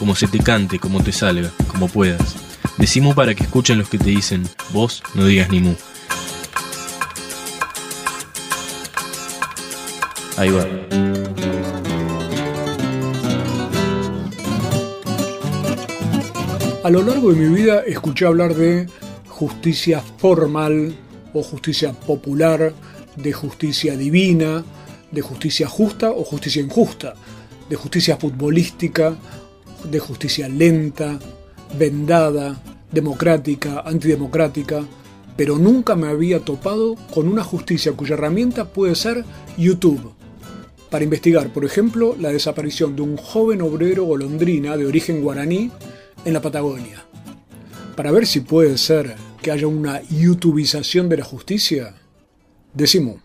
como 0.00 0.16
se 0.16 0.26
te 0.26 0.38
cante, 0.38 0.78
como 0.78 1.02
te 1.02 1.12
salga, 1.12 1.52
como 1.68 1.86
puedas. 1.86 2.34
Decimu 2.78 3.14
para 3.14 3.34
que 3.34 3.44
escuchen 3.44 3.76
los 3.76 3.90
que 3.90 3.98
te 3.98 4.08
dicen, 4.08 4.48
vos 4.72 5.02
no 5.14 5.26
digas 5.26 5.50
ni 5.50 5.60
mu. 5.60 5.74
Ahí 10.38 10.48
va. 10.48 10.64
A 16.82 16.88
lo 16.88 17.02
largo 17.02 17.30
de 17.30 17.36
mi 17.36 17.54
vida 17.54 17.82
escuché 17.86 18.24
hablar 18.24 18.54
de 18.54 18.86
justicia 19.28 20.02
formal 20.16 20.94
o 21.34 21.42
justicia 21.42 21.92
popular, 21.92 22.72
de 23.16 23.32
justicia 23.34 23.98
divina, 23.98 24.64
de 25.12 25.20
justicia 25.20 25.68
justa 25.68 26.10
o 26.10 26.24
justicia 26.24 26.62
injusta, 26.62 27.14
de 27.68 27.76
justicia 27.76 28.16
futbolística, 28.16 29.14
de 29.84 29.98
justicia 29.98 30.48
lenta, 30.48 31.18
vendada, 31.78 32.60
democrática, 32.90 33.80
antidemocrática, 33.80 34.84
pero 35.36 35.58
nunca 35.58 35.96
me 35.96 36.08
había 36.08 36.40
topado 36.40 36.96
con 37.12 37.28
una 37.28 37.44
justicia 37.44 37.92
cuya 37.92 38.14
herramienta 38.14 38.72
puede 38.72 38.94
ser 38.94 39.24
YouTube, 39.56 40.12
para 40.90 41.04
investigar, 41.04 41.52
por 41.52 41.64
ejemplo, 41.64 42.16
la 42.18 42.30
desaparición 42.30 42.96
de 42.96 43.02
un 43.02 43.16
joven 43.16 43.62
obrero 43.62 44.04
golondrina 44.04 44.76
de 44.76 44.86
origen 44.86 45.22
guaraní 45.22 45.70
en 46.24 46.32
la 46.32 46.42
Patagonia. 46.42 47.04
Para 47.94 48.10
ver 48.10 48.26
si 48.26 48.40
puede 48.40 48.76
ser 48.76 49.14
que 49.40 49.52
haya 49.52 49.68
una 49.68 50.02
youtubización 50.02 51.08
de 51.08 51.18
la 51.18 51.24
justicia, 51.24 51.94
decimos. 52.74 53.20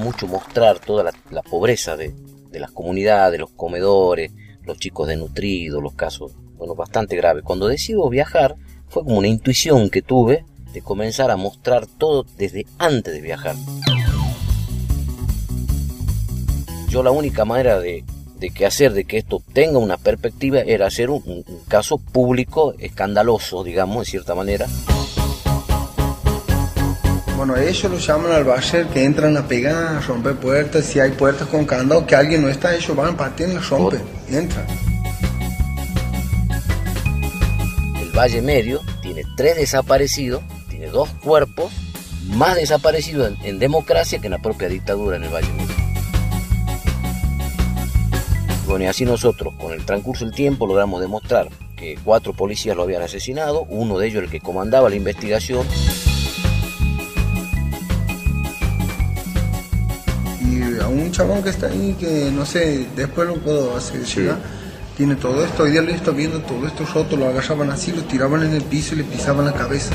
Mucho 0.00 0.26
mostrar 0.26 0.78
toda 0.78 1.12
la, 1.30 1.42
pobreza 1.42 1.96
de, 1.96 2.14
las 2.52 2.70
comunidades, 2.70 3.38
los 3.38 3.50
comedores, 3.50 4.32
los 4.64 4.78
chicos 4.78 5.08
desnutridos, 5.08 5.82
los 5.82 5.94
casos, 5.94 6.32
bueno, 6.56 6.74
bastante 6.74 7.16
graves. 7.16 7.44
Cuando 7.44 7.68
decido 7.68 8.08
viajar, 8.08 8.56
fue 8.88 9.04
como 9.04 9.18
una 9.18 9.28
intuición 9.28 9.90
que 9.90 10.02
tuve 10.02 10.44
de 10.72 10.82
comenzar 10.82 11.30
a 11.30 11.36
mostrar 11.36 11.86
todo 11.86 12.24
desde 12.36 12.66
antes 12.78 13.12
de 13.14 13.20
viajar. 13.20 13.56
Yo 16.88 17.02
la 17.02 17.12
única 17.12 17.44
manera 17.44 17.78
de, 17.78 18.04
de 18.38 18.50
que 18.50 18.66
hacer 18.66 18.92
de 18.92 19.04
que 19.04 19.18
esto 19.18 19.40
tenga 19.52 19.78
una 19.78 19.96
perspectiva 19.96 20.60
era 20.60 20.86
hacer 20.86 21.10
un, 21.10 21.22
un 21.24 21.44
caso 21.68 21.98
público 21.98 22.74
escandaloso, 22.78 23.62
digamos, 23.62 24.06
de 24.06 24.10
cierta 24.10 24.34
manera. 24.34 24.66
Bueno, 27.40 27.56
ellos 27.56 27.90
lo 27.90 27.96
llaman 27.96 28.32
al 28.32 28.44
basher 28.44 28.86
que 28.88 29.02
entran 29.02 29.34
a 29.38 29.48
pegar, 29.48 29.96
a 29.96 30.00
romper 30.00 30.36
puertas. 30.36 30.84
Si 30.84 31.00
hay 31.00 31.12
puertas 31.12 31.48
con 31.48 31.64
candado, 31.64 32.06
que 32.06 32.14
alguien 32.14 32.42
no 32.42 32.50
está, 32.50 32.74
ellos 32.74 32.94
van, 32.94 33.16
patean, 33.16 33.54
las 33.54 33.66
rompen, 33.70 34.02
y 34.30 34.36
entran. 34.36 34.66
El 37.98 38.10
Valle 38.10 38.42
Medio 38.42 38.82
tiene 39.00 39.24
tres 39.38 39.56
desaparecidos, 39.56 40.42
tiene 40.68 40.88
dos 40.88 41.08
cuerpos 41.24 41.72
más 42.26 42.56
desaparecidos 42.56 43.32
en, 43.32 43.46
en 43.46 43.58
democracia 43.58 44.18
que 44.18 44.26
en 44.26 44.32
la 44.32 44.42
propia 44.42 44.68
dictadura 44.68 45.16
en 45.16 45.24
el 45.24 45.30
Valle 45.30 45.50
Medio. 45.54 45.74
Bueno, 48.66 48.84
y 48.84 48.88
así 48.88 49.06
nosotros, 49.06 49.54
con 49.58 49.72
el 49.72 49.86
transcurso 49.86 50.26
del 50.26 50.34
tiempo, 50.34 50.66
logramos 50.66 51.00
demostrar 51.00 51.48
que 51.74 51.98
cuatro 52.04 52.34
policías 52.34 52.76
lo 52.76 52.82
habían 52.82 53.00
asesinado, 53.00 53.62
uno 53.70 53.96
de 53.96 54.08
ellos 54.08 54.24
el 54.24 54.30
que 54.30 54.40
comandaba 54.40 54.90
la 54.90 54.96
investigación, 54.96 55.66
a 60.80 60.88
un 60.88 61.10
chabón 61.10 61.42
que 61.42 61.50
está 61.50 61.66
ahí, 61.66 61.96
que 61.98 62.30
no 62.32 62.44
sé, 62.44 62.86
después 62.96 63.28
lo 63.28 63.36
puedo 63.36 63.76
hacer 63.76 64.04
llegar, 64.04 64.38
tiene 64.96 65.16
todo 65.16 65.44
esto. 65.44 65.64
Hoy 65.64 65.72
día 65.72 65.82
lo 65.82 65.90
está 65.90 66.10
viendo 66.10 66.40
todo 66.40 66.66
esto 66.66 66.84
roto, 66.86 67.16
lo 67.16 67.28
agarraban 67.28 67.70
así, 67.70 67.92
lo 67.92 68.02
tiraban 68.02 68.42
en 68.42 68.54
el 68.54 68.62
piso 68.62 68.94
y 68.94 68.98
le 68.98 69.04
pisaban 69.04 69.46
la 69.46 69.52
cabeza. 69.52 69.94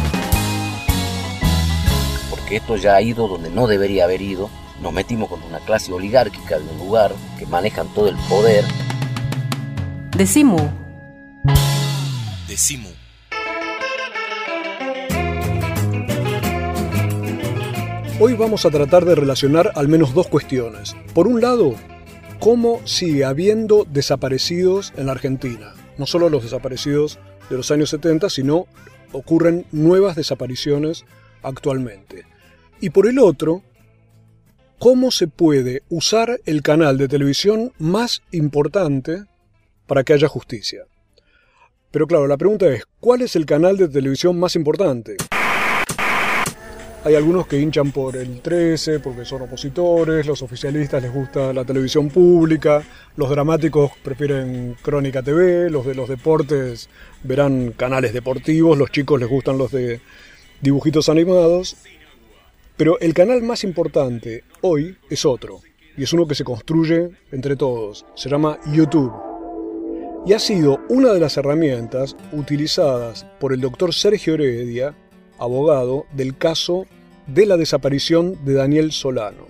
porque 2.30 2.58
esto 2.58 2.76
ya 2.78 2.96
ha 2.96 3.02
ido 3.02 3.28
donde 3.28 3.50
no 3.50 3.68
debería 3.68 4.04
haber 4.04 4.22
ido. 4.22 4.50
Nos 4.82 4.94
metimos 4.94 5.30
con 5.30 5.42
una 5.44 5.60
clase 5.60 5.92
oligárquica 5.92 6.60
de 6.60 6.70
un 6.70 6.78
lugar 6.78 7.14
que 7.40 7.46
manejan 7.46 7.88
todo 7.94 8.10
el 8.10 8.16
poder. 8.30 8.64
Decimu. 10.16 10.70
Decimu. 12.48 12.95
Hoy 18.18 18.34
vamos 18.34 18.66
a 18.66 18.72
tratar 18.72 19.04
de 19.04 19.14
relacionar 19.14 19.74
al 19.76 19.90
menos 19.90 20.14
dos 20.14 20.28
cuestiones. 20.28 20.96
Por 21.14 21.28
un 21.28 21.42
lado, 21.42 21.76
cómo 22.40 22.80
sigue 22.88 23.26
habiendo 23.26 23.86
desaparecidos 23.92 24.94
en 24.96 25.08
la 25.08 25.12
Argentina. 25.12 25.74
No 25.98 26.06
solo 26.06 26.30
los 26.30 26.44
desaparecidos 26.44 27.20
de 27.50 27.58
los 27.58 27.72
años 27.72 27.90
70, 27.90 28.30
sino 28.30 28.68
ocurren 29.12 29.66
nuevas 29.74 30.16
desapariciones 30.16 31.04
actualmente. 31.44 32.24
Y 32.80 32.92
por 32.92 33.06
el 33.06 33.20
otro, 33.20 33.64
cómo 34.80 35.12
se 35.12 35.28
puede 35.28 35.84
usar 35.90 36.40
el 36.46 36.62
canal 36.62 36.98
de 36.98 37.10
televisión 37.10 37.74
más 37.80 38.24
importante 38.32 39.26
para 39.88 40.06
que 40.06 40.14
haya 40.14 40.30
justicia. 40.30 40.84
Pero 41.92 42.08
claro, 42.08 42.28
la 42.28 42.38
pregunta 42.38 42.68
es, 42.68 42.86
¿cuál 43.02 43.24
es 43.24 43.36
el 43.36 43.46
canal 43.46 43.76
de 43.76 43.90
televisión 43.90 44.40
más 44.40 44.56
importante? 44.56 45.18
Hay 47.06 47.14
algunos 47.14 47.46
que 47.46 47.60
hinchan 47.60 47.92
por 47.92 48.16
el 48.16 48.42
13 48.42 49.00
porque 49.00 49.26
son 49.26 49.44
opositores, 49.44 50.26
los 50.26 50.42
oficialistas 50.42 51.04
les 51.04 51.14
gusta 51.14 51.54
la 51.54 51.64
televisión 51.64 52.10
pública, 52.10 52.82
los 53.16 53.30
dramáticos 53.30 53.92
prefieren 54.02 54.76
Crónica 54.82 55.22
TV, 55.22 55.70
los 55.70 55.86
de 55.86 55.94
los 55.94 56.10
deportes 56.10 56.90
verán 57.22 57.74
canales 57.78 58.12
deportivos, 58.12 58.76
los 58.76 58.90
chicos 58.90 59.20
les 59.20 59.30
gustan 59.30 59.60
los 59.60 59.72
de 59.72 60.02
dibujitos 60.62 61.08
animados. 61.08 61.78
Pero 62.76 63.00
el 63.00 63.14
canal 63.14 63.44
más 63.44 63.64
importante 63.64 64.44
hoy 64.62 64.98
es 65.08 65.26
otro, 65.26 65.60
y 65.96 66.02
es 66.02 66.12
uno 66.12 66.26
que 66.26 66.34
se 66.34 66.44
construye 66.44 67.12
entre 67.32 67.56
todos, 67.56 68.04
se 68.16 68.30
llama 68.30 68.58
YouTube. 68.74 69.14
Y 70.26 70.34
ha 70.34 70.40
sido 70.40 70.80
una 70.90 71.14
de 71.14 71.20
las 71.20 71.38
herramientas 71.38 72.18
utilizadas 72.32 73.28
por 73.40 73.54
el 73.54 73.62
doctor 73.62 73.94
Sergio 73.94 74.34
Heredia 74.34 74.96
abogado 75.40 76.06
del 76.14 76.38
caso 76.38 76.86
de 77.28 77.46
la 77.46 77.58
desaparición 77.58 78.44
de 78.46 78.54
Daniel 78.54 78.92
Solano. 78.92 79.48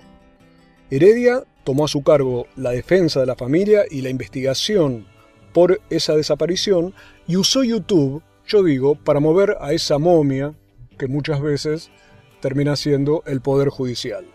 Heredia 0.90 1.44
tomó 1.64 1.86
a 1.86 1.90
su 1.90 2.04
cargo 2.04 2.48
la 2.56 2.72
defensa 2.72 3.20
de 3.20 3.26
la 3.26 3.36
familia 3.36 3.86
y 3.90 4.02
la 4.02 4.10
investigación 4.10 5.08
por 5.54 5.82
esa 5.90 6.16
desaparición 6.16 6.94
y 7.28 7.38
usó 7.38 7.64
YouTube, 7.64 8.22
yo 8.46 8.64
digo, 8.64 8.96
para 8.96 9.20
mover 9.20 9.58
a 9.62 9.74
esa 9.74 9.98
momia 9.98 10.54
que 10.98 11.08
muchas 11.08 11.42
veces 11.42 11.90
termina 12.42 12.76
siendo 12.76 13.24
el 13.26 13.42
Poder 13.42 13.70
Judicial. 13.70 14.35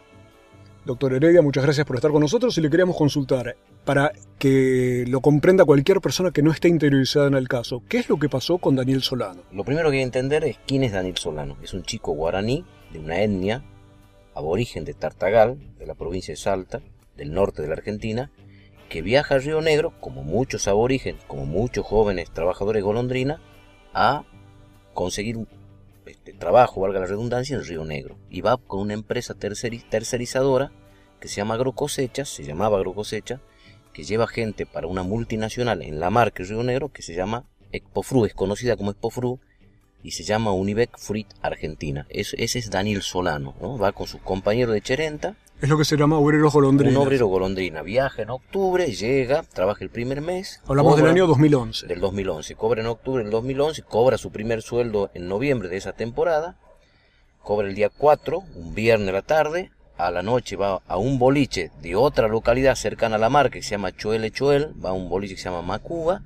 Doctor 0.90 1.14
Heredia, 1.14 1.40
muchas 1.40 1.62
gracias 1.62 1.86
por 1.86 1.94
estar 1.94 2.10
con 2.10 2.20
nosotros 2.20 2.58
y 2.58 2.60
le 2.60 2.68
queríamos 2.68 2.96
consultar 2.96 3.54
para 3.84 4.10
que 4.40 5.04
lo 5.06 5.20
comprenda 5.20 5.64
cualquier 5.64 6.00
persona 6.00 6.32
que 6.32 6.42
no 6.42 6.50
esté 6.50 6.66
interiorizada 6.66 7.28
en 7.28 7.34
el 7.34 7.46
caso. 7.46 7.80
¿Qué 7.88 7.98
es 7.98 8.08
lo 8.08 8.18
que 8.18 8.28
pasó 8.28 8.58
con 8.58 8.74
Daniel 8.74 9.00
Solano? 9.00 9.42
Lo 9.52 9.62
primero 9.62 9.88
que 9.88 9.98
hay 9.98 10.00
que 10.00 10.06
entender 10.06 10.42
es 10.42 10.58
quién 10.66 10.82
es 10.82 10.90
Daniel 10.90 11.16
Solano. 11.16 11.56
Es 11.62 11.74
un 11.74 11.84
chico 11.84 12.10
guaraní 12.10 12.64
de 12.92 12.98
una 12.98 13.22
etnia 13.22 13.62
aborigen 14.34 14.84
de 14.84 14.94
Tartagal, 14.94 15.58
de 15.78 15.86
la 15.86 15.94
provincia 15.94 16.32
de 16.32 16.36
Salta, 16.36 16.80
del 17.16 17.32
norte 17.32 17.62
de 17.62 17.68
la 17.68 17.74
Argentina, 17.74 18.32
que 18.88 19.00
viaja 19.00 19.36
a 19.36 19.38
Río 19.38 19.60
Negro, 19.60 19.92
como 20.00 20.24
muchos 20.24 20.66
aborígenes, 20.66 21.22
como 21.28 21.46
muchos 21.46 21.86
jóvenes 21.86 22.32
trabajadores 22.32 22.82
golondrina, 22.82 23.40
a 23.94 24.24
conseguir 24.92 25.36
este, 26.04 26.32
trabajo, 26.32 26.80
valga 26.80 26.98
la 26.98 27.06
redundancia, 27.06 27.54
en 27.54 27.64
Río 27.64 27.84
Negro. 27.84 28.16
Y 28.28 28.40
va 28.40 28.56
con 28.56 28.80
una 28.80 28.94
empresa 28.94 29.34
terceri- 29.36 29.88
tercerizadora 29.88 30.72
que 31.20 31.28
se 31.28 31.36
llama 31.36 31.54
Agrocosecha, 31.54 32.24
se 32.24 32.44
llamaba 32.44 32.78
Agrocosecha, 32.78 33.40
que 33.92 34.04
lleva 34.04 34.26
gente 34.26 34.66
para 34.66 34.86
una 34.86 35.02
multinacional 35.02 35.82
en 35.82 36.00
la 36.00 36.10
marca 36.10 36.42
Río 36.42 36.62
Negro 36.62 36.90
que 36.90 37.02
se 37.02 37.14
llama 37.14 37.44
Expofru, 37.72 38.24
es 38.24 38.34
conocida 38.34 38.76
como 38.76 38.90
Expofru, 38.90 39.40
y 40.02 40.12
se 40.12 40.24
llama 40.24 40.52
Unibec 40.52 40.98
Fruit 40.98 41.28
Argentina. 41.42 42.06
ese 42.08 42.58
es 42.58 42.70
Daniel 42.70 43.02
Solano, 43.02 43.54
¿no? 43.60 43.78
Va 43.78 43.92
con 43.92 44.06
su 44.06 44.18
compañero 44.18 44.72
de 44.72 44.80
Cherenta. 44.80 45.36
Es 45.60 45.68
lo 45.68 45.76
que 45.76 45.84
se 45.84 45.98
llama 45.98 46.18
obrero 46.18 46.50
golondrina. 46.50 46.98
Un 46.98 47.06
obrero 47.06 47.26
golondrina. 47.26 47.82
Viaja 47.82 48.22
en 48.22 48.30
octubre, 48.30 48.86
llega, 48.86 49.42
trabaja 49.42 49.84
el 49.84 49.90
primer 49.90 50.22
mes. 50.22 50.62
Hablamos 50.66 50.96
del 50.96 51.06
año 51.06 51.26
2011. 51.26 51.86
Del 51.86 52.00
2011. 52.00 52.54
Cobra 52.54 52.80
en 52.80 52.86
octubre 52.86 53.22
del 53.22 53.30
2011, 53.30 53.82
cobra 53.82 54.16
su 54.16 54.32
primer 54.32 54.62
sueldo 54.62 55.10
en 55.12 55.28
noviembre 55.28 55.68
de 55.68 55.76
esa 55.76 55.92
temporada. 55.92 56.56
Cobra 57.42 57.68
el 57.68 57.74
día 57.74 57.90
4, 57.90 58.42
un 58.54 58.74
viernes 58.74 59.10
a 59.10 59.12
la 59.12 59.22
tarde. 59.22 59.70
A 60.00 60.10
la 60.10 60.22
noche 60.22 60.56
va 60.56 60.80
a 60.86 60.96
un 60.96 61.18
boliche 61.18 61.70
de 61.82 61.94
otra 61.94 62.26
localidad 62.26 62.74
cercana 62.74 63.16
a 63.16 63.18
la 63.18 63.28
marca 63.28 63.58
que 63.58 63.62
se 63.62 63.72
llama 63.72 63.92
Choel 63.92 64.32
Choel. 64.32 64.72
Va 64.82 64.90
a 64.90 64.92
un 64.94 65.10
boliche 65.10 65.34
que 65.34 65.42
se 65.42 65.50
llama 65.50 65.60
Macuba. 65.60 66.22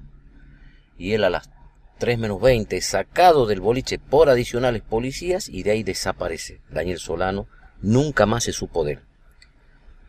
Y 0.96 1.14
él 1.14 1.24
a 1.24 1.30
las 1.30 1.50
3 1.98 2.20
menos 2.20 2.40
20 2.40 2.80
sacado 2.80 3.46
del 3.46 3.60
boliche 3.60 3.98
por 3.98 4.28
adicionales 4.28 4.82
policías 4.82 5.48
y 5.48 5.64
de 5.64 5.72
ahí 5.72 5.82
desaparece. 5.82 6.60
Daniel 6.70 7.00
Solano 7.00 7.48
nunca 7.82 8.26
más 8.26 8.44
se 8.44 8.52
supo 8.52 8.84
de 8.84 8.92
él. 8.92 9.00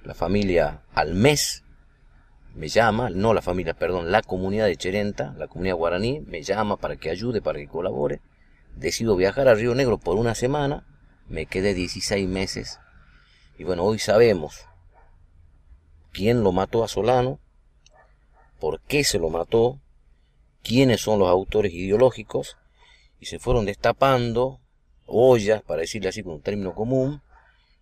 La 0.04 0.14
familia 0.14 0.84
al 0.94 1.16
mes 1.16 1.64
me 2.54 2.68
llama, 2.68 3.10
no 3.10 3.34
la 3.34 3.42
familia, 3.42 3.74
perdón, 3.74 4.12
la 4.12 4.22
comunidad 4.22 4.68
de 4.68 4.78
Cherenta, 4.78 5.34
la 5.40 5.48
comunidad 5.48 5.76
guaraní, 5.76 6.22
me 6.22 6.44
llama 6.44 6.78
para 6.78 6.98
que 6.98 7.10
ayude, 7.10 7.42
para 7.42 7.58
que 7.58 7.68
colabore. 7.68 8.22
Decido 8.76 9.16
viajar 9.16 9.48
a 9.48 9.56
Río 9.56 9.74
Negro 9.74 9.98
por 9.98 10.18
una 10.18 10.36
semana, 10.36 10.86
me 11.28 11.48
quedé 11.48 11.74
16 11.74 12.30
meses 12.30 12.80
y 13.58 13.64
bueno, 13.64 13.84
hoy 13.84 14.00
sabemos 14.00 14.66
quién 16.12 16.44
lo 16.44 16.52
mató 16.52 16.84
a 16.84 16.88
Solano, 16.88 17.40
por 18.60 18.82
qué 18.82 19.04
se 19.04 19.20
lo 19.20 19.30
mató, 19.30 19.80
quiénes 20.64 21.02
son 21.02 21.20
los 21.20 21.30
autores 21.30 21.74
ideológicos 21.74 22.58
y 23.20 23.26
se 23.26 23.40
fueron 23.40 23.66
destapando 23.66 24.60
ollas, 25.06 25.62
para 25.62 25.82
decirle 25.82 26.10
así 26.10 26.24
con 26.24 26.34
un 26.34 26.42
término 26.42 26.74
común, 26.74 27.22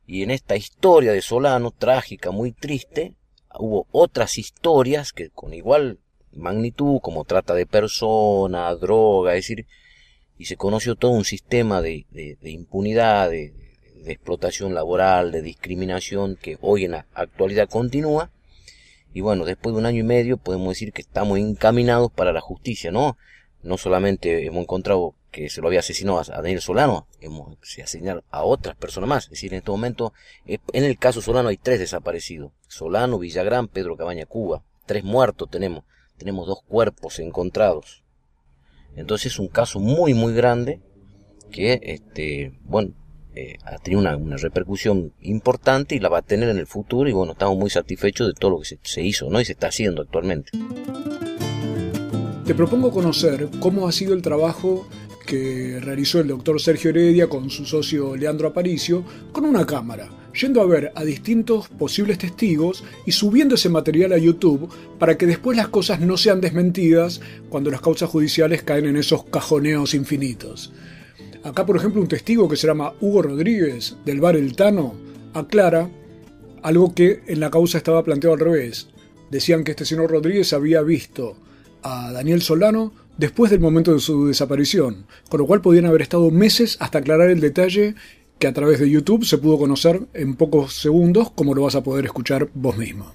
y 0.05 0.23
en 0.23 0.31
esta 0.31 0.55
historia 0.55 1.13
de 1.13 1.21
Solano, 1.21 1.71
trágica, 1.71 2.31
muy 2.31 2.51
triste, 2.51 3.13
hubo 3.57 3.87
otras 3.91 4.37
historias 4.37 5.13
que 5.13 5.29
con 5.29 5.53
igual 5.53 5.99
magnitud, 6.33 6.99
como 7.01 7.23
trata 7.23 7.53
de 7.53 7.65
persona, 7.65 8.73
droga, 8.75 9.35
es 9.35 9.47
decir, 9.47 9.65
y 10.37 10.45
se 10.45 10.57
conoció 10.57 10.95
todo 10.95 11.11
un 11.11 11.25
sistema 11.25 11.81
de, 11.81 12.05
impunidad, 12.41 13.29
de, 13.29 13.62
de, 14.03 14.11
explotación 14.11 14.73
laboral, 14.73 15.31
de 15.31 15.41
discriminación 15.41 16.35
que 16.35 16.57
hoy 16.61 16.85
en 16.85 16.91
la 16.91 17.05
actualidad 17.13 17.69
continúa, 17.69 18.31
y 19.13 19.21
bueno, 19.21 19.45
después 19.45 19.73
de 19.73 19.79
un 19.79 19.85
año 19.85 19.99
y 19.99 20.03
medio 20.03 20.37
podemos 20.37 20.69
decir 20.69 20.91
que 20.91 21.01
estamos 21.01 21.37
encaminados 21.37 22.11
para 22.11 22.33
la 22.33 22.41
justicia, 22.41 22.91
¿no? 22.91 23.17
No 23.61 23.77
solamente 23.77 24.45
hemos 24.45 24.63
encontrado 24.63 25.15
que 25.33 25.49
se 25.49 25.61
lo 25.61 25.67
había 25.67 25.79
asesinado 25.79 26.19
a 26.19 26.23
Daniel 26.23 26.61
Solano, 26.61 27.07
hemos 27.19 27.57
asesinado 27.63 28.23
a 28.29 28.43
otras 28.43 28.75
personas 28.75 29.09
más. 29.09 29.23
Es 29.25 29.31
decir, 29.31 29.53
en 29.53 29.59
este 29.59 29.71
momento, 29.71 30.13
eh, 30.45 30.59
en 30.73 30.83
el 30.83 30.97
caso 30.97 31.21
Solano 31.21 31.49
hay 31.49 31.57
tres 31.57 31.79
desaparecidos. 31.79 32.51
Solano, 32.67 33.19
Villagrán, 33.19 33.67
Pedro 33.67 33.97
Cabaña, 33.97 34.25
Cuba. 34.25 34.63
Tres 34.85 35.03
muertos 35.03 35.49
tenemos. 35.49 35.83
Tenemos 36.17 36.47
dos 36.47 36.61
cuerpos 36.67 37.19
encontrados. 37.19 38.03
Entonces 38.95 39.33
es 39.33 39.39
un 39.39 39.47
caso 39.47 39.79
muy, 39.79 40.13
muy 40.13 40.33
grande 40.33 40.81
que, 41.51 41.79
este, 41.83 42.53
bueno, 42.63 42.93
eh, 43.35 43.57
ha 43.65 43.77
tenido 43.77 44.01
una, 44.01 44.37
repercusión 44.37 45.13
importante 45.21 45.95
y 45.95 45.99
la 45.99 46.09
va 46.09 46.19
a 46.19 46.21
tener 46.21 46.49
en 46.49 46.57
el 46.57 46.67
futuro 46.67 47.09
y 47.09 47.13
bueno, 47.13 47.31
estamos 47.33 47.57
muy 47.57 47.69
satisfechos 47.69 48.27
de 48.27 48.33
todo 48.33 48.51
lo 48.51 48.59
que 48.59 48.77
se, 48.81 49.01
hizo 49.01 49.29
¿no? 49.29 49.41
y 49.41 49.45
se 49.45 49.53
está 49.53 49.67
haciendo 49.67 50.01
actualmente. 50.01 50.51
Te 52.45 52.53
propongo 52.53 52.91
conocer 52.91 53.47
cómo 53.59 53.87
ha 53.87 53.91
sido 53.91 54.13
el 54.13 54.21
trabajo 54.21 54.87
que 55.25 55.79
realizó 55.81 56.19
el 56.19 56.27
doctor 56.27 56.59
Sergio 56.59 56.89
Heredia 56.89 57.27
con 57.27 57.49
su 57.49 57.65
socio 57.65 58.15
Leandro 58.15 58.49
Aparicio 58.49 59.03
con 59.31 59.45
una 59.45 59.65
cámara, 59.65 60.09
yendo 60.39 60.61
a 60.61 60.65
ver 60.65 60.91
a 60.95 61.03
distintos 61.03 61.69
posibles 61.69 62.17
testigos 62.17 62.83
y 63.05 63.13
subiendo 63.13 63.55
ese 63.55 63.69
material 63.69 64.13
a 64.13 64.17
YouTube 64.17 64.69
para 64.99 65.17
que 65.17 65.25
después 65.25 65.57
las 65.57 65.69
cosas 65.69 66.01
no 66.01 66.17
sean 66.17 66.41
desmentidas 66.41 67.21
cuando 67.49 67.71
las 67.71 67.81
causas 67.81 68.09
judiciales 68.09 68.63
caen 68.63 68.85
en 68.85 68.97
esos 68.97 69.23
cajoneos 69.25 69.93
infinitos. 69.93 70.73
Acá, 71.43 71.65
por 71.65 71.75
ejemplo, 71.75 72.01
un 72.01 72.07
testigo 72.07 72.47
que 72.47 72.55
se 72.55 72.67
llama 72.67 72.93
Hugo 73.01 73.21
Rodríguez, 73.21 73.97
del 74.05 74.21
bar 74.21 74.37
El 74.37 74.55
Tano, 74.55 74.93
aclara 75.33 75.89
algo 76.61 76.93
que 76.95 77.21
en 77.27 77.41
la 77.41 77.51
causa 77.51 77.77
estaba 77.77 78.03
planteado 78.03 78.35
al 78.35 78.39
revés. 78.39 78.87
Decían 79.29 79.65
que 79.65 79.71
este 79.71 79.83
señor 79.83 80.09
Rodríguez 80.09 80.53
había 80.53 80.81
visto 80.81 81.35
a 81.81 82.13
Daniel 82.13 82.41
Solano 82.41 82.93
después 83.17 83.51
del 83.51 83.59
momento 83.59 83.93
de 83.93 83.99
su 83.99 84.27
desaparición, 84.27 85.05
con 85.27 85.41
lo 85.41 85.45
cual 85.45 85.59
podían 85.59 85.85
haber 85.85 86.01
estado 86.01 86.31
meses 86.31 86.77
hasta 86.79 86.99
aclarar 86.99 87.29
el 87.29 87.41
detalle 87.41 87.95
que 88.39 88.47
a 88.47 88.53
través 88.53 88.79
de 88.79 88.89
YouTube 88.89 89.25
se 89.25 89.37
pudo 89.37 89.57
conocer 89.57 90.01
en 90.13 90.35
pocos 90.35 90.73
segundos, 90.73 91.29
como 91.31 91.53
lo 91.53 91.63
vas 91.63 91.75
a 91.75 91.83
poder 91.83 92.05
escuchar 92.05 92.47
vos 92.53 92.77
mismo. 92.77 93.13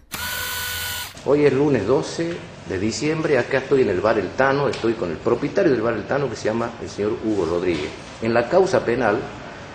Hoy 1.25 1.47
es 1.47 1.53
lunes 1.55 1.87
12 1.87 2.58
de 2.69 2.79
diciembre, 2.79 3.39
acá 3.39 3.59
estoy 3.59 3.83
en 3.83 3.89
el 3.89 4.01
bar 4.01 4.19
El 4.19 4.31
Tano, 4.31 4.69
estoy 4.69 4.93
con 4.93 5.11
el 5.11 5.17
propietario 5.17 5.73
del 5.73 5.81
bar 5.81 5.95
El 5.95 6.05
Tano 6.05 6.29
que 6.29 6.37
se 6.37 6.49
llama 6.49 6.73
el 6.83 6.89
señor 6.89 7.13
Hugo 7.25 7.47
Rodríguez. 7.47 7.91
En 8.21 8.35
la 8.35 8.49
causa 8.49 8.85
penal 8.85 9.19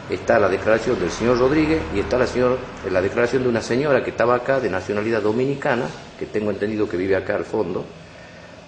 está 0.10 0.38
la 0.38 0.48
declaración 0.50 1.00
del 1.00 1.10
señor 1.10 1.40
Rodríguez 1.40 1.82
y 1.96 2.00
está 2.00 2.18
la, 2.18 2.28
señor, 2.28 2.58
la 2.90 3.02
declaración 3.02 3.44
de 3.44 3.50
una 3.50 3.62
señora 3.62 4.04
que 4.04 4.12
estaba 4.12 4.36
acá 4.36 4.60
de 4.60 4.70
nacionalidad 4.70 5.22
dominicana, 5.22 5.86
que 6.20 6.28
tengo 6.28 6.52
entendido 6.52 6.88
que 6.88 6.98
vive 6.98 7.16
acá 7.16 7.36
al 7.36 7.46
fondo, 7.46 7.84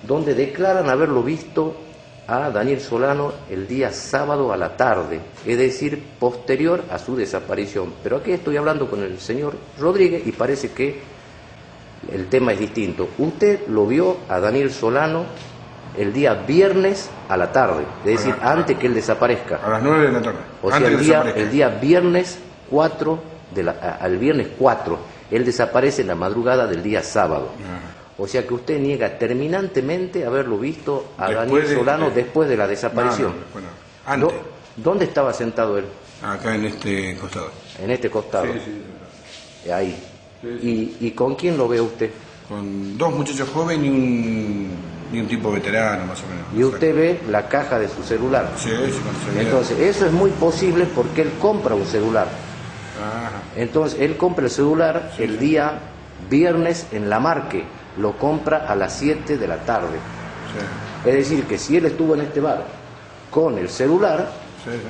donde 0.02 0.34
declaran 0.34 0.90
haberlo 0.90 1.22
visto 1.22 1.76
a 2.28 2.50
Daniel 2.50 2.82
Solano 2.82 3.34
el 3.52 3.68
día 3.68 3.92
sábado 3.92 4.52
a 4.52 4.58
la 4.58 4.76
tarde, 4.76 5.20
es 5.46 5.58
decir, 5.58 6.02
posterior 6.20 6.84
a 6.90 6.98
su 6.98 7.16
desaparición. 7.16 7.94
Pero 8.02 8.18
aquí 8.18 8.32
estoy 8.32 8.58
hablando 8.58 8.90
con 8.90 9.04
el 9.04 9.20
señor 9.20 9.56
Rodríguez 9.80 10.26
y 10.26 10.32
parece 10.32 10.72
que 10.72 11.15
el 12.12 12.28
tema 12.28 12.54
es 12.54 12.60
distinto. 12.60 13.10
Usted 13.18 13.68
lo 13.68 13.86
vio 13.88 14.18
a 14.30 14.40
Daniel 14.40 14.72
Solano 14.72 15.26
el 15.98 16.12
día 16.14 16.34
viernes 16.34 17.10
a 17.30 17.38
la 17.38 17.52
tarde, 17.52 17.84
es 18.04 18.18
decir, 18.18 18.36
antes 18.42 18.78
que 18.78 18.88
él 18.88 18.94
desaparezca. 18.94 19.62
A 19.64 19.70
las 19.70 19.84
9 19.84 20.08
de 20.08 20.12
la 20.12 20.22
tarde. 20.22 20.40
O 20.62 20.70
sea, 20.70 20.88
el 20.88 21.00
día, 21.00 21.34
el 21.36 21.52
día 21.52 21.70
viernes 21.70 22.40
4, 22.70 23.20
de 23.54 23.64
la, 23.64 23.72
al 24.02 24.18
viernes 24.18 24.48
4, 24.58 25.00
él 25.32 25.46
desaparece 25.46 26.02
en 26.02 26.08
la 26.10 26.16
madrugada 26.16 26.68
del 26.68 26.84
día 26.84 27.02
sábado. 27.02 27.50
O 28.18 28.28
sea 28.28 28.46
que 28.48 28.54
usted 28.54 28.80
niega 28.80 29.18
terminantemente 29.18 30.26
haberlo 30.26 30.58
visto 30.58 31.14
a 31.18 31.32
Daniel 31.32 31.68
Solano 31.68 32.10
después 32.10 32.48
de 32.48 32.58
la 32.58 32.68
desaparición. 32.68 33.34
bueno, 33.54 33.68
antes. 34.06 34.34
¿Dónde 34.78 35.06
estaba 35.06 35.32
sentado 35.32 35.78
él? 35.78 35.86
Acá 36.22 36.56
en 36.56 36.66
este 36.66 37.16
costado. 37.18 37.50
En 37.82 37.92
este 37.92 38.10
costado. 38.10 38.46
Sí, 38.54 38.62
sí. 39.64 39.72
Ahí. 39.72 39.98
¿Y, 40.44 40.98
¿Y 41.00 41.12
con 41.12 41.36
quién 41.36 41.58
lo 41.58 41.68
ve 41.68 41.82
usted? 41.82 42.12
Con 42.48 42.98
dos 42.98 43.14
muchachos 43.14 43.50
jóvenes 43.50 43.92
y 45.12 45.20
un 45.20 45.28
tipo 45.28 45.52
veterano, 45.52 46.06
más 46.06 46.22
o 46.22 46.28
menos. 46.28 46.46
Y 46.56 46.64
usted 46.64 46.96
ve 46.96 47.22
la 47.30 47.48
caja 47.48 47.80
de 47.80 47.88
su 47.88 48.04
celular. 48.04 48.52
Sí, 48.58 48.70
sí, 48.70 49.40
Entonces, 49.40 49.80
eso 49.80 50.06
es 50.06 50.12
muy 50.12 50.32
posible 50.32 50.86
porque 50.94 51.22
él 51.22 51.32
compra 51.40 51.76
un 51.76 51.86
celular. 51.86 52.28
Entonces, 53.56 54.00
él 54.00 54.18
compra 54.18 54.46
el 54.46 54.52
celular 54.52 55.12
el 55.18 55.40
día 55.40 55.80
viernes 56.30 56.88
en 56.92 57.10
la 57.10 57.20
marque. 57.20 57.64
Lo 57.98 58.18
compra 58.18 58.66
a 58.68 58.76
las 58.76 58.94
7 58.98 59.38
de 59.38 59.48
la 59.48 59.58
tarde. 59.58 59.98
Es 61.06 61.14
decir, 61.14 61.46
que 61.46 61.58
si 61.58 61.78
él 61.78 61.86
estuvo 61.86 62.16
en 62.16 62.22
este 62.22 62.40
bar 62.40 62.66
con 63.30 63.58
el 63.58 63.70
celular, 63.70 64.32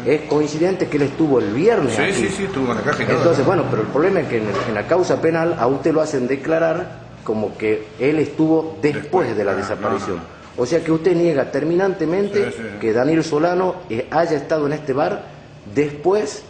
es 0.06 0.22
coincidente 0.22 0.88
que 0.88 0.98
él 0.98 1.04
estuvo 1.04 1.40
el 1.40 1.54
viernes. 1.54 1.96
Sí, 1.96 2.14
sí, 2.14 2.30
sí, 2.30 2.44
estuvo 2.46 2.72
en 2.72 2.78
la 2.78 2.84
caja. 2.84 3.04
Entonces, 3.04 3.46
bueno, 3.46 3.66
pero 3.70 3.82
el 3.84 3.88
problema 3.90 4.22
es 4.22 4.28
que 4.28 4.38
en, 4.38 4.74
la 4.74 4.88
causa 4.88 5.22
penal 5.22 5.56
a 5.60 5.68
usted 5.68 5.94
lo 5.94 6.02
hacen 6.02 6.28
declarar 6.28 7.06
como 7.24 7.58
que 7.58 7.88
él 8.00 8.20
estuvo 8.20 8.78
después, 8.82 9.36
de 9.36 9.44
la 9.44 9.56
desaparición. 9.56 10.20
O 10.58 10.66
sea 10.66 10.84
que 10.84 10.92
usted 10.92 11.16
niega 11.16 11.52
terminantemente 11.52 12.54
que 12.80 12.94
Daniel 12.94 13.24
Solano 13.24 13.76
eh, 13.90 14.08
haya 14.12 14.38
estado 14.38 14.68
en 14.68 14.74
este 14.74 14.94
bar 14.94 15.26
después 15.74 16.44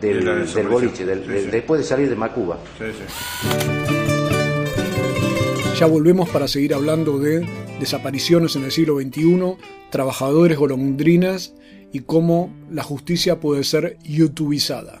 del, 0.00 0.24
boliche, 0.68 1.04
después 1.04 1.80
de 1.80 1.86
salir 1.86 2.08
de 2.08 2.16
Macuba. 2.16 2.58
Ya 5.78 5.86
volvemos 5.86 6.28
para 6.28 6.46
seguir 6.46 6.74
hablando 6.74 7.18
de 7.18 7.46
desapariciones 7.80 8.54
en 8.54 8.64
el 8.64 8.70
siglo 8.70 9.00
XXI, 9.00 9.56
trabajadores 9.90 10.58
golondrinas 10.58 11.54
y 11.92 12.00
cómo 12.00 12.50
la 12.70 12.82
justicia 12.82 13.40
puede 13.40 13.64
ser 13.64 13.98
youtubizada 14.02 15.00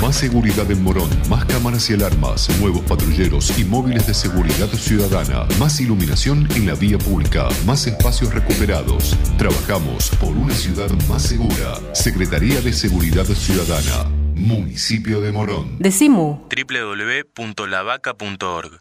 Más 0.00 0.16
seguridad 0.16 0.70
en 0.70 0.82
Morón, 0.82 1.08
más 1.28 1.44
cámaras 1.44 1.90
y 1.90 1.94
alarmas, 1.94 2.48
nuevos 2.60 2.80
patrulleros 2.82 3.58
y 3.58 3.64
móviles 3.64 4.06
de 4.06 4.14
seguridad 4.14 4.68
ciudadana, 4.68 5.46
más 5.58 5.80
iluminación 5.80 6.48
en 6.54 6.66
la 6.66 6.74
vía 6.74 6.98
pública, 6.98 7.48
más 7.66 7.86
espacios 7.86 8.32
recuperados. 8.32 9.16
Trabajamos 9.36 10.10
por 10.20 10.30
una 10.30 10.54
ciudad 10.54 10.88
más 11.08 11.22
segura. 11.22 11.74
Secretaría 11.92 12.60
de 12.60 12.72
Seguridad 12.72 13.24
Ciudadana, 13.24 14.08
Municipio 14.34 15.20
de 15.20 15.32
Morón. 15.32 15.76
Decimu. 15.78 16.38
www.lavaca.org 16.48 18.80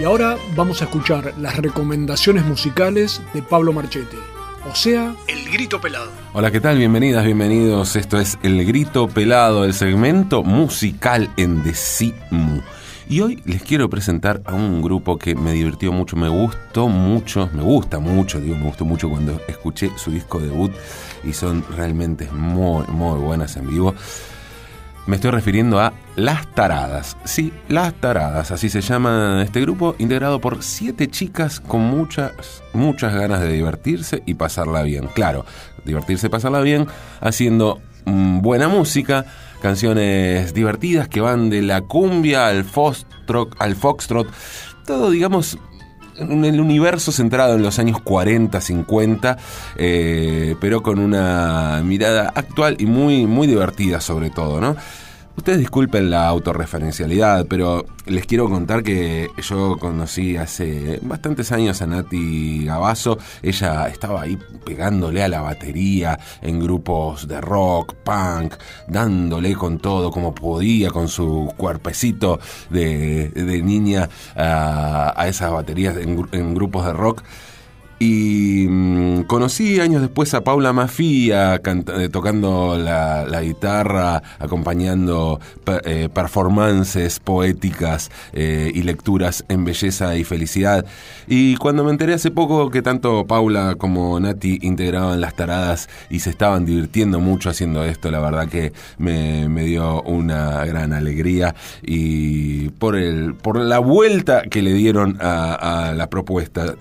Y 0.00 0.04
ahora 0.04 0.36
vamos 0.56 0.80
a 0.82 0.86
escuchar 0.86 1.34
las 1.38 1.56
recomendaciones 1.58 2.44
musicales 2.44 3.20
de 3.34 3.42
Pablo 3.42 3.72
Marchetti. 3.72 4.16
O 4.70 4.76
sea, 4.76 5.16
El 5.26 5.50
Grito 5.50 5.80
Pelado. 5.80 6.08
Hola, 6.32 6.52
¿qué 6.52 6.60
tal? 6.60 6.78
Bienvenidas, 6.78 7.24
bienvenidos. 7.24 7.96
Esto 7.96 8.20
es 8.20 8.38
El 8.44 8.64
Grito 8.64 9.08
Pelado, 9.08 9.64
el 9.64 9.74
segmento 9.74 10.44
musical 10.44 11.30
en 11.36 11.64
Decimu. 11.64 12.60
Y 13.08 13.20
hoy 13.22 13.42
les 13.44 13.60
quiero 13.64 13.90
presentar 13.90 14.40
a 14.44 14.54
un 14.54 14.80
grupo 14.80 15.18
que 15.18 15.34
me 15.34 15.52
divirtió 15.52 15.92
mucho, 15.92 16.16
me 16.16 16.28
gustó 16.28 16.86
mucho, 16.86 17.50
me 17.52 17.62
gusta 17.62 17.98
mucho, 17.98 18.38
digo, 18.38 18.54
me 18.54 18.66
gustó 18.66 18.84
mucho 18.84 19.10
cuando 19.10 19.40
escuché 19.48 19.90
su 19.96 20.12
disco 20.12 20.38
debut 20.38 20.70
y 21.24 21.32
son 21.32 21.64
realmente 21.76 22.30
muy, 22.30 22.86
muy 22.86 23.18
buenas 23.18 23.56
en 23.56 23.66
vivo. 23.68 23.96
Me 25.06 25.16
estoy 25.16 25.32
refiriendo 25.32 25.80
a 25.80 25.92
Las 26.14 26.46
Taradas. 26.54 27.16
Sí, 27.24 27.52
Las 27.68 27.92
Taradas, 27.94 28.52
así 28.52 28.68
se 28.68 28.80
llama 28.80 29.42
este 29.42 29.60
grupo, 29.60 29.96
integrado 29.98 30.40
por 30.40 30.62
siete 30.62 31.08
chicas 31.08 31.58
con 31.58 31.80
muchas, 31.80 32.62
muchas 32.72 33.12
ganas 33.12 33.40
de 33.40 33.52
divertirse 33.52 34.22
y 34.26 34.34
pasarla 34.34 34.82
bien. 34.82 35.08
Claro, 35.08 35.44
divertirse 35.84 36.28
y 36.28 36.30
pasarla 36.30 36.60
bien 36.60 36.86
haciendo 37.20 37.80
mm, 38.04 38.42
buena 38.42 38.68
música, 38.68 39.26
canciones 39.60 40.54
divertidas 40.54 41.08
que 41.08 41.20
van 41.20 41.50
de 41.50 41.62
la 41.62 41.80
cumbia 41.80 42.46
al 42.46 42.64
foxtrot, 42.64 43.56
al 43.58 43.74
foxtrot 43.74 44.28
todo 44.86 45.10
digamos 45.10 45.58
el 46.16 46.60
universo 46.60 47.12
centrado 47.12 47.54
en 47.54 47.62
los 47.62 47.78
años 47.78 48.00
40, 48.00 48.60
50, 48.60 49.38
eh, 49.76 50.56
pero 50.60 50.82
con 50.82 50.98
una 50.98 51.82
mirada 51.84 52.32
actual 52.34 52.76
y 52.78 52.86
muy, 52.86 53.26
muy 53.26 53.46
divertida 53.46 54.00
sobre 54.00 54.30
todo, 54.30 54.60
¿no? 54.60 54.76
Ustedes 55.34 55.58
disculpen 55.58 56.10
la 56.10 56.28
autorreferencialidad, 56.28 57.46
pero 57.48 57.86
les 58.06 58.26
quiero 58.26 58.50
contar 58.50 58.82
que 58.82 59.30
yo 59.42 59.78
conocí 59.78 60.36
hace 60.36 61.00
bastantes 61.02 61.50
años 61.52 61.80
a 61.80 61.86
Nati 61.86 62.66
Gabazo. 62.66 63.18
Ella 63.42 63.88
estaba 63.88 64.22
ahí 64.22 64.38
pegándole 64.64 65.22
a 65.22 65.28
la 65.28 65.40
batería 65.40 66.18
en 66.42 66.60
grupos 66.60 67.26
de 67.26 67.40
rock, 67.40 67.94
punk, 68.04 68.54
dándole 68.88 69.54
con 69.54 69.78
todo 69.78 70.10
como 70.10 70.34
podía, 70.34 70.90
con 70.90 71.08
su 71.08 71.52
cuerpecito 71.56 72.38
de, 72.68 73.32
niña 73.64 74.10
a, 74.36 75.14
a 75.16 75.28
esas 75.28 75.50
baterías 75.50 75.96
en 75.96 76.54
grupos 76.54 76.84
de 76.84 76.92
rock. 76.92 77.22
Y 78.04 78.66
mm, 78.68 79.22
conocí 79.28 79.78
años 79.78 80.02
después 80.02 80.34
a 80.34 80.40
Paula 80.40 80.72
Mafia 80.72 81.54
eh, 81.54 82.08
tocando 82.10 82.76
la, 82.76 83.40
guitarra, 83.42 84.20
acompañando 84.40 85.38
eh, 85.84 86.08
performances 86.12 87.20
poéticas 87.20 88.10
eh, 88.32 88.72
y 88.74 88.82
lecturas 88.82 89.44
en 89.48 89.64
belleza 89.64 90.16
y 90.16 90.24
felicidad. 90.24 90.84
Y 91.28 91.54
cuando 91.58 91.84
me 91.84 91.92
enteré 91.92 92.14
hace 92.14 92.32
poco 92.32 92.70
que 92.70 92.82
tanto 92.82 93.24
Paula 93.24 93.76
como 93.76 94.18
Nati 94.18 94.58
integraban 94.62 95.20
las 95.20 95.36
taradas 95.36 95.88
y 96.10 96.18
se 96.18 96.30
estaban 96.30 96.66
divirtiendo 96.66 97.20
mucho 97.20 97.50
haciendo 97.50 97.84
esto, 97.84 98.10
la 98.10 98.18
verdad 98.18 98.48
que 98.48 98.72
me, 98.98 99.46
dio 99.62 100.02
una 100.02 100.64
gran 100.64 100.92
alegría 100.92 101.54
y 101.82 102.70
por, 102.70 102.96
el, 102.96 103.34
por 103.36 103.60
la 103.60 103.78
vuelta 103.78 104.42
que 104.42 104.60
le 104.60 104.74
dieron 104.74 105.18
a, 105.20 105.92
la 105.94 106.10
propuesta. 106.10 106.74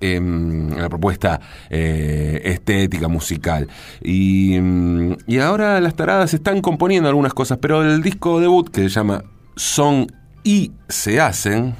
Em, 0.00 0.70
la 0.70 0.88
propuesta 0.88 1.40
eh, 1.68 2.40
estética, 2.44 3.08
musical. 3.08 3.68
Y, 4.02 4.58
mm, 4.60 5.16
y 5.26 5.38
ahora 5.38 5.80
las 5.80 5.94
taradas 5.94 6.34
están 6.34 6.60
componiendo 6.60 7.08
algunas 7.08 7.34
cosas, 7.34 7.58
pero 7.60 7.82
el 7.82 8.02
disco 8.02 8.40
debut 8.40 8.68
que 8.70 8.82
se 8.82 8.88
llama 8.88 9.24
Son 9.56 10.06
y 10.44 10.72
se 10.88 11.20
hacen. 11.20 11.74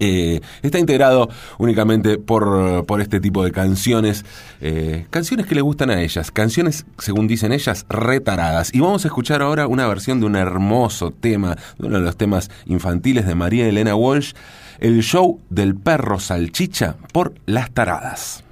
Eh, 0.00 0.40
está 0.62 0.78
integrado 0.78 1.28
únicamente 1.58 2.18
por, 2.18 2.84
por 2.86 3.00
este 3.00 3.20
tipo 3.20 3.44
de 3.44 3.52
canciones, 3.52 4.24
eh, 4.60 5.06
canciones 5.10 5.46
que 5.46 5.54
le 5.54 5.60
gustan 5.60 5.90
a 5.90 6.00
ellas, 6.00 6.30
canciones, 6.30 6.86
según 6.98 7.26
dicen 7.26 7.52
ellas, 7.52 7.86
retaradas. 7.88 8.74
Y 8.74 8.80
vamos 8.80 9.04
a 9.04 9.08
escuchar 9.08 9.42
ahora 9.42 9.66
una 9.66 9.86
versión 9.86 10.20
de 10.20 10.26
un 10.26 10.36
hermoso 10.36 11.10
tema, 11.10 11.56
de 11.78 11.86
uno 11.86 11.98
de 11.98 12.04
los 12.04 12.16
temas 12.16 12.50
infantiles 12.66 13.26
de 13.26 13.34
María 13.34 13.68
Elena 13.68 13.94
Walsh, 13.94 14.32
el 14.80 15.02
show 15.02 15.40
del 15.50 15.76
perro 15.76 16.18
salchicha 16.18 16.96
por 17.12 17.34
las 17.46 17.70
taradas. 17.70 18.44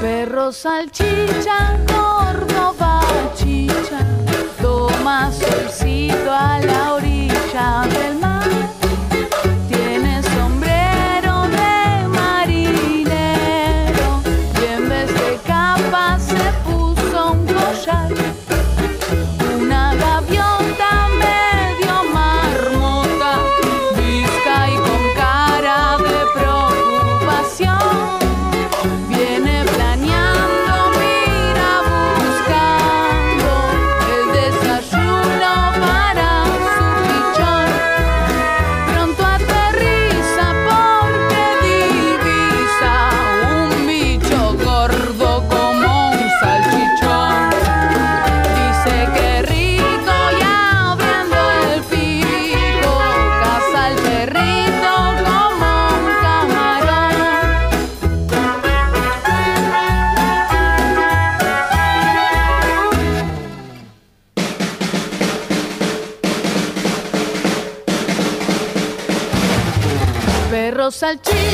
Perro 0.00 0.52
salchicha, 0.52 1.78
toma 5.06 5.30
solcito 5.30 6.32
a 6.32 6.58
la 6.58 6.94
orilla 6.94 7.86
del 7.88 8.18
mar. 8.18 8.25
Perro 70.86 70.90
salchicha 70.92 71.45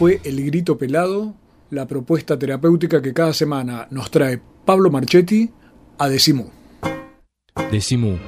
fue 0.00 0.18
El 0.24 0.42
Grito 0.46 0.78
Pelado, 0.78 1.34
la 1.68 1.86
propuesta 1.86 2.38
terapéutica 2.38 3.02
que 3.02 3.12
cada 3.12 3.34
semana 3.34 3.86
nos 3.90 4.10
trae 4.10 4.40
Pablo 4.64 4.90
Marchetti 4.90 5.50
a 5.98 6.08
Decimú. 6.08 6.50
Decimú, 7.70 8.18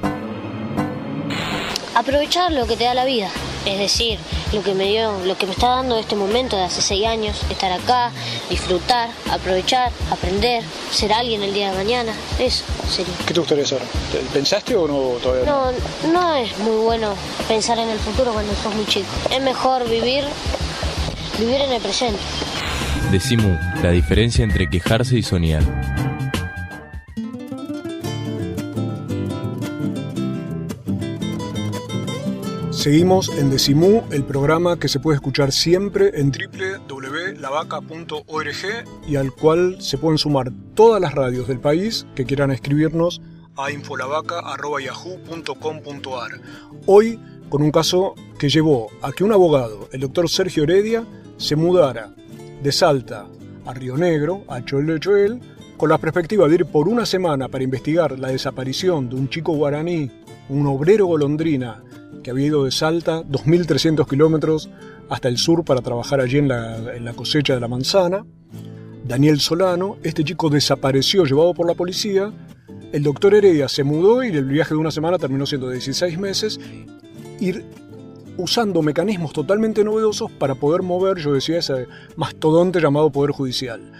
Aprovechar 1.95 2.51
lo 2.51 2.67
que 2.67 2.77
te 2.77 2.83
da 2.83 2.93
la 2.93 3.05
vida, 3.05 3.27
es 3.65 3.79
decir, 3.79 4.19
lo 4.53 4.61
que 4.61 4.75
me 4.75 4.83
dio, 4.83 5.17
lo 5.25 5.35
que 5.35 5.47
me 5.47 5.53
está 5.53 5.69
dando 5.69 5.97
este 5.97 6.15
momento 6.15 6.55
de 6.55 6.61
hace 6.61 6.79
seis 6.83 7.07
años, 7.07 7.41
estar 7.49 7.71
acá, 7.71 8.11
disfrutar, 8.51 9.09
aprovechar, 9.31 9.91
aprender, 10.11 10.63
ser 10.91 11.11
alguien 11.11 11.41
el 11.41 11.55
día 11.55 11.71
de 11.71 11.77
mañana, 11.77 12.13
eso 12.37 12.65
sería. 12.87 13.15
¿Qué 13.25 13.33
te 13.33 13.39
gustaría 13.39 13.63
hacer? 13.63 13.81
¿Pensaste 14.31 14.75
o 14.75 14.87
no 14.87 15.17
todavía? 15.23 15.51
No, 15.51 15.71
no 16.11 16.35
es 16.35 16.55
muy 16.59 16.83
bueno 16.83 17.15
pensar 17.47 17.79
en 17.79 17.89
el 17.89 17.97
futuro 17.97 18.31
cuando 18.31 18.53
sos 18.61 18.75
muy 18.75 18.85
chico. 18.85 19.07
Es 19.31 19.41
mejor 19.41 19.89
vivir, 19.89 20.23
vivir 21.39 21.61
en 21.61 21.71
el 21.71 21.81
presente. 21.81 22.19
Decimú, 23.11 23.57
la 23.81 23.91
diferencia 23.91 24.43
entre 24.43 24.69
quejarse 24.69 25.17
y 25.17 25.23
soñar. 25.23 25.63
Seguimos 32.71 33.29
en 33.37 33.49
Decimú, 33.49 34.03
el 34.11 34.25
programa 34.25 34.77
que 34.77 34.89
se 34.89 34.99
puede 34.99 35.15
escuchar 35.15 35.53
siempre 35.53 36.19
en 36.19 36.31
www.lavaca.org 36.31 39.07
y 39.07 39.15
al 39.15 39.31
cual 39.31 39.81
se 39.81 39.97
pueden 39.97 40.17
sumar 40.17 40.51
todas 40.73 40.99
las 40.99 41.13
radios 41.13 41.47
del 41.47 41.61
país 41.61 42.05
que 42.13 42.25
quieran 42.25 42.51
escribirnos 42.51 43.21
a 43.55 43.71
infolavaca.yahoo.com.ar. 43.71 46.41
Hoy 46.85 47.17
con 47.53 47.61
un 47.61 47.71
caso 47.71 48.15
que 48.39 48.49
llevó 48.49 48.89
a 49.01 49.11
que 49.11 49.23
un 49.23 49.31
abogado, 49.31 49.87
el 49.91 50.01
doctor 50.01 50.27
Sergio 50.27 50.63
Heredia, 50.63 51.05
se 51.37 51.55
mudara 51.55 52.13
de 52.61 52.71
Salta 52.71 53.27
a 53.65 53.73
Río 53.73 53.97
Negro, 53.97 54.43
a 54.47 54.63
Choel 54.63 55.39
con 55.77 55.89
la 55.89 55.97
perspectiva 55.97 56.47
de 56.47 56.55
ir 56.55 56.65
por 56.65 56.87
una 56.87 57.05
semana 57.05 57.47
para 57.49 57.63
investigar 57.63 58.17
la 58.17 58.29
desaparición 58.29 59.09
de 59.09 59.15
un 59.15 59.29
chico 59.29 59.53
guaraní, 59.53 60.09
un 60.49 60.67
obrero 60.67 61.07
golondrina, 61.07 61.83
que 62.23 62.31
había 62.31 62.47
ido 62.47 62.65
de 62.65 62.71
Salta 62.71 63.23
2.300 63.23 64.07
kilómetros 64.07 64.69
hasta 65.09 65.27
el 65.27 65.37
sur 65.37 65.63
para 65.65 65.81
trabajar 65.81 66.21
allí 66.21 66.37
en 66.37 66.47
la, 66.47 67.13
cosecha 67.15 67.53
de 67.53 67.59
la 67.59 67.67
manzana. 67.67 68.25
Daniel 69.05 69.39
Solano, 69.39 69.97
este 70.03 70.23
chico 70.23 70.49
desapareció 70.49 71.25
llevado 71.25 71.53
por 71.53 71.67
la 71.67 71.73
policía. 71.73 72.31
El 72.93 73.03
doctor 73.03 73.35
Heredia 73.35 73.67
se 73.67 73.83
mudó 73.83 74.23
y 74.23 74.29
el 74.29 74.45
viaje 74.45 74.73
de 74.73 74.79
una 74.79 74.91
semana 74.91 75.17
terminó 75.17 75.45
siendo 75.45 75.67
de 75.67 75.73
16 75.73 76.17
meses. 76.17 76.59
Ir 77.39 77.65
usando 78.37 78.81
mecanismos 78.81 79.33
totalmente 79.33 79.83
novedosos 79.83 80.31
para 80.31 80.55
poder 80.55 80.81
mover, 80.81 81.17
yo 81.17 81.33
decía, 81.33 81.59
ese 81.59 81.87
mastodonte 82.15 82.79
llamado 82.81 83.11
Poder 83.11 83.31
Judicial. 83.31 83.91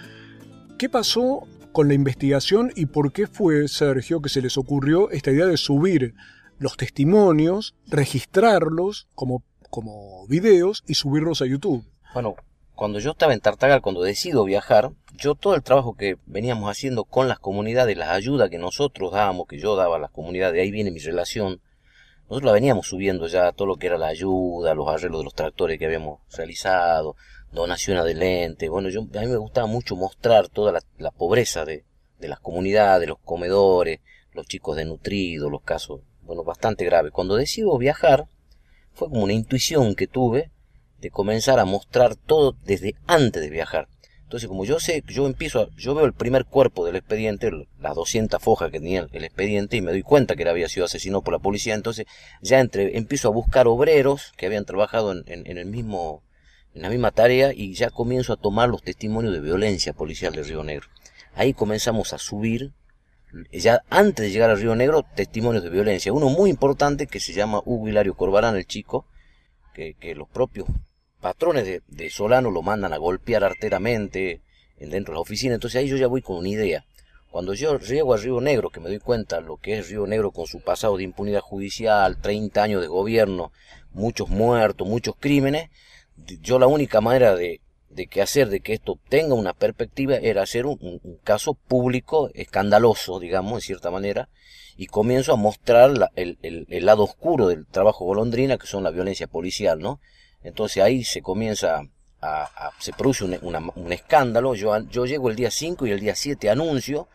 ¿Qué 0.78 0.88
pasó 0.88 1.46
con 1.72 1.88
la 1.88 1.94
investigación 1.94 2.72
y 2.74 2.86
por 2.86 3.12
qué 3.12 3.26
fue, 3.26 3.68
Sergio, 3.68 4.20
que 4.20 4.28
se 4.28 4.42
les 4.42 4.56
ocurrió 4.58 5.10
esta 5.10 5.30
idea 5.30 5.46
de 5.46 5.56
subir 5.56 6.14
los 6.58 6.76
testimonios, 6.76 7.74
registrarlos 7.86 9.08
como, 9.14 9.42
como 9.70 10.26
videos 10.26 10.84
y 10.86 10.94
subirlos 10.94 11.42
a 11.42 11.46
YouTube? 11.46 11.84
Bueno, 12.12 12.36
cuando 12.74 12.98
yo 12.98 13.12
estaba 13.12 13.34
en 13.34 13.40
Tartagal, 13.40 13.82
cuando 13.82 14.02
decido 14.02 14.44
viajar, 14.44 14.90
yo 15.16 15.36
todo 15.36 15.54
el 15.54 15.62
trabajo 15.62 15.96
que 15.96 16.16
veníamos 16.26 16.68
haciendo 16.68 17.04
con 17.04 17.28
las 17.28 17.38
comunidades, 17.38 17.96
las 17.96 18.10
ayudas 18.10 18.50
que 18.50 18.58
nosotros 18.58 19.12
dábamos, 19.12 19.46
que 19.46 19.58
yo 19.58 19.76
daba 19.76 19.96
a 19.96 20.00
las 20.00 20.10
comunidades, 20.10 20.54
de 20.54 20.62
ahí 20.62 20.70
viene 20.70 20.90
mi 20.90 20.98
relación, 20.98 21.60
nosotros 22.28 22.44
la 22.44 22.52
veníamos 22.52 22.88
subiendo 22.88 23.26
ya, 23.26 23.52
todo 23.52 23.68
lo 23.68 23.76
que 23.76 23.86
era 23.86 23.98
la 23.98 24.08
ayuda, 24.08 24.74
los 24.74 24.88
arreglos 24.88 25.20
de 25.20 25.24
los 25.24 25.34
tractores 25.34 25.78
que 25.78 25.86
habíamos 25.86 26.20
realizado, 26.34 27.16
donaciones 27.52 28.04
de 28.04 28.14
lentes, 28.14 28.70
bueno, 28.70 28.88
yo, 28.88 29.00
a 29.00 29.20
mí 29.20 29.26
me 29.26 29.36
gustaba 29.36 29.66
mucho 29.66 29.94
mostrar 29.94 30.48
toda 30.48 30.80
la, 30.98 31.10
pobreza 31.10 31.64
de, 31.64 31.84
de 32.18 32.28
las 32.28 32.40
comunidades, 32.40 33.08
los 33.08 33.18
comedores, 33.18 34.00
los 34.32 34.46
chicos 34.46 34.76
desnutridos, 34.76 35.50
los 35.50 35.62
casos, 35.62 36.00
bueno, 36.22 36.44
bastante 36.44 36.84
graves. 36.84 37.12
Cuando 37.12 37.36
decido 37.36 37.76
viajar, 37.78 38.26
fue 38.92 39.08
como 39.08 39.24
una 39.24 39.32
intuición 39.32 39.94
que 39.94 40.06
tuve 40.06 40.50
de 40.98 41.10
comenzar 41.10 41.58
a 41.58 41.64
mostrar 41.64 42.16
todo 42.16 42.56
desde 42.64 42.96
antes 43.06 43.42
de 43.42 43.50
viajar. 43.50 43.88
Entonces, 44.24 44.48
como 44.48 44.64
yo 44.64 44.80
sé, 44.80 45.04
yo 45.06 45.26
empiezo, 45.26 45.60
a, 45.60 45.68
yo 45.76 45.94
veo 45.94 46.06
el 46.06 46.14
primer 46.14 46.46
cuerpo 46.46 46.84
del 46.84 46.96
expediente, 46.96 47.50
las 47.78 47.94
200 47.94 48.42
fojas 48.42 48.70
que 48.70 48.78
tenía 48.78 49.06
el 49.12 49.24
expediente, 49.24 49.76
y 49.76 49.82
me 49.82 49.92
doy 49.92 50.02
cuenta 50.02 50.34
que 50.34 50.42
él 50.42 50.48
había 50.48 50.68
sido 50.68 50.86
asesinado 50.86 51.22
por 51.22 51.32
la 51.32 51.38
policía. 51.38 51.74
Entonces, 51.74 52.06
ya 52.40 52.60
entre, 52.60 52.96
empiezo 52.96 53.28
a 53.28 53.32
buscar 53.32 53.68
obreros 53.68 54.32
que 54.36 54.46
habían 54.46 54.64
trabajado 54.64 55.12
en, 55.12 55.24
el 55.58 55.66
mismo, 55.66 56.24
en 56.74 56.82
la 56.82 56.88
misma 56.88 57.10
tarea, 57.10 57.52
y 57.54 57.74
ya 57.74 57.90
comienzo 57.90 58.32
a 58.32 58.36
tomar 58.36 58.70
los 58.70 58.82
testimonios 58.82 59.34
de 59.34 59.40
violencia 59.40 59.92
policial 59.92 60.34
de 60.34 60.42
Río 60.42 60.64
Negro. 60.64 60.88
Ahí 61.34 61.52
comenzamos 61.52 62.12
a 62.12 62.18
subir, 62.18 62.72
ya 63.52 63.82
antes 63.90 64.24
de 64.24 64.32
llegar 64.32 64.50
a 64.50 64.54
Río 64.54 64.74
Negro, 64.74 65.04
testimonios 65.14 65.62
de 65.62 65.70
violencia. 65.70 66.12
Uno 66.12 66.30
muy 66.30 66.48
importante 66.50 67.06
que 67.06 67.20
se 67.20 67.34
llama 67.34 67.60
Hugo 67.64 67.88
Hilario 67.88 68.14
Corbarán, 68.14 68.56
el 68.56 68.66
chico, 68.66 69.06
que 69.74 70.14
los 70.14 70.28
propios 70.28 70.68
patrones 71.24 71.80
de, 71.86 72.10
Solano 72.10 72.50
lo 72.50 72.60
mandan 72.60 72.92
a 72.92 72.98
golpear 72.98 73.44
arteramente 73.44 74.42
dentro 74.78 75.12
de 75.12 75.16
la 75.16 75.22
oficina. 75.22 75.54
Entonces 75.54 75.80
ahí 75.80 75.88
yo 75.88 75.96
ya 75.96 76.06
voy 76.06 76.20
con 76.20 76.36
una 76.36 76.50
idea. 76.50 76.84
Cuando 77.30 77.54
yo 77.54 77.78
llego 77.78 78.12
a 78.12 78.18
Río 78.18 78.42
Negro, 78.42 78.68
que 78.68 78.78
me 78.78 78.90
doy 78.90 78.98
cuenta 78.98 79.40
lo 79.40 79.56
que 79.56 79.78
es 79.78 79.88
Río 79.88 80.06
Negro 80.06 80.32
con 80.32 80.46
su 80.46 80.60
pasado 80.60 80.98
de 80.98 81.04
impunidad 81.04 81.40
judicial, 81.40 82.20
30 82.20 82.62
años 82.62 82.82
de 82.82 82.88
gobierno, 82.88 83.52
muchos 83.94 84.28
muertos, 84.28 84.86
muchos 84.86 85.14
crímenes, 85.18 85.70
yo 86.42 86.58
la 86.58 86.66
única 86.66 87.00
manera 87.00 87.34
de, 87.34 87.62
de 87.88 88.06
que 88.06 88.20
hacer 88.20 88.50
de 88.50 88.60
que 88.60 88.74
esto 88.74 88.98
tenga 89.08 89.32
una 89.32 89.54
perspectiva 89.54 90.16
era 90.16 90.42
hacer 90.42 90.66
un, 90.66 91.00
caso 91.24 91.54
público 91.54 92.28
escandaloso, 92.34 93.18
digamos, 93.18 93.54
de 93.54 93.60
cierta 93.62 93.90
manera, 93.90 94.28
y 94.76 94.88
comienzo 94.88 95.32
a 95.32 95.36
mostrar 95.36 95.96
la, 95.96 96.10
el, 96.16 96.36
el, 96.42 96.66
el, 96.68 96.84
lado 96.84 97.04
oscuro 97.04 97.48
del 97.48 97.64
trabajo 97.64 98.04
golondrina, 98.04 98.58
que 98.58 98.66
son 98.66 98.84
la 98.84 98.90
violencia 98.90 99.26
policial, 99.26 99.78
¿no? 99.78 100.00
Entonces 100.44 100.82
ahí 100.82 101.02
se 101.02 101.22
comienza 101.22 101.82
a, 102.20 102.42
a 102.42 102.70
se 102.78 102.92
produce 102.92 103.24
un, 103.24 103.38
una, 103.42 103.60
un, 103.74 103.92
escándalo, 103.92 104.54
yo, 104.54 104.78
yo 104.84 105.06
llego 105.06 105.30
el 105.30 105.36
día 105.36 105.50
5 105.50 105.86
y 105.86 105.90
el 105.90 106.00
día 106.00 106.14
7 106.14 106.48
anuncio 106.50 107.08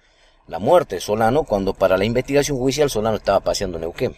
la 0.47 0.59
muerte 0.59 0.95
de 0.95 1.01
Solano, 1.01 1.43
cuando 1.43 1.73
para 1.73 1.95
la 1.95 2.05
investigación 2.05 2.57
judicial 2.57 2.89
Solano 2.89 3.17
estaba 3.17 3.39
paseando 3.39 3.77
en 3.77 3.81
Neuquén. 3.81 4.15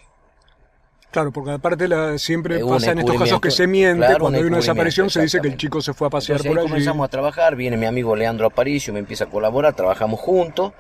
Claro, 1.12 1.34
porque 1.34 1.52
aparte 1.52 1.90
la, 1.90 2.18
siempre 2.18 2.64
pasa 2.64 2.92
en 2.92 3.00
estos 3.00 3.18
casos 3.18 3.42
que 3.42 3.52
se 3.52 3.68
miente, 3.68 4.06
claro, 4.06 4.22
cuando 4.22 4.40
hay 4.40 4.46
una 4.46 4.58
desaparición 4.58 5.10
se 5.10 5.22
dice 5.22 5.42
que 5.42 5.50
el 5.50 5.58
chico 5.58 5.82
se 5.82 5.94
fue 5.94 6.08
a 6.08 6.10
pasear 6.10 6.38
Entonces, 6.38 6.50
por 6.50 6.58
ahí 6.58 6.64
allí. 6.64 6.72
comenzamos 6.72 7.06
a 7.06 7.10
trabajar, 7.10 7.58
viene 7.58 7.76
mi 7.76 7.86
amigo 7.86 8.16
Leandro 8.16 8.48
Aparicio, 8.48 8.94
me 8.94 9.00
empieza 9.00 9.26
a 9.26 9.30
colaborar, 9.30 9.76
trabajamos 9.76 10.22
juntos 10.22 10.72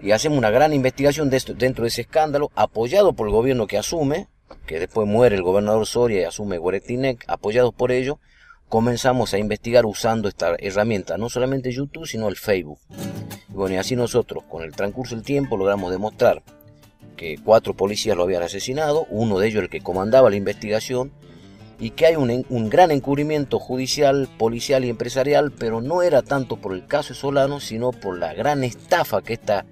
y 0.00 0.12
hacemos 0.12 0.38
una 0.38 0.50
gran 0.50 0.72
investigación 0.72 1.28
de 1.28 1.38
esto, 1.38 1.54
dentro 1.54 1.82
de 1.82 1.88
ese 1.88 2.02
escándalo, 2.02 2.52
apoyado 2.54 3.14
por 3.14 3.26
el 3.26 3.32
gobierno 3.32 3.66
que 3.66 3.78
asume, 3.78 4.28
que 4.66 4.78
después 4.78 5.06
muere 5.06 5.36
el 5.36 5.42
gobernador 5.42 5.86
Soria 5.86 6.20
y 6.20 6.24
asume 6.24 6.58
Guaretinec, 6.58 7.24
apoyados 7.28 7.74
por 7.74 7.92
ello, 7.92 8.18
comenzamos 8.68 9.34
a 9.34 9.38
investigar 9.38 9.84
usando 9.84 10.28
esta 10.28 10.54
herramienta, 10.58 11.18
no 11.18 11.28
solamente 11.28 11.72
YouTube, 11.72 12.06
sino 12.06 12.28
el 12.28 12.36
Facebook. 12.36 12.78
Y 13.48 13.52
bueno, 13.52 13.74
y 13.74 13.78
así 13.78 13.96
nosotros, 13.96 14.44
con 14.48 14.62
el 14.62 14.72
transcurso 14.72 15.16
del 15.16 15.24
tiempo, 15.24 15.56
logramos 15.56 15.90
demostrar 15.90 16.42
que 17.16 17.38
cuatro 17.44 17.74
policías 17.74 18.16
lo 18.16 18.22
habían 18.22 18.44
asesinado, 18.44 19.06
uno 19.10 19.38
de 19.38 19.48
ellos 19.48 19.64
el 19.64 19.70
que 19.70 19.80
comandaba 19.80 20.30
la 20.30 20.36
investigación, 20.36 21.12
y 21.80 21.90
que 21.90 22.06
hay 22.06 22.16
un, 22.16 22.46
un, 22.48 22.68
gran 22.68 22.90
encubrimiento 22.90 23.58
judicial, 23.58 24.28
policial 24.38 24.84
y 24.84 24.90
empresarial, 24.90 25.50
pero 25.50 25.80
no 25.80 26.02
era 26.02 26.22
tanto 26.22 26.56
por 26.56 26.74
el 26.74 26.86
caso 26.86 27.14
Solano, 27.14 27.58
sino 27.58 27.90
por 27.90 28.18
la 28.18 28.34
gran 28.34 28.62
estafa 28.64 29.22
que 29.22 29.32
esta 29.32 29.64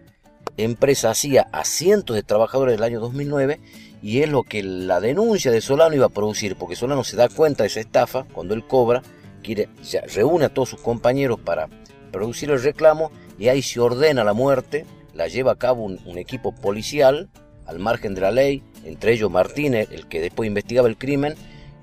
empresa 0.57 1.11
hacía 1.11 1.49
a 1.53 1.65
cientos 1.65 2.17
de 2.17 2.23
trabajadores 2.23 2.75
del 2.75 2.83
año 2.83 2.99
2009 3.01 3.61
y 4.03 4.21
es 4.23 4.29
lo 4.29 4.43
que 4.43 4.63
la 4.63 5.01
denuncia 5.01 5.51
de 5.51 5.61
Solano 5.61 5.95
iba 5.95 6.07
a 6.07 6.11
producir, 6.11 6.57
porque 6.57 6.77
Solano 6.77 7.05
se 7.05 7.17
da 7.17 7.29
cuenta 7.29 7.65
de 7.65 7.69
esa 7.69 7.81
estafa 7.81 8.25
cuando 8.33 8.55
él 8.55 8.67
cobra, 8.67 9.03
quiere, 9.43 9.69
reúne 10.15 10.47
a 10.47 10.49
todos 10.49 10.71
sus 10.71 10.81
compañeros 10.81 11.41
para 11.41 11.69
producir 12.13 12.51
el 12.51 12.63
reclamo 12.63 13.11
y 13.39 13.49
ahí 13.49 13.63
se 13.63 13.81
ordena 13.81 14.25
la 14.25 14.33
muerte, 14.33 14.87
la 15.15 15.29
lleva 15.29 15.53
a 15.53 15.57
cabo 15.57 15.85
un, 15.85 16.19
equipo 16.19 16.55
policial 16.55 17.29
al 17.67 17.79
margen 17.79 18.15
de 18.15 18.21
la 18.21 18.31
ley, 18.31 18.63
entre 18.85 19.13
ellos 19.13 19.31
Martínez, 19.31 19.89
el 19.91 20.07
que 20.07 20.21
después 20.21 20.47
investigaba 20.47 20.89
el 20.89 20.97
crimen, 20.97 21.35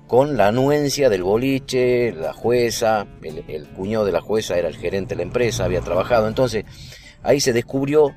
con 0.06 0.36
la 0.36 0.48
anuencia 0.48 1.08
del 1.08 1.22
boliche, 1.22 2.12
la 2.12 2.32
jueza, 2.32 3.06
el, 3.22 3.44
el 3.48 3.68
cuñado 3.68 4.04
de 4.04 4.12
la 4.12 4.20
jueza 4.20 4.56
era 4.56 4.68
el 4.68 4.76
gerente 4.76 5.14
de 5.14 5.16
la 5.16 5.22
empresa, 5.24 5.64
había 5.64 5.80
trabajado, 5.80 6.28
entonces 6.28 6.64
ahí 7.22 7.40
se 7.40 7.52
descubrió 7.52 8.14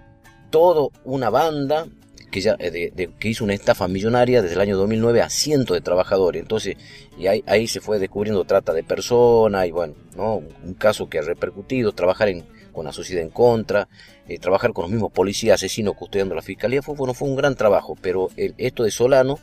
toda 0.52 0.88
una 1.04 1.30
banda 1.30 1.88
que, 2.30 2.42
ya, 2.42 2.56
eh, 2.60 3.10
que 3.20 3.28
hizo 3.28 3.44
una 3.44 3.54
estafa 3.54 3.88
millonaria 3.88 4.42
desde 4.42 4.56
el 4.56 4.62
año 4.62 4.78
2009 4.78 5.22
a 5.22 5.30
cientos 5.30 5.76
de 5.76 5.82
trabajadores. 5.82 6.42
Entonces, 6.42 6.78
y 7.18 7.28
ahí, 7.28 7.44
ahí 7.48 7.68
se 7.68 7.82
fue 7.82 8.00
descubriendo 8.00 8.44
trata 8.46 8.74
de 8.74 8.84
personas 8.84 9.68
y 9.68 9.72
bueno, 9.72 9.96
¿no? 10.16 10.36
un 10.64 10.74
caso 10.74 11.10
que 11.10 11.20
ha 11.20 11.22
repercutido, 11.22 11.92
trabajar 11.92 12.30
en, 12.30 12.46
con 12.72 12.86
la 12.86 12.94
sociedad 12.94 13.24
en 13.24 13.30
contra, 13.30 13.88
eh, 14.28 14.40
trabajar 14.40 14.74
con 14.74 14.84
los 14.84 14.92
mismos 14.92 15.12
policías 15.12 15.56
asesinos 15.56 15.96
custodiando 15.96 16.36
la 16.36 16.42
fiscalía, 16.42 16.82
fue, 16.82 16.96
bueno, 16.96 17.14
fue 17.14 17.28
un 17.28 17.36
gran 17.36 17.56
trabajo, 17.56 17.96
pero 18.02 18.30
esto 18.36 18.84
de 18.84 18.92
Solano 18.92 19.40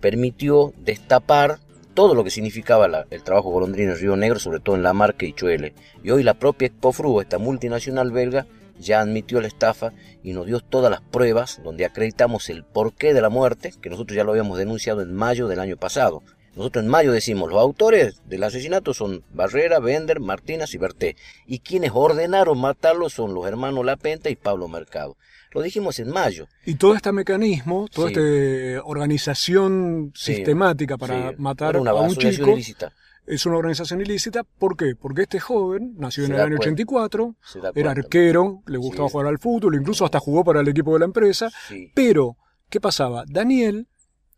permitió 0.00 0.72
destapar 0.76 1.58
todo 1.94 2.14
lo 2.14 2.24
que 2.24 2.30
significaba 2.30 3.06
el 3.08 3.22
trabajo 3.22 3.50
golondrino 3.50 3.92
en 3.92 3.98
Río 3.98 4.16
Negro, 4.16 4.38
sobre 4.38 4.60
todo 4.60 4.74
en 4.76 4.82
La 4.82 4.92
Marca 4.92 5.24
y 5.24 5.32
Chuele. 5.32 5.74
Y 6.02 6.10
hoy 6.10 6.22
la 6.22 6.34
propia 6.34 6.66
Expofru, 6.66 7.20
esta 7.20 7.38
multinacional 7.38 8.10
belga, 8.10 8.46
ya 8.78 9.00
admitió 9.00 9.40
la 9.40 9.48
estafa 9.48 9.92
y 10.22 10.32
nos 10.32 10.46
dio 10.46 10.60
todas 10.60 10.90
las 10.90 11.00
pruebas 11.00 11.60
donde 11.62 11.84
acreditamos 11.84 12.48
el 12.50 12.64
porqué 12.64 13.14
de 13.14 13.20
la 13.20 13.28
muerte, 13.28 13.72
que 13.80 13.90
nosotros 13.90 14.16
ya 14.16 14.24
lo 14.24 14.30
habíamos 14.30 14.58
denunciado 14.58 15.02
en 15.02 15.14
mayo 15.14 15.48
del 15.48 15.60
año 15.60 15.76
pasado. 15.76 16.22
Nosotros 16.56 16.84
en 16.84 16.90
mayo 16.90 17.10
decimos, 17.10 17.50
los 17.50 17.60
autores 17.60 18.22
del 18.26 18.44
asesinato 18.44 18.94
son 18.94 19.24
Barrera, 19.32 19.80
Bender, 19.80 20.20
Martínez 20.20 20.72
y 20.74 20.78
Berté. 20.78 21.16
Y 21.46 21.58
quienes 21.58 21.90
ordenaron 21.92 22.60
matarlo 22.60 23.10
son 23.10 23.34
los 23.34 23.46
hermanos 23.46 23.84
Lapenta 23.84 24.30
y 24.30 24.36
Pablo 24.36 24.68
Mercado. 24.68 25.16
Lo 25.50 25.62
dijimos 25.62 25.98
en 25.98 26.10
mayo. 26.10 26.46
Y 26.64 26.74
todo 26.74 26.94
este 26.94 27.10
mecanismo, 27.10 27.88
toda 27.92 28.08
esta 28.08 28.84
organización 28.84 30.12
sistemática 30.14 30.96
para 30.96 31.32
matar 31.38 31.76
a 31.76 31.80
un 31.80 32.14
chico, 32.14 32.50
ilícita 32.50 32.92
es 33.26 33.46
una 33.46 33.56
organización 33.56 34.00
ilícita. 34.00 34.44
¿Por 34.44 34.76
qué? 34.76 34.94
Porque 34.96 35.22
este 35.22 35.40
joven 35.40 35.94
nació 35.96 36.24
en 36.24 36.32
el 36.32 36.40
año 36.40 36.56
84, 36.56 37.36
era 37.74 37.90
arquero, 37.92 38.62
le 38.66 38.78
gustaba 38.78 39.08
jugar 39.08 39.26
al 39.26 39.38
fútbol, 39.38 39.74
incluso 39.74 40.04
hasta 40.04 40.20
jugó 40.20 40.44
para 40.44 40.60
el 40.60 40.68
equipo 40.68 40.92
de 40.92 41.00
la 41.00 41.04
empresa. 41.06 41.50
Pero, 41.94 42.36
¿qué 42.68 42.80
pasaba? 42.80 43.24
Daniel 43.26 43.88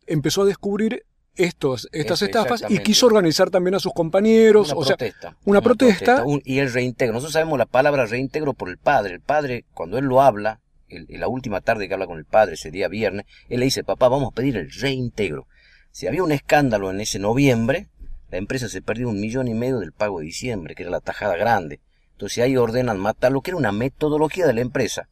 empezó 0.06 0.42
a 0.42 0.46
descubrir 0.46 1.04
estos, 1.34 1.88
estas 1.92 2.22
estafas 2.22 2.64
y 2.68 2.78
quiso 2.78 3.06
organizar 3.06 3.50
también 3.50 3.74
a 3.74 3.80
sus 3.80 3.92
compañeros. 3.92 4.72
Una 4.72 4.80
o 4.80 4.84
protesta. 4.84 5.20
Sea, 5.20 5.36
una, 5.44 5.60
protesta. 5.60 6.24
y 6.44 6.58
el 6.58 6.72
reintegro. 6.72 7.14
Nosotros 7.14 7.34
sabemos 7.34 7.58
la 7.58 7.66
palabra 7.66 8.06
reintegro 8.06 8.54
por 8.54 8.68
el 8.70 8.78
padre. 8.78 9.14
El 9.14 9.20
padre, 9.20 9.64
cuando 9.74 9.98
él 9.98 10.06
lo 10.06 10.22
habla, 10.22 10.60
en 10.88 11.20
la 11.20 11.28
última 11.28 11.60
tarde 11.60 11.88
que 11.88 11.94
habla 11.94 12.06
con 12.06 12.18
el 12.18 12.24
padre, 12.24 12.54
ese 12.54 12.70
día 12.70 12.88
viernes, 12.88 13.26
él 13.48 13.60
le 13.60 13.66
dice, 13.66 13.84
papá, 13.84 14.08
vamos 14.08 14.28
a 14.32 14.34
pedir 14.34 14.56
el 14.56 14.70
reintegro. 14.70 15.46
Si 15.90 16.06
había 16.06 16.22
un 16.22 16.32
escándalo 16.32 16.90
en 16.90 17.00
ese 17.00 17.18
noviembre, 17.18 17.88
la 18.36 18.40
empresa 18.40 18.68
se 18.68 18.82
perdió 18.82 19.08
un 19.08 19.18
millón 19.18 19.48
y 19.48 19.54
medio 19.54 19.78
del 19.78 19.92
pago 19.92 20.20
de 20.20 20.26
diciembre, 20.26 20.74
que 20.74 20.82
era 20.82 20.90
la 20.90 21.00
tajada 21.00 21.36
grande. 21.36 21.80
Entonces 22.12 22.44
ahí 22.44 22.54
ordenan 22.58 22.98
matarlo, 22.98 23.40
que 23.40 23.50
era 23.50 23.56
una 23.56 23.72
metodología 23.72 24.46
de 24.46 24.52
la 24.52 24.60
empresa. 24.60 25.08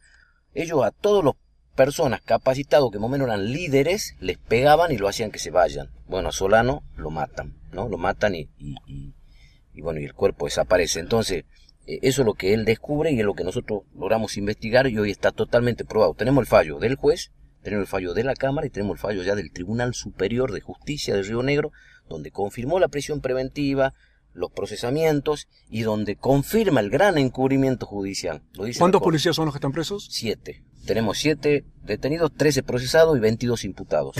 Ellos 0.52 0.84
a 0.84 0.90
todas 0.90 1.24
las 1.24 1.32
personas 1.74 2.20
capacitados 2.20 2.90
que 2.92 2.98
más 2.98 3.06
o 3.06 3.08
menos 3.08 3.28
eran 3.28 3.50
líderes, 3.50 4.14
les 4.20 4.36
pegaban 4.36 4.92
y 4.92 4.98
lo 4.98 5.08
hacían 5.08 5.30
que 5.30 5.38
se 5.38 5.50
vayan. 5.50 5.88
Bueno, 6.06 6.28
a 6.28 6.32
Solano 6.32 6.82
lo 6.96 7.10
matan, 7.10 7.56
¿no? 7.72 7.88
Lo 7.88 7.96
matan 7.96 8.34
y, 8.34 8.50
y, 8.58 9.80
bueno, 9.80 10.00
y 10.00 10.04
el 10.04 10.12
cuerpo 10.12 10.44
desaparece. 10.44 11.00
Entonces, 11.00 11.44
eh, 11.86 12.00
eso 12.02 12.20
es 12.20 12.26
lo 12.26 12.34
que 12.34 12.52
él 12.52 12.66
descubre 12.66 13.10
y 13.10 13.20
es 13.20 13.24
lo 13.24 13.32
que 13.32 13.44
nosotros 13.44 13.84
logramos 13.94 14.36
investigar 14.36 14.86
y 14.86 14.98
hoy 14.98 15.10
está 15.10 15.32
totalmente 15.32 15.86
probado. 15.86 16.12
Tenemos 16.12 16.42
el 16.42 16.46
fallo 16.46 16.78
del 16.78 16.96
juez, 16.96 17.32
tenemos 17.62 17.84
el 17.84 17.90
fallo 17.90 18.12
de 18.12 18.24
la 18.24 18.34
Cámara 18.34 18.66
y 18.66 18.70
tenemos 18.70 18.96
el 18.96 19.00
fallo 19.00 19.22
ya 19.22 19.34
del 19.34 19.50
Tribunal 19.50 19.94
Superior 19.94 20.52
de 20.52 20.60
Justicia 20.60 21.14
de 21.14 21.22
Río 21.22 21.42
Negro, 21.42 21.72
donde 22.08 22.30
confirmó 22.30 22.78
la 22.78 22.88
prisión 22.88 23.20
preventiva, 23.20 23.94
los 24.32 24.50
procesamientos 24.50 25.48
y 25.70 25.82
donde 25.82 26.16
confirma 26.16 26.80
el 26.80 26.90
gran 26.90 27.18
encubrimiento 27.18 27.86
judicial. 27.86 28.42
¿Cuántos 28.78 29.00
policías 29.00 29.36
son 29.36 29.46
los 29.46 29.54
que 29.54 29.58
están 29.58 29.72
presos? 29.72 30.08
Siete. 30.10 30.62
Tenemos 30.86 31.18
siete 31.18 31.64
detenidos, 31.82 32.32
trece 32.36 32.62
procesados 32.62 33.16
y 33.16 33.20
veintidós 33.20 33.64
imputados. 33.64 34.16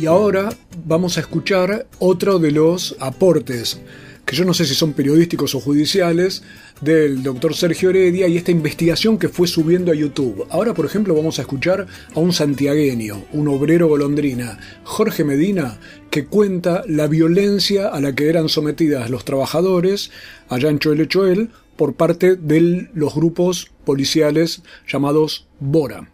Y 0.00 0.06
ahora 0.06 0.50
vamos 0.84 1.16
a 1.16 1.20
escuchar 1.20 1.86
otro 1.98 2.38
de 2.38 2.52
los 2.52 2.96
aportes, 3.00 3.80
que 4.30 4.36
yo 4.36 4.44
no 4.44 4.54
sé 4.54 4.64
si 4.64 4.76
son 4.76 4.92
periodísticos 4.92 5.56
o 5.56 5.60
judiciales, 5.60 6.44
del 6.80 7.24
doctor 7.24 7.52
Sergio 7.52 7.90
Heredia 7.90 8.28
y 8.28 8.36
esta 8.36 8.52
investigación 8.52 9.18
que 9.18 9.28
fue 9.28 9.48
subiendo 9.48 9.90
a 9.90 9.94
YouTube. 9.96 10.46
Ahora, 10.50 10.72
por 10.72 10.86
ejemplo, 10.86 11.16
vamos 11.16 11.40
a 11.40 11.42
escuchar 11.42 11.88
a 12.14 12.20
un 12.20 12.32
santiagueño, 12.32 13.24
un 13.32 13.48
obrero 13.48 13.88
golondrina, 13.88 14.60
Jorge 14.84 15.24
Medina, 15.24 15.80
que 16.12 16.26
cuenta 16.26 16.84
la 16.86 17.08
violencia 17.08 17.88
a 17.88 18.00
la 18.00 18.14
que 18.14 18.28
eran 18.28 18.48
sometidas 18.48 19.10
los 19.10 19.24
trabajadores 19.24 20.12
allá 20.48 20.70
en 20.70 20.78
Choel 20.78 21.08
Choel 21.08 21.50
por 21.74 21.94
parte 21.94 22.36
de 22.36 22.88
los 22.94 23.12
grupos 23.16 23.72
policiales 23.84 24.62
llamados 24.86 25.48
Bora. 25.58 26.08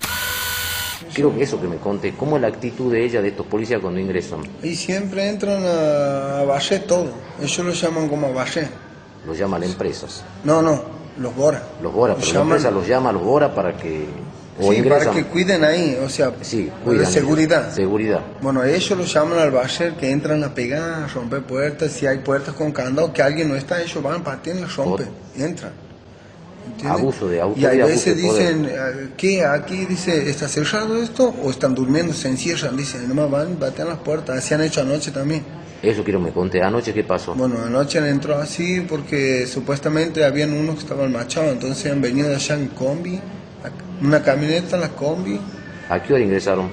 Quiero 1.16 1.34
que 1.34 1.44
eso 1.44 1.58
que 1.58 1.66
me 1.66 1.78
conte, 1.78 2.12
¿cómo 2.12 2.36
es 2.36 2.42
la 2.42 2.48
actitud 2.48 2.92
de 2.92 3.02
ella, 3.02 3.22
de 3.22 3.28
estos 3.28 3.46
policías 3.46 3.80
cuando 3.80 3.98
ingresan? 3.98 4.40
Y 4.62 4.74
siempre 4.74 5.26
entran 5.26 5.64
a, 5.64 6.40
a 6.42 6.80
todo, 6.86 7.08
ellos 7.40 7.58
lo 7.64 7.72
llaman 7.72 8.06
como 8.06 8.26
a 8.26 8.44
los 9.26 9.38
llaman 9.38 9.62
empresas. 9.62 10.22
No, 10.44 10.60
no, 10.60 10.82
los 11.18 11.34
Bora. 11.34 11.62
Los 11.82 11.90
Bora, 11.90 12.16
pero 12.20 12.34
la 12.34 12.40
empresa 12.42 12.70
los 12.70 12.86
llama 12.86 13.12
los 13.12 13.22
Bora 13.22 13.54
para 13.54 13.74
que... 13.78 14.04
O 14.60 14.70
sí, 14.70 14.82
para 14.82 15.10
que 15.10 15.24
cuiden 15.24 15.64
ahí, 15.64 15.98
o 16.04 16.08
sea, 16.10 16.34
sí, 16.42 16.70
de 16.84 17.06
seguridad. 17.06 17.72
Seguridad. 17.74 18.20
Bueno, 18.42 18.62
ellos 18.62 18.98
los 18.98 19.10
llaman 19.10 19.38
al 19.38 19.50
basher 19.50 19.94
que 19.94 20.10
entran 20.10 20.44
a 20.44 20.52
pegar, 20.52 21.04
a 21.04 21.06
romper 21.06 21.44
puertas. 21.44 21.92
Si 21.92 22.06
hay 22.06 22.18
puertas 22.18 22.54
con 22.54 22.72
candado, 22.72 23.10
que 23.10 23.22
alguien 23.22 23.48
no 23.48 23.56
está, 23.56 23.80
ellos 23.80 24.02
van, 24.02 24.22
patean, 24.22 24.60
las 24.60 24.76
rompen, 24.76 25.08
entran. 25.34 25.85
Abuso 26.84 27.28
de 27.28 27.40
autoridad. 27.40 27.72
Y 27.72 27.80
a 27.80 27.86
veces 27.86 28.16
dicen, 28.16 28.66
eh, 28.66 29.08
¿qué? 29.16 29.44
Aquí 29.44 29.86
dice, 29.86 30.28
¿está 30.28 30.48
cerrado 30.48 31.02
esto? 31.02 31.34
O 31.42 31.50
están 31.50 31.74
durmiendo, 31.74 32.12
se 32.12 32.28
encierran, 32.28 32.76
dicen, 32.76 33.08
nomás 33.08 33.30
van, 33.30 33.58
batean 33.58 33.88
las 33.88 33.98
puertas. 33.98 34.38
Así 34.38 34.54
han 34.54 34.62
hecho 34.62 34.82
anoche 34.82 35.10
también. 35.10 35.42
Eso 35.82 36.02
quiero 36.02 36.20
me 36.20 36.32
conté. 36.32 36.62
¿Anoche 36.62 36.92
qué 36.92 37.04
pasó? 37.04 37.34
Bueno, 37.34 37.58
anoche 37.64 37.98
entró 38.08 38.36
así 38.38 38.80
porque 38.80 39.46
supuestamente 39.46 40.24
habían 40.24 40.52
unos 40.52 40.76
que 40.76 40.80
estaban 40.82 41.12
machados, 41.12 41.52
entonces 41.52 41.92
han 41.92 42.00
venido 42.00 42.34
allá 42.34 42.54
en 42.54 42.68
combi, 42.68 43.20
una 44.00 44.22
camioneta, 44.22 44.76
la 44.76 44.88
combi. 44.88 45.38
¿A 45.88 46.02
qué 46.02 46.14
hora 46.14 46.22
ingresaron? 46.22 46.68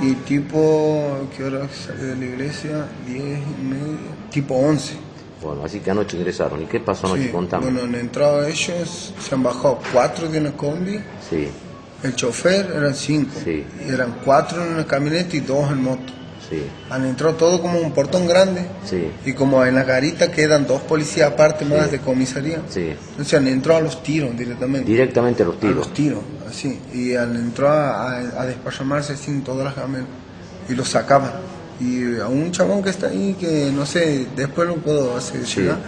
Y 0.00 0.14
tipo, 0.14 1.28
¿qué 1.36 1.44
hora 1.44 1.68
salí 1.68 2.02
de 2.02 2.16
la 2.16 2.24
iglesia? 2.24 2.86
Diez 3.06 3.38
y 3.38 3.62
media, 3.62 3.98
tipo 4.30 4.54
once. 4.54 4.94
Bueno, 5.42 5.64
así 5.64 5.80
que 5.80 5.90
anoche 5.90 6.16
ingresaron. 6.16 6.62
¿Y 6.62 6.66
qué 6.66 6.80
pasó 6.80 7.06
anoche? 7.06 7.24
Sí, 7.24 7.30
Bueno, 7.32 7.82
han 7.82 7.94
entrado 7.94 8.44
ellos, 8.46 9.14
se 9.18 9.34
han 9.34 9.42
bajado 9.42 9.78
cuatro 9.92 10.28
de 10.28 10.38
una 10.38 10.52
combi. 10.52 11.00
Sí. 11.28 11.48
El 12.02 12.14
chofer 12.14 12.70
eran 12.76 12.94
cinco. 12.94 13.32
Sí. 13.42 13.64
Y 13.86 13.92
eran 13.92 14.16
cuatro 14.24 14.64
en 14.64 14.74
una 14.74 14.86
camioneta 14.86 15.36
y 15.36 15.40
dos 15.40 15.70
en 15.70 15.82
moto. 15.82 16.12
Sí. 16.48 16.62
Han 16.90 17.06
entrado 17.06 17.34
todo 17.36 17.60
como 17.62 17.78
un 17.78 17.92
portón 17.92 18.26
grande. 18.26 18.66
Sí. 18.84 19.10
Y 19.24 19.34
como 19.34 19.64
en 19.64 19.74
la 19.76 19.84
garita 19.84 20.30
quedan 20.32 20.66
dos 20.66 20.80
policías 20.82 21.30
aparte 21.30 21.64
más 21.64 21.90
de 21.90 22.00
comisaría. 22.00 22.60
Sí. 22.68 22.94
Entonces 23.10 23.34
han 23.34 23.46
entrado 23.46 23.78
a 23.80 23.82
los 23.82 24.02
tiros 24.02 24.36
directamente. 24.36 24.90
Directamente 24.90 25.42
a 25.42 25.46
los 25.46 25.60
tiros. 25.60 25.76
A 25.76 25.78
los 25.78 25.94
tiros, 25.94 26.20
así. 26.48 26.80
Y 26.92 27.14
han 27.14 27.36
entrado 27.36 27.78
a, 27.78 28.18
a, 28.18 29.02
sin 29.16 29.42
todas 29.42 29.64
las 29.64 29.74
cámaras. 29.74 30.06
Y 30.68 30.74
los 30.74 30.88
sacaban. 30.88 31.32
Y 31.80 32.18
a 32.20 32.28
un 32.28 32.52
chabón 32.52 32.82
que 32.82 32.90
está 32.90 33.08
ahí, 33.08 33.34
que 33.38 33.70
no 33.74 33.86
sé, 33.86 34.26
después 34.36 34.68
lo 34.68 34.76
puedo 34.76 35.16
hacer 35.16 35.44
llegar. 35.44 35.78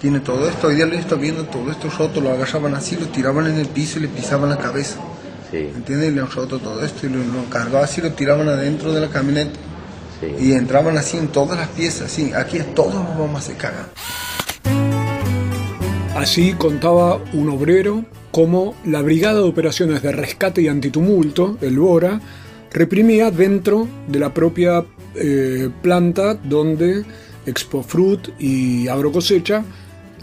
Tiene 0.00 0.20
todo 0.20 0.48
esto, 0.48 0.68
hoy 0.68 0.76
día 0.76 0.86
lo 0.86 0.94
estoy 0.94 1.18
viendo 1.18 1.44
todo 1.44 1.70
esto 1.70 1.88
roto, 1.90 2.20
lo 2.20 2.30
agarraban 2.30 2.74
así, 2.74 2.96
lo 2.96 3.06
tiraban 3.08 3.46
en 3.46 3.58
el 3.58 3.66
piso 3.66 3.98
y 3.98 4.02
le 4.02 4.08
pisaban 4.08 4.50
la 4.50 4.58
cabeza. 4.58 4.96
Sí. 5.50 5.58
¿Entiendes? 5.58 6.10
Y 6.10 6.14
le 6.14 6.20
han 6.20 6.30
roto 6.30 6.58
todo 6.58 6.84
esto 6.84 7.06
y 7.06 7.10
lo, 7.10 7.18
lo 7.18 7.48
cargaban 7.48 7.84
así, 7.84 8.00
lo 8.00 8.12
tiraban 8.12 8.48
adentro 8.48 8.92
de 8.92 9.00
la 9.00 9.08
camioneta. 9.08 9.58
Y 10.40 10.52
entraban 10.52 10.96
así 10.96 11.18
en 11.18 11.28
todas 11.28 11.58
las 11.58 11.68
piezas, 11.68 12.10
sí, 12.10 12.32
aquí 12.34 12.58
todos 12.74 12.94
los 12.94 13.16
bombas 13.16 13.44
se 13.44 13.54
cagan. 13.54 13.86
Así 16.16 16.54
contaba 16.54 17.18
un 17.32 17.50
obrero 17.50 18.04
cómo 18.30 18.74
la 18.84 19.02
Brigada 19.02 19.40
de 19.40 19.48
Operaciones 19.48 20.02
de 20.02 20.12
Rescate 20.12 20.62
y 20.62 20.68
Antitumulto, 20.68 21.58
el 21.60 21.78
BORA, 21.78 22.20
reprimía 22.74 23.30
dentro 23.30 23.88
de 24.08 24.18
la 24.18 24.34
propia 24.34 24.84
eh, 25.14 25.70
planta 25.80 26.34
donde 26.34 27.04
Expo 27.46 27.82
Fruit 27.82 28.28
y 28.38 28.88
Agrocosecha 28.88 29.64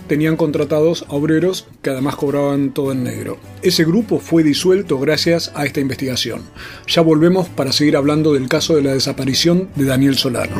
tenían 0.08 0.36
contratados 0.36 1.06
a 1.08 1.14
obreros 1.14 1.68
que 1.82 1.90
además 1.90 2.18
cobraban 2.18 2.72
todo 2.72 2.92
en 2.92 3.06
negro. 3.06 3.38
Ese 3.62 3.86
grupo 3.86 4.20
fue 4.20 4.44
disuelto 4.44 5.00
gracias 5.00 5.52
a 5.56 5.66
esta 5.66 5.80
investigación. 5.80 6.42
Ya 6.88 7.02
volvemos 7.02 7.48
para 7.48 7.72
seguir 7.72 7.96
hablando 7.96 8.34
del 8.34 8.50
caso 8.50 8.76
de 8.76 8.82
la 8.84 8.94
desaparición 8.94 9.70
de 9.76 9.86
Daniel 9.86 10.18
Solano. 10.18 10.56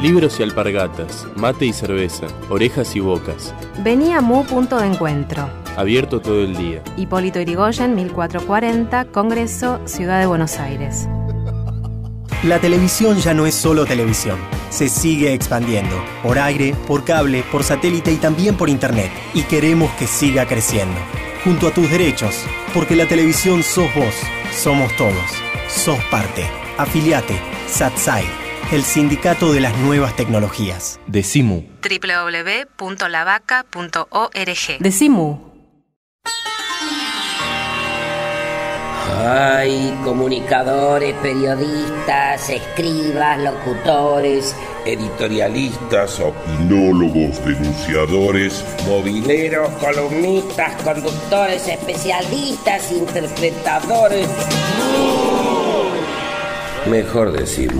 Libros 0.00 0.38
y 0.38 0.42
alpargatas, 0.42 1.26
mate 1.36 1.64
y 1.64 1.72
cerveza, 1.72 2.26
orejas 2.50 2.94
y 2.94 3.00
bocas. 3.00 3.54
Vení 3.82 4.12
a 4.12 4.20
Mu 4.20 4.44
Punto 4.44 4.76
de 4.78 4.88
Encuentro. 4.88 5.48
Abierto 5.74 6.20
todo 6.20 6.42
el 6.42 6.54
día. 6.54 6.82
Hipólito 6.98 7.40
Irigoyen, 7.40 7.94
1440, 7.94 9.06
Congreso, 9.06 9.80
Ciudad 9.86 10.20
de 10.20 10.26
Buenos 10.26 10.58
Aires. 10.58 11.08
La 12.44 12.58
televisión 12.58 13.16
ya 13.18 13.32
no 13.32 13.46
es 13.46 13.54
solo 13.54 13.86
televisión. 13.86 14.36
Se 14.68 14.90
sigue 14.90 15.32
expandiendo. 15.32 15.96
Por 16.22 16.38
aire, 16.38 16.74
por 16.86 17.02
cable, 17.04 17.42
por 17.50 17.64
satélite 17.64 18.12
y 18.12 18.16
también 18.16 18.54
por 18.54 18.68
internet. 18.68 19.10
Y 19.32 19.44
queremos 19.44 19.90
que 19.92 20.06
siga 20.06 20.46
creciendo. 20.46 21.00
Junto 21.42 21.68
a 21.68 21.70
tus 21.70 21.90
derechos. 21.90 22.44
Porque 22.74 22.96
la 22.96 23.08
televisión 23.08 23.62
sos 23.62 23.92
vos. 23.94 24.14
Somos 24.52 24.94
todos. 24.96 25.14
Sos 25.68 25.98
parte. 26.10 26.46
Afiliate. 26.76 27.40
Satsai. 27.66 28.45
El 28.72 28.82
sindicato 28.82 29.52
de 29.52 29.60
las 29.60 29.76
nuevas 29.78 30.16
tecnologías. 30.16 30.98
Decimu. 31.06 31.62
www.lavaca.org. 31.82 34.78
Decimu. 34.80 35.38
Hay 39.24 39.96
comunicadores, 40.02 41.14
periodistas, 41.22 42.50
escribas, 42.50 43.38
locutores, 43.38 44.56
editorialistas, 44.84 46.18
opinólogos, 46.18 47.44
denunciadores, 47.44 48.64
mobileros, 48.84 49.70
columnistas, 49.74 50.82
conductores, 50.82 51.68
especialistas, 51.68 52.90
interpretadores. 52.90 54.26
Mejor 56.90 57.32
decir. 57.32 57.72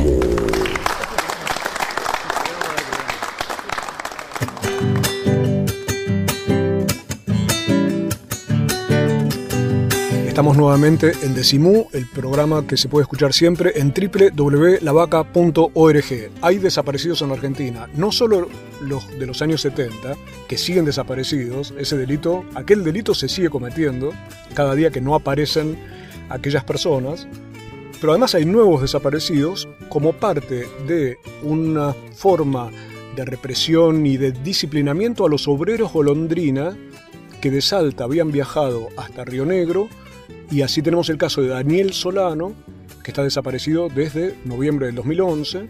Estamos 10.26 10.56
nuevamente 10.56 11.12
en 11.22 11.34
Decimú, 11.34 11.86
el 11.92 12.06
programa 12.06 12.66
que 12.66 12.76
se 12.76 12.88
puede 12.88 13.04
escuchar 13.04 13.32
siempre 13.32 13.74
en 13.76 13.94
www.lavaca.org. 13.94 16.30
Hay 16.42 16.58
desaparecidos 16.58 17.22
en 17.22 17.28
la 17.28 17.34
Argentina, 17.34 17.88
no 17.94 18.10
solo 18.12 18.48
los 18.82 19.08
de 19.18 19.26
los 19.26 19.40
años 19.40 19.62
70, 19.62 20.14
que 20.48 20.58
siguen 20.58 20.84
desaparecidos, 20.84 21.72
ese 21.78 21.96
delito, 21.96 22.44
aquel 22.54 22.84
delito 22.84 23.14
se 23.14 23.28
sigue 23.28 23.50
cometiendo 23.50 24.12
cada 24.52 24.74
día 24.74 24.90
que 24.90 25.00
no 25.00 25.14
aparecen 25.14 25.78
aquellas 26.28 26.64
personas, 26.64 27.28
pero 28.00 28.12
además 28.12 28.34
hay 28.34 28.44
nuevos 28.44 28.82
desaparecidos 28.82 29.68
como 29.88 30.12
parte 30.12 30.66
de 30.86 31.18
una 31.42 31.94
forma 32.14 32.70
de 33.14 33.24
represión 33.24 34.06
y 34.06 34.16
de 34.16 34.32
disciplinamiento 34.32 35.24
a 35.24 35.28
los 35.28 35.48
obreros 35.48 35.92
golondrina 35.92 36.76
que 37.40 37.50
de 37.50 37.62
Salta 37.62 38.04
habían 38.04 38.30
viajado 38.30 38.88
hasta 38.96 39.24
Río 39.24 39.46
Negro 39.46 39.88
y 40.50 40.62
así 40.62 40.82
tenemos 40.82 41.08
el 41.08 41.18
caso 41.18 41.42
de 41.42 41.48
Daniel 41.48 41.92
Solano, 41.92 42.54
que 43.02 43.10
está 43.10 43.24
desaparecido 43.24 43.88
desde 43.88 44.36
noviembre 44.44 44.86
del 44.86 44.94
2011. 44.96 45.68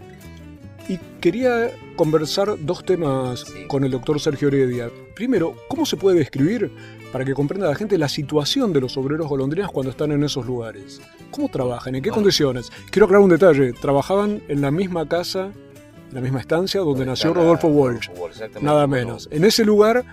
Y 0.87 0.97
quería 1.19 1.71
conversar 1.95 2.55
dos 2.59 2.85
temas 2.85 3.45
con 3.67 3.83
el 3.83 3.91
doctor 3.91 4.19
Sergio 4.19 4.47
Heredia. 4.47 4.89
Primero, 5.15 5.55
¿cómo 5.67 5.85
se 5.85 5.97
puede 5.97 6.19
describir, 6.19 6.71
para 7.11 7.25
que 7.25 7.33
comprenda 7.33 7.67
la 7.67 7.75
gente, 7.75 7.97
la 7.97 8.09
situación 8.09 8.73
de 8.73 8.81
los 8.81 8.97
obreros 8.97 9.27
golondrinas 9.27 9.71
cuando 9.71 9.91
están 9.91 10.11
en 10.11 10.23
esos 10.23 10.45
lugares? 10.45 11.01
¿Cómo 11.31 11.49
trabajan? 11.49 11.95
¿En 11.95 12.01
qué 12.01 12.09
condiciones? 12.09 12.71
Quiero 12.89 13.05
aclarar 13.05 13.23
un 13.23 13.29
detalle. 13.29 13.73
Trabajaban 13.73 14.41
en 14.47 14.61
la 14.61 14.71
misma 14.71 15.07
casa, 15.07 15.51
en 16.09 16.13
la 16.13 16.21
misma 16.21 16.39
estancia 16.39 16.81
donde 16.81 17.05
nació 17.05 17.33
Rodolfo 17.33 17.67
Walsh. 17.67 18.09
Nada 18.61 18.87
menos. 18.87 19.27
En 19.31 19.45
ese 19.45 19.65
lugar 19.65 20.05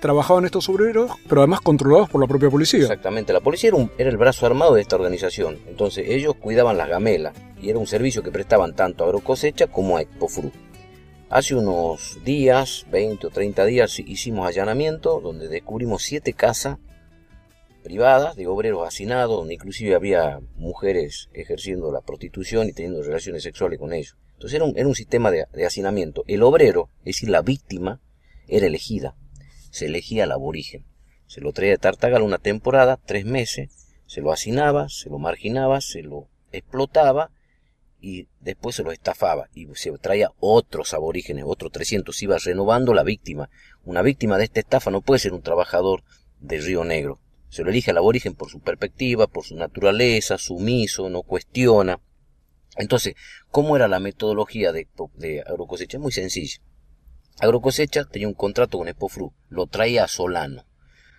trabajaban 0.00 0.44
estos 0.44 0.68
obreros, 0.68 1.10
pero 1.28 1.40
además 1.40 1.60
controlados 1.60 2.08
por 2.08 2.20
la 2.20 2.26
propia 2.26 2.50
policía. 2.50 2.82
Exactamente, 2.82 3.32
la 3.32 3.40
policía 3.40 3.68
era, 3.68 3.76
un, 3.76 3.90
era, 3.98 4.10
el 4.10 4.16
brazo 4.16 4.46
armado 4.46 4.74
de 4.74 4.82
esta 4.82 4.96
organización, 4.96 5.58
entonces 5.66 6.06
ellos 6.08 6.34
cuidaban 6.36 6.76
las 6.76 6.88
gamelas 6.88 7.34
y 7.60 7.70
era 7.70 7.78
un 7.78 7.86
servicio 7.86 8.22
que 8.22 8.30
prestaban 8.30 8.74
tanto 8.74 9.04
a 9.04 9.08
Agrocosecha 9.08 9.66
como 9.66 9.96
a 9.96 10.02
Expofru. 10.02 10.52
Hace 11.28 11.54
unos 11.54 12.18
días, 12.24 12.86
20 12.90 13.26
o 13.26 13.30
30 13.30 13.64
días, 13.66 13.98
hicimos 13.98 14.46
allanamiento 14.46 15.20
donde 15.20 15.48
descubrimos 15.48 16.02
siete 16.02 16.32
casas 16.32 16.78
privadas 17.82 18.36
de 18.36 18.46
obreros 18.46 18.86
hacinados, 18.86 19.36
donde 19.36 19.54
inclusive 19.54 19.94
había 19.94 20.40
mujeres 20.56 21.28
ejerciendo 21.32 21.92
la 21.92 22.00
prostitución 22.00 22.68
y 22.68 22.72
teniendo 22.72 23.02
relaciones 23.02 23.42
sexuales 23.42 23.78
con 23.78 23.92
ellos. 23.92 24.16
Entonces 24.34 24.60
era 24.60 24.88
un, 24.88 24.94
sistema 24.94 25.30
de, 25.30 25.46
de 25.52 25.66
hacinamiento. 25.66 26.24
El 26.26 26.42
obrero, 26.42 26.90
es 27.00 27.16
decir, 27.16 27.28
la 27.28 27.42
víctima, 27.42 28.00
era 28.48 28.66
elegida 28.66 29.16
se 29.76 29.86
elegía 29.86 30.24
al 30.24 30.32
aborigen. 30.32 30.86
Se 31.26 31.42
lo 31.42 31.52
traía 31.52 31.72
de 31.72 31.78
Tartagal 31.78 32.22
una 32.22 32.38
temporada, 32.38 32.96
tres 32.96 33.26
meses, 33.26 33.68
se 34.06 34.22
lo 34.22 34.32
hacinaba, 34.32 34.88
se 34.88 35.10
lo 35.10 35.18
marginaba, 35.18 35.82
se 35.82 36.02
lo 36.02 36.28
explotaba 36.50 37.30
y 38.06 38.28
después 38.40 38.76
se 38.76 38.84
lo 38.84 38.92
estafaba 38.92 39.48
y 39.52 39.66
se 39.74 39.90
traía 39.98 40.30
otros 40.38 40.94
aborígenes, 40.94 41.42
otros 41.44 41.72
300, 41.72 42.22
iba 42.22 42.38
renovando 42.38 42.94
la 42.94 43.02
víctima. 43.02 43.50
Una 43.84 44.00
víctima 44.00 44.38
de 44.38 44.44
esta 44.44 44.60
estafa 44.60 44.92
no 44.92 45.00
puede 45.00 45.18
ser 45.18 45.32
un 45.32 45.42
trabajador 45.42 46.04
de 46.38 46.60
Río 46.60 46.84
Negro. 46.84 47.18
Se 47.48 47.64
lo 47.64 47.70
elige 47.70 47.90
al 47.90 47.98
aborigen 47.98 48.36
por 48.36 48.48
su 48.48 48.60
perspectiva, 48.60 49.26
por 49.26 49.44
su 49.44 49.56
naturaleza, 49.56 50.38
sumiso, 50.38 51.08
no 51.08 51.24
cuestiona. 51.24 51.98
Entonces, 52.76 53.16
¿cómo 53.50 53.74
era 53.74 53.88
la 53.88 53.98
metodología 53.98 54.70
de, 54.70 54.86
de 55.14 55.40
agrocosecha? 55.40 55.98
Muy 55.98 56.12
sencilla. 56.12 56.60
Agrocosecha 57.40 58.04
tenía 58.04 58.28
un 58.28 58.34
contrato 58.34 58.78
con 58.78 58.86
Espofru, 58.86 59.32
lo 59.48 59.66
traía 59.66 60.04
a 60.04 60.08
Solano. 60.08 60.64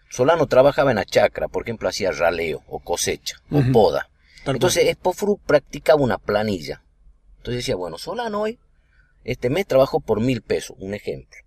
Solano 0.09 0.47
trabajaba 0.47 0.91
en 0.91 0.95
la 0.95 1.05
chacra, 1.05 1.49
por 1.49 1.63
ejemplo, 1.63 1.89
hacía 1.89 2.11
raleo 2.13 2.63
o 2.65 2.79
cosecha 2.79 3.41
o 3.51 3.61
poda. 3.73 4.09
Entonces 4.55 4.85
Espofru 4.85 5.37
practicaba 5.37 6.01
una 6.01 6.17
planilla. 6.17 6.83
Entonces 7.37 7.63
decía, 7.63 7.75
bueno, 7.75 7.97
Solano 7.97 8.41
hoy, 8.41 8.59
este 9.23 9.49
mes 9.49 9.67
trabajó 9.67 9.99
por 9.99 10.21
mil 10.21 10.41
pesos, 10.41 10.75
un 10.79 10.93
ejemplo. 10.93 11.39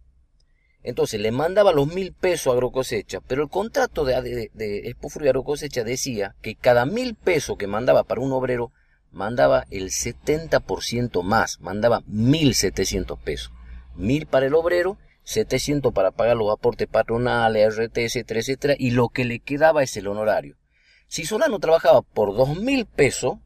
Entonces 0.82 1.20
le 1.20 1.30
mandaba 1.30 1.72
los 1.72 1.86
mil 1.86 2.12
pesos 2.12 2.48
a 2.48 2.54
agrocosecha, 2.54 3.20
pero 3.20 3.42
el 3.42 3.48
contrato 3.50 4.04
de, 4.04 4.20
de, 4.22 4.50
de 4.54 4.96
y 4.96 5.28
agrocosecha 5.28 5.84
decía 5.84 6.34
que 6.40 6.54
cada 6.54 6.86
mil 6.86 7.14
pesos 7.14 7.58
que 7.58 7.66
mandaba 7.66 8.04
para 8.04 8.20
un 8.20 8.32
obrero, 8.32 8.72
mandaba 9.10 9.66
el 9.70 9.90
70% 9.90 11.22
más, 11.22 11.60
mandaba 11.60 12.02
mil 12.06 12.54
setecientos 12.54 13.18
pesos 13.18 13.52
mil 14.00 14.26
para 14.26 14.46
el 14.46 14.54
obrero, 14.54 14.98
700 15.24 15.92
para 15.92 16.10
pagar 16.10 16.36
los 16.36 16.50
aportes 16.50 16.88
patronales, 16.88 17.76
RT, 17.76 17.98
etcétera, 17.98 18.40
etcétera, 18.40 18.74
y 18.78 18.90
lo 18.90 19.08
que 19.08 19.24
le 19.24 19.38
quedaba 19.38 19.82
es 19.82 19.96
el 19.96 20.08
honorario. 20.08 20.56
Si 21.10 21.24
Solano 21.24 21.58
trabajaba 21.58 22.02
por 22.02 22.36
dos 22.36 22.56
mil 22.56 22.86
pesos, 22.86 23.38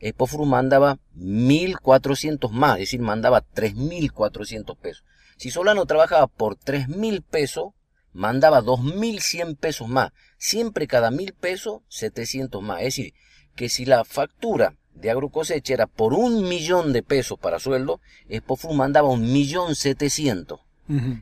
Espofru 0.00 0.44
mandaba 0.44 0.98
1.400 1.16 2.50
más, 2.50 2.74
es 2.74 2.80
decir, 2.80 3.00
mandaba 3.00 3.42
3.400 3.42 4.76
pesos. 4.76 5.02
Si 5.38 5.50
Solano 5.50 5.86
trabajaba 5.86 6.26
por 6.26 6.58
3.000 6.58 7.22
pesos, 7.22 7.68
mandaba 8.12 8.60
2.100 8.60 9.56
pesos 9.56 9.88
más. 9.88 10.12
Siempre 10.36 10.86
cada 10.86 11.10
mil 11.10 11.32
pesos, 11.32 11.80
700 11.88 12.62
más. 12.62 12.80
Es 12.80 12.96
decir, 12.96 13.14
que 13.56 13.70
si 13.70 13.86
la 13.86 14.04
factura 14.04 14.76
de 14.92 15.10
agrocosecha 15.10 15.72
era 15.72 15.86
por 15.86 16.12
un 16.12 16.46
millón 16.46 16.92
de 16.92 17.02
pesos 17.02 17.38
para 17.38 17.60
sueldo, 17.60 18.02
Espofru 18.28 18.74
mandaba 18.74 19.08
un 19.08 19.32
millón 19.32 19.74
setecientos. 19.74 20.60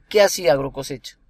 ¿Qué 0.08 0.22
hacía 0.22 0.54
Agrocosecha? 0.54 1.20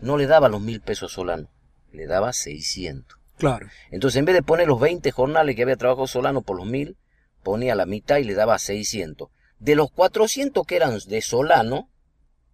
No 0.00 0.16
le 0.16 0.26
daba 0.26 0.48
los 0.48 0.62
mil 0.62 0.80
pesos 0.80 1.12
Solano, 1.12 1.50
le 1.92 2.06
daba 2.06 2.32
600. 2.32 3.17
Claro. 3.38 3.68
Entonces, 3.90 4.18
en 4.18 4.24
vez 4.24 4.34
de 4.34 4.42
poner 4.42 4.66
los 4.68 4.80
20 4.80 5.10
jornales 5.10 5.56
que 5.56 5.62
había 5.62 5.76
trabajado 5.76 6.06
Solano 6.06 6.42
por 6.42 6.56
los 6.56 6.66
mil, 6.66 6.96
ponía 7.42 7.74
la 7.74 7.86
mitad 7.86 8.18
y 8.18 8.24
le 8.24 8.34
daba 8.34 8.58
600. 8.58 9.28
De 9.58 9.74
los 9.74 9.90
400 9.90 10.66
que 10.66 10.76
eran 10.76 10.98
de 11.06 11.22
Solano, 11.22 11.88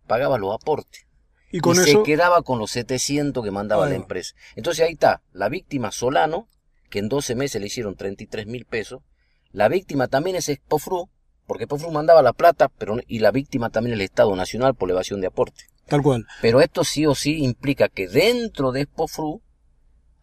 pagaba 0.06 0.38
los 0.38 0.54
aportes. 0.54 1.06
Y 1.50 1.60
con 1.60 1.76
se 1.76 1.90
eso- 1.90 2.02
quedaba 2.02 2.42
con 2.42 2.58
los 2.58 2.70
700 2.72 3.44
que 3.44 3.50
mandaba 3.50 3.88
la 3.88 3.94
empresa. 3.94 4.34
Entonces 4.56 4.84
ahí 4.86 4.92
está, 4.94 5.22
la 5.32 5.48
víctima 5.48 5.92
Solano, 5.92 6.48
que 6.90 6.98
en 6.98 7.08
12 7.08 7.34
meses 7.34 7.60
le 7.60 7.68
hicieron 7.68 7.94
33 7.96 8.46
mil 8.46 8.64
pesos. 8.64 9.02
La 9.52 9.68
víctima 9.68 10.08
también 10.08 10.36
es 10.36 10.48
Expofru, 10.48 11.08
porque 11.46 11.64
Expofru 11.64 11.92
mandaba 11.92 12.22
la 12.22 12.32
plata, 12.32 12.68
pero 12.68 12.96
y 13.06 13.20
la 13.20 13.30
víctima 13.30 13.70
también 13.70 13.94
el 13.94 14.00
Estado 14.00 14.34
Nacional 14.34 14.74
por 14.74 14.88
la 14.88 14.94
evasión 14.94 15.20
de 15.20 15.28
aporte. 15.28 15.64
Tal 15.86 16.02
cual. 16.02 16.26
Pero 16.42 16.60
esto 16.60 16.82
sí 16.82 17.06
o 17.06 17.14
sí 17.14 17.44
implica 17.44 17.88
que 17.88 18.08
dentro 18.08 18.72
de 18.72 18.80
Expofru 18.82 19.42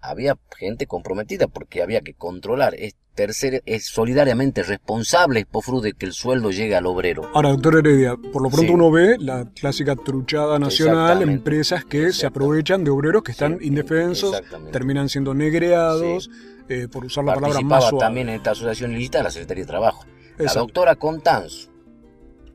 había 0.01 0.37
gente 0.57 0.87
comprometida 0.87 1.47
porque 1.47 1.81
había 1.81 2.01
que 2.01 2.13
controlar. 2.13 2.75
Es, 2.75 2.95
tercer, 3.13 3.61
es 3.65 3.87
solidariamente 3.87 4.63
responsable 4.63 5.41
Expofru 5.41 5.81
de 5.81 5.93
que 5.93 6.05
el 6.05 6.13
sueldo 6.13 6.49
llegue 6.49 6.75
al 6.75 6.85
obrero. 6.85 7.29
Ahora, 7.33 7.49
doctor 7.49 7.77
Heredia, 7.79 8.15
por 8.15 8.41
lo 8.41 8.49
pronto 8.49 8.67
Sí. 8.67 8.73
uno 8.73 8.89
ve 8.89 9.17
la 9.19 9.45
clásica 9.53 9.95
truchada 9.97 10.57
nacional, 10.59 11.21
empresas 11.23 11.83
que 11.85 12.13
se 12.13 12.25
aprovechan 12.25 12.83
de 12.83 12.89
obreros 12.91 13.21
que 13.23 13.33
están 13.33 13.57
indefensos, 13.61 14.41
terminan 14.71 15.09
siendo 15.09 15.33
negreados, 15.33 16.29
eh, 16.69 16.87
por 16.89 17.03
usar 17.05 17.25
la 17.25 17.33
palabra 17.33 17.59
más 17.59 17.63
Participaba 17.63 17.89
suave. 17.89 18.05
también 18.05 18.29
en 18.29 18.35
esta 18.35 18.51
asociación 18.51 18.93
ilícita 18.93 19.17
de 19.17 19.23
la 19.25 19.31
Secretaría 19.31 19.63
de 19.65 19.67
Trabajo. 19.67 20.05
La 20.37 20.43
Exacto. 20.45 20.59
doctora 20.61 20.95
Contanzo, 20.95 21.69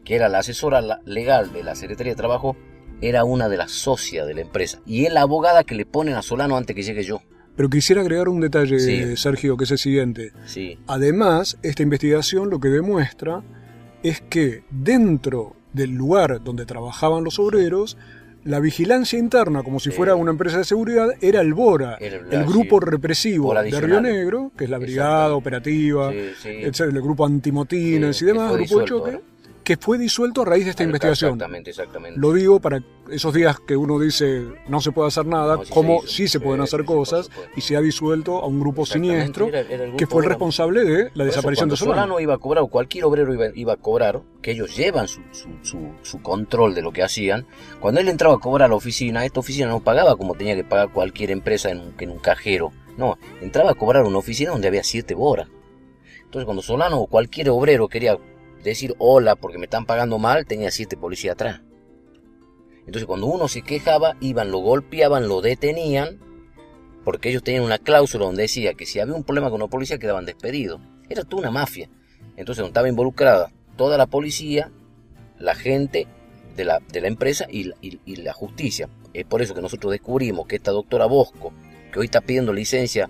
que 0.04 0.14
era 0.16 0.28
la 0.30 0.38
asesora 0.38 0.80
legal 1.04 1.52
de 1.52 1.62
la 1.62 1.74
Secretaría 1.74 2.12
de 2.12 2.16
Trabajo, 2.16 2.56
era 3.02 3.24
una 3.24 3.50
de 3.50 3.58
las 3.58 3.72
socias 3.72 4.26
de 4.26 4.32
la 4.34 4.40
empresa. 4.40 4.80
Y 4.86 5.04
es 5.04 5.12
la 5.12 5.20
abogada 5.20 5.64
que 5.64 5.74
le 5.74 5.84
ponen 5.84 6.14
a 6.14 6.22
Solano 6.22 6.56
antes 6.56 6.74
que 6.74 6.82
llegue 6.82 7.02
yo. 7.02 7.20
Pero 7.56 7.70
quisiera 7.70 8.02
agregar 8.02 8.28
un 8.28 8.40
detalle, 8.40 8.78
Sí. 8.78 9.16
Sergio, 9.16 9.56
que 9.56 9.64
es 9.64 9.70
el 9.70 9.78
siguiente. 9.78 10.32
Sí. 10.44 10.78
Además, 10.86 11.58
esta 11.62 11.82
investigación 11.82 12.50
lo 12.50 12.60
que 12.60 12.68
demuestra 12.68 13.42
es 14.02 14.20
que 14.20 14.62
dentro 14.70 15.54
del 15.72 15.90
lugar 15.94 16.42
donde 16.44 16.66
trabajaban 16.66 17.24
los 17.24 17.38
obreros, 17.38 17.96
la 18.44 18.60
vigilancia 18.60 19.18
interna, 19.18 19.64
como 19.64 19.80
si 19.80 19.90
fuera 19.90 20.14
una 20.14 20.30
empresa 20.30 20.58
de 20.58 20.64
seguridad, 20.64 21.08
era 21.20 21.40
el 21.40 21.52
BORA, 21.52 21.94
el- 21.94 22.20
sí, 22.30 22.36
grupo 22.46 22.78
represivo 22.78 23.52
de 23.52 23.80
Río. 23.80 24.00
Negro, 24.00 24.52
que 24.56 24.64
es 24.64 24.70
la 24.70 24.78
brigada 24.78 25.34
operativa, 25.34 26.12
Sí, 26.12 26.18
sí. 26.42 26.48
etcétera, 26.50 26.96
el 26.96 27.02
grupo 27.02 27.26
antimotines 27.26 28.22
y 28.22 28.24
demás, 28.24 28.52
grupo 28.52 28.78
de 28.80 28.84
choque, 28.84 29.20
que 29.66 29.76
fue 29.76 29.98
disuelto 29.98 30.42
a 30.42 30.44
raíz 30.44 30.64
de 30.64 30.70
esta 30.70 30.84
investigación. 30.84 31.32
Exactamente, 31.34 31.70
exactamente. 31.70 32.20
Lo 32.20 32.32
digo 32.32 32.60
para 32.60 32.80
esos 33.10 33.34
días 33.34 33.58
que 33.58 33.76
uno 33.76 33.98
dice 33.98 34.44
no 34.68 34.80
se 34.80 34.92
puede 34.92 35.08
hacer 35.08 35.26
nada, 35.26 35.56
No, 35.56 35.64
sí 35.64 35.72
como 35.72 36.02
sí 36.06 36.28
se 36.28 36.38
pueden 36.38 36.60
hacer 36.60 36.84
cosas 36.84 37.28
y 37.56 37.62
se 37.62 37.76
ha 37.76 37.80
disuelto 37.80 38.38
a 38.38 38.46
un 38.46 38.60
grupo 38.60 38.86
siniestro 38.86 39.48
era- 39.48 39.62
era 39.62 39.84
el 39.84 39.96
que 39.96 40.06
fue 40.06 40.22
el 40.22 40.28
responsable 40.28 40.84
de 40.84 40.96
la 40.96 41.10
Por 41.10 41.20
eso, 41.22 41.24
desaparición 41.24 41.68
de 41.68 41.76
Solano. 41.76 41.94
Solano 41.96 42.20
iba 42.20 42.34
a 42.34 42.38
cobrar, 42.38 42.62
o 42.62 42.68
cualquier 42.68 43.04
obrero 43.06 43.34
iba, 43.34 43.46
iba 43.56 43.72
a 43.72 43.76
cobrar, 43.76 44.22
que 44.40 44.52
ellos 44.52 44.76
llevan 44.76 45.08
su, 45.08 45.20
su, 45.32 45.48
su- 45.62 45.90
su 46.02 46.22
control 46.22 46.72
de 46.76 46.82
lo 46.82 46.92
que 46.92 47.02
hacían, 47.02 47.44
cuando 47.80 48.00
él 48.00 48.08
entraba 48.08 48.36
a 48.36 48.38
cobrar 48.38 48.66
a 48.66 48.68
la 48.68 48.76
oficina, 48.76 49.24
esta 49.24 49.40
oficina 49.40 49.66
no 49.66 49.80
pagaba 49.80 50.14
como 50.14 50.36
tenía 50.36 50.54
que 50.54 50.62
pagar 50.62 50.92
cualquier 50.92 51.32
empresa 51.32 51.70
en 51.70 51.80
un, 51.80 51.94
en 51.98 52.10
un 52.10 52.18
cajero. 52.20 52.70
No, 52.96 53.18
entraba 53.40 53.72
a 53.72 53.74
cobrar 53.74 54.04
una 54.04 54.18
oficina 54.18 54.52
donde 54.52 54.68
había 54.68 54.84
siete 54.84 55.14
boras. 55.14 55.48
Entonces 56.22 56.44
cuando 56.44 56.62
Solano 56.62 57.00
o 57.00 57.06
cualquier 57.08 57.50
obrero 57.50 57.88
quería 57.88 58.16
decir 58.70 58.94
hola 58.98 59.36
porque 59.36 59.58
me 59.58 59.64
están 59.66 59.86
pagando 59.86 60.18
mal, 60.18 60.46
tenía 60.46 60.70
siete 60.70 60.96
policías 60.96 61.32
atrás. 61.34 61.60
Entonces 62.80 63.06
cuando 63.06 63.26
uno 63.26 63.48
se 63.48 63.62
quejaba, 63.62 64.16
iban, 64.20 64.50
lo 64.50 64.58
golpeaban, 64.58 65.28
lo 65.28 65.40
detenían, 65.40 66.20
porque 67.04 67.30
ellos 67.30 67.42
tenían 67.42 67.64
una 67.64 67.78
cláusula 67.78 68.26
donde 68.26 68.42
decía 68.42 68.74
que 68.74 68.86
si 68.86 69.00
había 69.00 69.14
un 69.14 69.24
problema 69.24 69.50
con 69.50 69.60
la 69.60 69.66
policía 69.68 69.98
quedaban 69.98 70.24
despedidos. 70.26 70.80
Era 71.08 71.24
toda 71.24 71.42
una 71.42 71.50
mafia. 71.50 71.88
Entonces 72.36 72.58
donde 72.58 72.70
estaba 72.70 72.88
involucrada 72.88 73.52
toda 73.76 73.98
la 73.98 74.06
policía, 74.06 74.70
la 75.38 75.54
gente 75.54 76.06
de 76.56 76.64
la, 76.64 76.78
de 76.92 77.00
la 77.00 77.08
empresa 77.08 77.46
y, 77.50 77.64
la- 77.64 77.76
y- 77.82 78.16
la 78.16 78.32
justicia. 78.32 78.88
Es 79.12 79.24
por 79.24 79.42
eso 79.42 79.54
que 79.54 79.62
nosotros 79.62 79.92
descubrimos 79.92 80.46
que 80.46 80.56
esta 80.56 80.70
doctora 80.70 81.06
Bosco, 81.06 81.52
que 81.92 81.98
hoy 81.98 82.06
está 82.06 82.20
pidiendo 82.20 82.52
licencia 82.52 83.08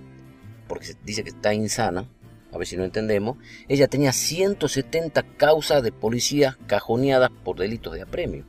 porque 0.68 0.88
dice 1.04 1.22
que 1.22 1.30
está 1.30 1.54
insana, 1.54 2.08
a 2.56 2.58
ver 2.58 2.66
si 2.66 2.76
no 2.76 2.84
entendemos, 2.84 3.36
ella 3.68 3.86
tenía 3.88 4.12
170 4.12 5.22
causas 5.36 5.82
de 5.82 5.92
policías 5.92 6.56
cajoneadas 6.66 7.30
por 7.44 7.56
delitos 7.58 7.94
de 7.94 8.02
apremio. 8.02 8.44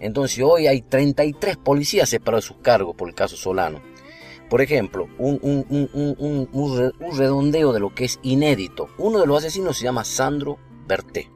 Entonces 0.00 0.42
hoy 0.44 0.66
hay 0.66 0.82
33 0.82 1.56
policías 1.56 2.08
separados 2.08 2.44
de 2.44 2.48
sus 2.48 2.56
cargos 2.58 2.94
por 2.94 3.08
el 3.08 3.14
caso 3.14 3.36
Solano. 3.36 3.80
Por 4.48 4.62
ejemplo, 4.62 5.08
un, 5.18 5.38
un- 5.42 5.66
un- 5.68 5.90
un- 5.92 6.16
un- 6.18 6.48
un 6.52 6.78
re- 6.78 6.92
un 7.06 7.18
redondeo 7.18 7.72
de 7.72 7.80
lo 7.80 7.94
que 7.94 8.04
es 8.04 8.18
inédito. 8.22 8.88
Uno 8.98 9.20
de 9.20 9.26
los 9.26 9.38
asesinos 9.38 9.76
se 9.76 9.84
llama 9.84 10.04
Sandro 10.04 10.58
Berté. 10.86 11.30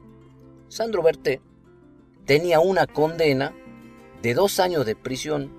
Sandro 0.69 1.03
Berté 1.03 1.41
tenía 2.25 2.59
una 2.59 2.87
condena 2.87 3.53
de 4.21 4.33
dos 4.33 4.59
años 4.59 4.85
de 4.85 4.95
prisión 4.95 5.51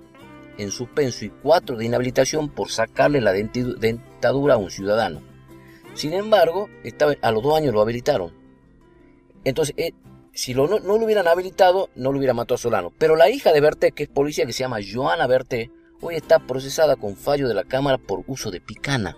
en 0.57 0.71
suspenso 0.71 1.23
y 1.25 1.29
cuatro 1.29 1.77
de 1.77 1.85
inhabilitación 1.85 2.49
por 2.49 2.71
sacarle 2.71 3.21
la 3.21 3.31
dentadura 3.33 4.55
a 4.55 4.57
un 4.57 4.71
ciudadano. 4.71 5.21
Sin 5.95 6.13
embargo, 6.13 6.69
estaba, 6.83 7.13
a 7.21 7.31
los 7.31 7.41
dos 7.41 7.57
años 7.57 7.73
lo 7.73 7.81
habilitaron. 7.81 8.31
Entonces, 9.43 9.73
eh, 9.77 9.91
si 10.33 10.53
lo- 10.53 10.67
no, 10.67 10.79
no 10.79 10.97
lo 10.97 11.05
hubieran 11.05 11.27
habilitado, 11.27 11.89
no 11.95 12.11
lo 12.11 12.17
hubiera 12.17 12.33
matado 12.33 12.55
a 12.55 12.57
Solano. 12.59 12.91
Pero 12.97 13.15
la 13.15 13.29
hija 13.29 13.51
de 13.53 13.61
Berté, 13.61 13.91
que 13.91 14.03
es 14.03 14.09
policía, 14.09 14.45
que 14.45 14.53
se 14.53 14.59
llama 14.63 14.77
Joana 14.81 15.27
Berté, 15.27 15.71
hoy 16.01 16.15
está 16.15 16.39
procesada 16.39 16.95
con 16.95 17.15
fallo 17.15 17.47
de 17.47 17.53
la 17.53 17.63
Cámara 17.63 17.97
por 17.97 18.23
uso 18.27 18.51
de 18.51 18.61
picana. 18.61 19.17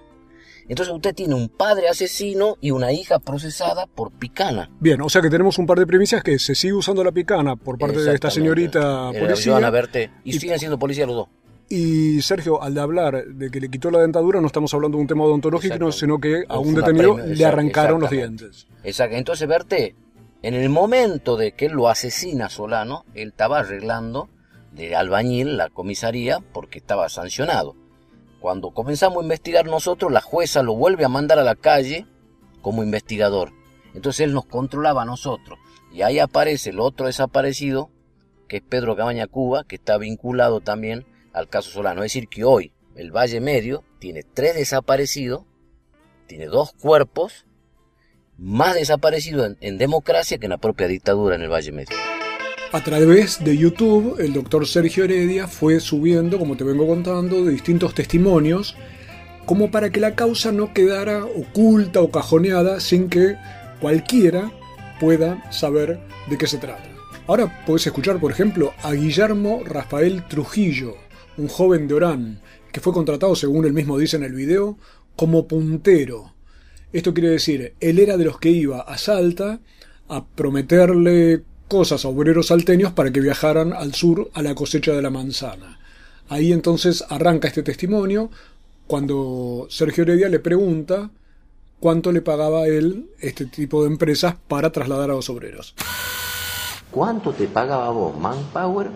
Entonces 0.70 0.94
usted 0.94 1.16
tiene 1.16 1.34
un 1.34 1.48
padre 1.48 1.88
asesino 1.88 2.58
y 2.60 2.72
una 2.72 2.92
hija 2.92 3.20
procesada 3.20 3.88
por 3.88 4.12
picana. 4.12 4.70
Bien, 4.82 5.02
o 5.02 5.08
sea 5.08 5.22
que 5.22 5.30
tenemos 5.30 5.58
un 5.60 5.66
par 5.66 5.80
de 5.80 5.88
premisas 5.88 6.22
que 6.24 6.38
se 6.40 6.56
sigue 6.56 6.74
usando 6.74 7.06
la 7.06 7.13
picana 7.13 7.56
por 7.56 7.78
parte 7.78 8.02
de 8.02 8.13
esta 8.13 8.30
señorita 8.30 9.12
policía. 9.18 9.54
Joana 9.54 9.70
Berté. 9.70 10.12
Y, 10.26 10.34
siguen 10.34 10.60
siendo 10.60 10.78
policías 10.78 11.08
los 11.08 11.16
dos. 11.16 11.28
Y 11.69 12.21
Sergio, 12.21 12.62
al 12.62 12.73
de 12.73 12.82
hablar 12.82 13.25
de 13.25 13.51
que 13.51 13.60
le 13.60 13.69
quitó 13.69 13.91
la 13.91 13.99
dentadura, 13.99 14.39
no 14.39 14.47
estamos 14.47 14.73
hablando 14.73 14.97
de 14.97 15.01
un 15.01 15.07
tema 15.07 15.26
odontológico, 15.26 15.91
sino 15.91 16.18
que 16.18 16.45
a 16.47 16.59
un 16.59 16.74
detenido 16.74 17.18
le 17.18 17.45
arrancaron 17.45 18.01
los 18.01 18.09
dientes. 18.09 18.68
Exacto. 18.84 19.18
Entonces 19.18 19.47
Berté, 19.47 19.95
en 20.43 20.53
el 20.53 20.70
momento 20.70 21.36
de 21.36 21.51
que 21.53 21.68
lo 21.68 21.89
asesina 21.89 22.49
Solano, 22.49 23.03
él 23.15 23.30
estaba 23.30 23.59
arreglando 23.59 24.30
de 24.72 24.95
albañil 24.95 25.57
la 25.57 25.70
comisaría 25.70 26.39
porque 26.39 26.78
estaba 26.78 27.09
sancionado. 27.09 27.76
Cuando 28.39 28.72
comenzamos 28.72 29.20
a 29.20 29.24
investigar 29.24 29.65
nosotros, 29.65 30.11
la 30.11 30.22
jueza 30.22 30.63
lo 30.63 30.76
vuelve 30.76 31.03
a 31.03 31.09
mandar 31.09 31.38
a 31.39 31.43
la 31.43 31.55
calle 31.55 32.05
como 32.61 32.84
investigador. 32.84 33.51
Entonces 33.93 34.22
él 34.22 34.34
nos 34.34 34.45
controlaba 34.45 35.01
a 35.01 35.05
nosotros. 35.05 35.59
Y 35.91 36.03
ahí 36.03 36.20
aparece 36.20 36.70
el 36.70 36.80
otro 36.80 37.07
desaparecido, 37.07 37.89
que 38.47 38.57
es 38.57 38.63
Pedro 38.63 38.95
Cabaña 38.95 39.28
Cuba, 39.28 39.65
que 39.65 39.76
está 39.76 39.97
vinculado 39.97 40.61
también 40.61 41.05
al 41.38 41.50
caso 41.50 41.70
Solano. 41.70 42.04
Es 42.04 42.14
decir, 42.14 42.28
que 42.28 42.44
hoy 42.44 42.72
el 42.96 43.12
Valle 43.12 43.40
Medio 43.40 43.84
tiene 44.00 44.24
tres 44.24 44.56
desaparecidos, 44.56 45.44
tiene 46.26 46.48
dos 46.48 46.74
cuerpos, 46.74 47.46
más 48.38 48.76
desaparecidos 48.76 49.56
en, 49.60 49.78
democracia 49.78 50.38
que 50.38 50.46
en 50.46 50.52
la 50.52 50.58
propia 50.58 50.88
dictadura 50.88 51.36
en 51.36 51.42
el 51.44 51.50
Valle 51.50 51.72
Medio. 51.72 51.96
A 52.72 52.84
través 52.84 53.44
de 53.44 53.58
YouTube, 53.58 54.20
el 54.20 54.34
doctor 54.34 54.68
Sergio 54.68 55.06
Heredia 55.06 55.48
fue 55.48 55.80
subiendo, 55.80 56.38
como 56.38 56.58
te 56.58 56.64
vengo 56.64 56.86
contando, 56.86 57.46
de 57.46 57.52
distintos 57.52 57.94
testimonios, 57.94 58.76
como 59.46 59.72
para 59.72 59.90
que 59.90 60.02
la 60.02 60.16
causa 60.16 60.52
no 60.52 60.74
quedara 60.74 61.24
oculta 61.24 62.02
o 62.02 62.12
cajoneada 62.12 62.82
sin 62.82 63.10
que 63.10 63.38
cualquiera 63.80 64.52
pueda 65.00 65.50
saber 65.52 66.00
de 66.30 66.38
qué 66.38 66.48
se 66.48 66.58
trata. 66.58 66.84
Ahora 67.28 67.64
puedes 67.66 67.88
escuchar, 67.88 68.20
por 68.20 68.32
ejemplo, 68.32 68.74
a 68.84 68.92
Guillermo 68.94 69.62
Rafael 69.66 70.26
Trujillo, 70.28 70.96
un 71.38 71.48
joven 71.48 71.88
de 71.88 71.94
Orán, 71.94 72.42
que 72.72 72.82
fue 72.82 72.94
contratado, 72.94 73.36
según 73.36 73.66
él 73.66 73.74
mismo 73.74 73.98
dice 73.98 74.18
en 74.18 74.24
el 74.24 74.34
video, 74.34 74.78
como 75.16 75.48
puntero. 75.48 76.34
Esto 76.94 77.14
quiere 77.14 77.30
decir, 77.30 77.74
él 77.80 78.00
era 78.00 78.18
de 78.18 78.26
los 78.26 78.40
que 78.40 78.50
iba 78.50 78.82
a 78.82 78.98
Salta 78.98 79.60
a 80.10 80.26
prometerle 80.26 81.44
cosas 81.68 82.06
a 82.06 82.08
obreros 82.08 82.48
salteños 82.48 82.94
para 82.94 83.12
que 83.12 83.20
viajaran 83.20 83.74
al 83.74 83.94
sur 83.94 84.30
a 84.34 84.42
la 84.42 84.56
cosecha 84.56 84.94
de 84.94 85.02
la 85.02 85.10
manzana. 85.10 85.80
Ahí 86.30 86.52
entonces 86.52 87.04
arranca 87.10 87.48
este 87.48 87.64
testimonio 87.64 88.30
cuando 88.86 89.68
Sergio 89.70 90.04
Heredia 90.04 90.30
le 90.30 90.40
pregunta 90.40 91.10
cuánto 91.80 92.12
le 92.12 92.22
pagaba 92.22 92.64
a 92.64 92.68
él 92.68 93.10
este 93.20 93.46
tipo 93.46 93.84
de 93.84 93.90
empresas 93.90 94.36
para 94.48 94.72
trasladar 94.72 95.12
a 95.12 95.16
los 95.16 95.30
obreros. 95.30 95.76
¿Cuánto 96.92 97.34
te 97.34 97.48
pagaba 97.48 97.90
vos, 97.92 98.18
Manpower, 98.18 98.88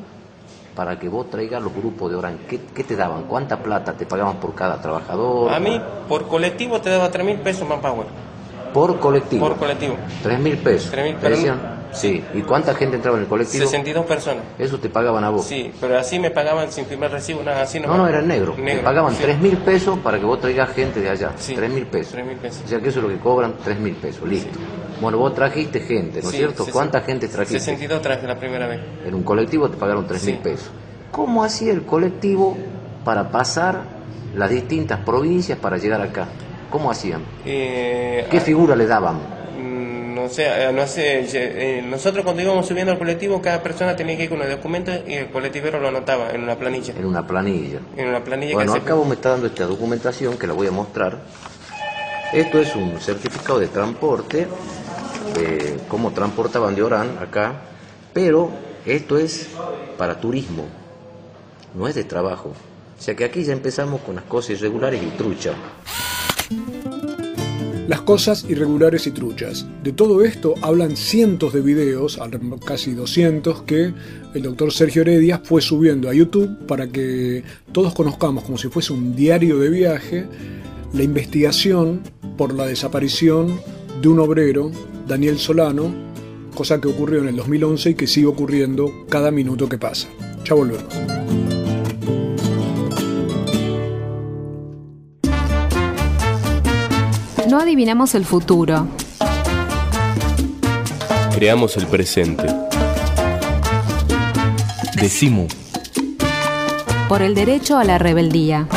para 0.76 0.97
que 0.99 1.09
vos 1.09 1.30
traigas 1.30 1.61
los 1.61 1.74
grupos 1.74 2.09
de 2.11 2.17
Orán? 2.17 2.39
¿Qué, 2.49 2.59
qué 2.74 2.84
te 2.84 2.95
daban? 2.95 3.24
¿Cuánta 3.24 3.57
plata 3.57 3.93
te 3.93 4.05
pagaban 4.05 4.38
por 4.38 4.53
cada 4.55 4.82
trabajador? 4.82 5.51
A 5.51 5.59
mí, 5.59 5.82
por 6.07 6.28
colectivo, 6.28 6.80
te 6.82 6.89
daba 6.89 7.09
3 7.11 7.26
mil 7.26 7.38
pesos 7.39 7.67
Manpower. 7.67 8.07
Por 8.74 8.99
colectivo. 8.99 9.47
Por 9.49 9.57
colectivo. 9.57 9.95
3 10.24 10.39
mil 10.39 10.57
pesos. 10.57 10.91
Tres 10.91 11.03
mil, 11.39 11.47
no- 11.47 11.82
Sí, 11.91 12.24
¿y 12.34 12.41
cuánta 12.43 12.74
gente 12.74 12.95
entraba 12.95 13.17
en 13.17 13.24
el 13.24 13.30
colectivo? 13.30 13.65
62 13.65 14.05
personas. 14.05 14.43
Eso 14.57 14.80
te 14.80 14.88
pagaban 14.88 15.26
a 15.26 15.30
vos. 15.30 15.43
Sí, 15.43 15.74
pero 15.82 15.99
así 15.99 16.19
me 16.19 16.32
pagaban 16.32 16.72
sin 16.72 16.86
primer 16.86 17.11
recibo, 17.11 17.43
nada 17.43 17.63
así. 17.63 17.82
No, 17.82 17.97
no, 17.97 18.07
era 18.07 18.22
negro. 18.22 18.55
negro. 18.57 18.80
Te 18.80 18.86
pagaban 18.86 19.13
sí. 19.13 19.24
3 19.24 19.39
mil 19.39 19.57
pesos 19.57 19.99
para 19.99 20.17
que 20.17 20.24
vos 20.26 20.39
traigas 20.39 20.69
gente 20.69 21.01
de 21.01 21.09
allá. 21.09 21.34
Sí. 21.36 21.53
3 21.53 21.69
mil 21.69 21.86
pesos. 21.88 22.13
3 22.13 22.26
mil 22.26 22.38
pesos. 22.38 22.61
O 22.63 22.67
sea 22.69 22.80
que 22.80 22.88
eso 22.88 22.99
es 22.99 23.03
lo 23.03 23.09
que 23.09 23.17
cobran, 23.19 23.55
3 23.61 23.78
mil 23.78 23.95
pesos, 23.95 24.26
listo. 24.26 24.57
Bueno, 25.02 25.18
vos 25.18 25.34
trajiste 25.34 25.80
gente, 25.82 26.22
¿no 26.22 26.30
es 26.30 26.36
Sí, 26.36 26.38
cierto? 26.38 26.66
¿Cuánta 26.72 27.02
gente 27.02 27.28
trajiste? 27.28 27.60
62 27.60 28.02
traje 28.02 28.28
la 28.28 28.38
primera 28.39 28.68
vez. 28.68 28.80
En 29.04 29.16
un 29.16 29.24
colectivo 29.24 29.70
te 29.70 29.78
pagaron 29.78 30.06
3 30.06 30.24
mil 30.24 30.36
Sí. 30.36 30.41
pesos. 30.43 30.72
¿Cómo 31.12 31.43
hacía 31.43 31.74
el 31.74 31.84
colectivo 31.86 32.56
para 33.04 33.32
pasar 33.32 33.84
las 34.36 34.49
distintas 34.52 34.99
provincias 34.99 35.58
para 35.58 35.78
llegar 35.78 36.02
acá? 36.02 36.28
¿Cómo 36.70 36.91
hacían? 36.91 37.24
Eh, 37.43 38.28
¿Qué 38.30 38.39
figura 38.39 38.76
le 38.76 38.86
daban? 38.86 39.16
mm, 39.58 39.91
No 40.14 40.30
sé, 40.30 40.45
eh, 40.45 40.72
no 40.72 40.86
sé, 40.86 41.26
eh, 41.34 41.82
nosotros 41.82 42.24
cuando 42.24 42.43
íbamos 42.43 42.68
subiendo 42.68 42.91
al 42.91 42.99
colectivo, 42.99 43.41
cada 43.41 43.64
persona 43.64 43.95
tenía 43.95 44.16
que 44.16 44.26
ir 44.26 44.30
con 44.30 44.38
los 44.38 44.47
documentos 44.49 44.99
y 45.08 45.14
el 45.16 45.32
colectivero 45.32 45.80
lo 45.80 45.88
anotaba 45.88 46.30
en 46.30 46.43
una 46.43 46.56
planilla. 46.58 46.93
En 46.95 47.06
una 47.06 47.26
planilla. 47.26 47.80
En 47.97 48.08
una 48.08 48.24
planilla 48.24 48.54
Bueno, 48.54 48.74
que 48.74 48.80
se- 48.80 48.86
acá 48.86 48.93
vos 48.93 49.08
me 49.08 49.16
está 49.16 49.30
dando 49.30 49.47
esta 49.47 49.66
documentación 49.66 50.38
que 50.38 50.45
la 50.45 50.54
voy 50.54 50.68
a 50.68 50.72
mostrar. 50.72 51.24
Esto 52.32 52.60
es 52.62 52.76
un 52.76 52.99
certificado 53.02 53.60
de 53.60 53.68
transporte, 53.68 54.47
de 55.34 55.77
cómo 55.88 56.11
transportaban 56.11 56.75
de 56.75 56.84
Orán 56.84 57.17
acá, 57.19 57.61
pero 58.13 58.49
esto 58.86 59.17
es 59.17 59.49
para 59.97 60.19
turismo, 60.19 60.65
no 61.75 61.88
es 61.88 61.95
de 61.95 62.03
trabajo. 62.03 62.53
O 62.97 63.01
sea 63.01 63.15
que 63.15 63.23
aquí 63.23 63.43
ya 63.43 63.53
empezamos 63.53 64.01
con 64.01 64.15
las 64.15 64.25
cosas 64.25 64.51
irregulares 64.51 65.01
y 65.01 65.07
trucha. 65.17 65.53
Las 67.88 68.01
cosas 68.01 68.45
irregulares 68.47 69.07
y 69.07 69.11
truchas. 69.11 69.65
De 69.84 69.91
todo 69.91 70.23
esto 70.23 70.53
hablan 70.61 70.95
cientos 70.95 71.51
de 71.51 71.61
videos, 71.61 72.19
casi 72.63 72.93
200, 72.93 73.63
que 73.63 73.93
el 74.34 74.41
doctor 74.43 74.71
Sergio 74.71 75.01
Heredia 75.01 75.41
fue 75.43 75.61
subiendo 75.61 76.09
a 76.09 76.13
YouTube 76.13 76.65
para 76.67 76.88
que 76.88 77.43
todos 77.71 77.93
conozcamos, 77.93 78.43
como 78.43 78.57
si 78.57 78.69
fuese 78.69 78.93
un 78.93 79.15
diario 79.15 79.57
de 79.57 79.69
viaje, 79.69 80.25
la 80.93 81.03
investigación 81.03 82.01
por 82.38 82.53
la 82.53 82.65
desaparición 82.65 83.59
de 84.01 84.07
un 84.07 84.19
obrero, 84.19 84.71
Daniel 85.12 85.39
Solano, 85.39 85.93
cosa 86.55 86.80
que 86.80 86.88
ocurrió 86.88 87.20
en 87.20 87.28
el 87.28 87.36
2011 87.36 87.89
y 87.89 87.95
que 87.95 88.07
sigue 88.07 88.28
ocurriendo 88.28 88.89
cada 89.09 89.30
minuto 89.30 89.68
que 89.68 89.78
pasa. 89.78 90.07
Ya 90.45 90.55
volvemos. 90.55 90.86
No 97.49 97.59
adivinamos 97.59 98.16
el 98.16 98.24
futuro. 98.24 98.88
Creamos 101.36 101.76
el 101.76 101.88
presente. 101.88 102.45
Decimu. 104.95 105.49
Por 107.09 107.22
el 107.22 107.36
derecho 107.36 107.78
a 107.78 107.84
la 107.84 107.97
rebeldía. 107.97 108.70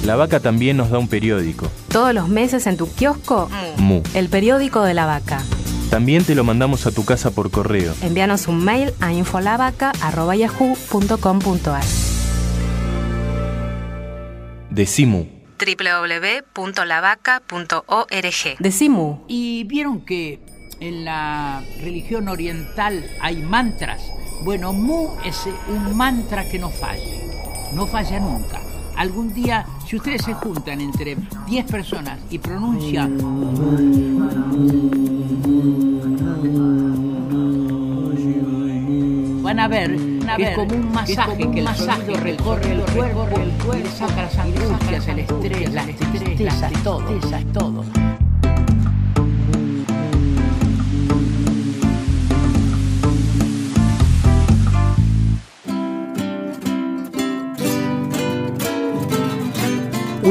La 0.05 0.17
vaca 0.17 0.41
también 0.41 0.77
nos 0.77 0.91
da 0.91 0.99
un 0.99 1.09
periódico. 1.09 1.71
Todos 1.91 2.13
los 2.13 2.29
meses 2.29 2.67
en 2.67 2.77
tu 2.77 2.93
kiosco, 2.93 3.49
Mu. 3.79 4.03
el 4.13 4.29
periódico 4.29 4.83
de 4.83 4.93
la 4.93 5.07
vaca. 5.07 5.43
También 5.93 6.25
te 6.25 6.35
lo 6.35 6.43
mandamos 6.43 6.87
a 6.87 6.91
tu 6.91 7.05
casa 7.05 7.31
por 7.33 7.51
correo. 7.51 7.95
Envíanos 8.01 8.49
un 8.49 8.65
mail 8.65 8.95
a 9.01 9.13
infolavaca.yahoo.com.ar 9.13 11.85
Decimu. 14.71 15.27
www.lavaca.org. 15.59 18.57
Decimu. 18.59 19.25
Y 19.29 19.65
vieron 19.65 20.03
que 20.07 20.41
en 20.81 21.05
la 21.05 21.63
religión 21.83 22.29
oriental 22.29 23.05
hay 23.21 23.43
mantras. 23.43 24.01
Bueno, 24.45 24.73
Mu 24.73 25.11
es 25.27 25.47
un 25.69 25.95
mantra 25.95 26.49
que 26.49 26.59
no 26.59 26.71
falla. 26.71 27.05
No 27.75 27.87
falla 27.87 28.19
nunca. 28.19 28.63
Algún 28.97 29.33
día, 29.35 29.67
si 29.87 29.97
ustedes 29.97 30.23
se 30.23 30.35
juntan 30.35 30.81
entre 30.81 31.17
10 31.47 31.67
personas 31.67 32.19
y 32.31 32.39
pronuncian 32.39 33.19
van 39.43 39.61
a 39.61 39.69
ver 39.69 39.97
que 40.37 40.43
es 40.45 40.57
como 40.57 40.75
un 40.75 40.93
masaje 40.93 41.51
que 41.51 41.59
el 41.59 41.65
masaje 41.65 42.15
recorre 42.15 42.73
el 42.73 42.81
cuerpo, 42.81 43.29
el 43.39 43.51
cuerpo, 43.65 43.89
saca 43.91 44.23
las 44.23 44.39
angustias, 44.39 45.09
el 45.09 45.19
estrés, 45.19 45.73
las 45.73 45.87
tristezas, 45.97 46.73
todo, 46.83 47.05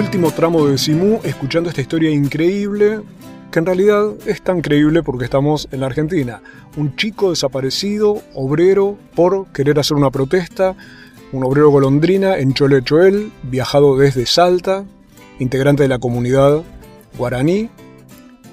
Último 0.01 0.31
tramo 0.31 0.65
de 0.65 0.79
Simú, 0.79 1.19
escuchando 1.23 1.69
esta 1.69 1.79
historia 1.79 2.09
increíble, 2.09 3.01
que 3.51 3.59
en 3.59 3.67
realidad 3.67 4.13
es 4.25 4.41
tan 4.41 4.61
creíble 4.61 5.03
porque 5.03 5.25
estamos 5.25 5.69
en 5.71 5.79
la 5.79 5.85
Argentina. 5.85 6.41
Un 6.75 6.95
chico 6.95 7.29
desaparecido, 7.29 8.19
obrero, 8.33 8.97
por 9.13 9.45
querer 9.53 9.77
hacer 9.79 9.95
una 9.95 10.09
protesta, 10.09 10.75
un 11.31 11.43
obrero 11.43 11.69
golondrina 11.69 12.39
en 12.39 12.55
Chole 12.55 12.83
Choel, 12.83 13.31
viajado 13.43 13.95
desde 13.95 14.25
Salta, 14.25 14.85
integrante 15.37 15.83
de 15.83 15.89
la 15.89 15.99
comunidad 15.99 16.63
guaraní, 17.15 17.69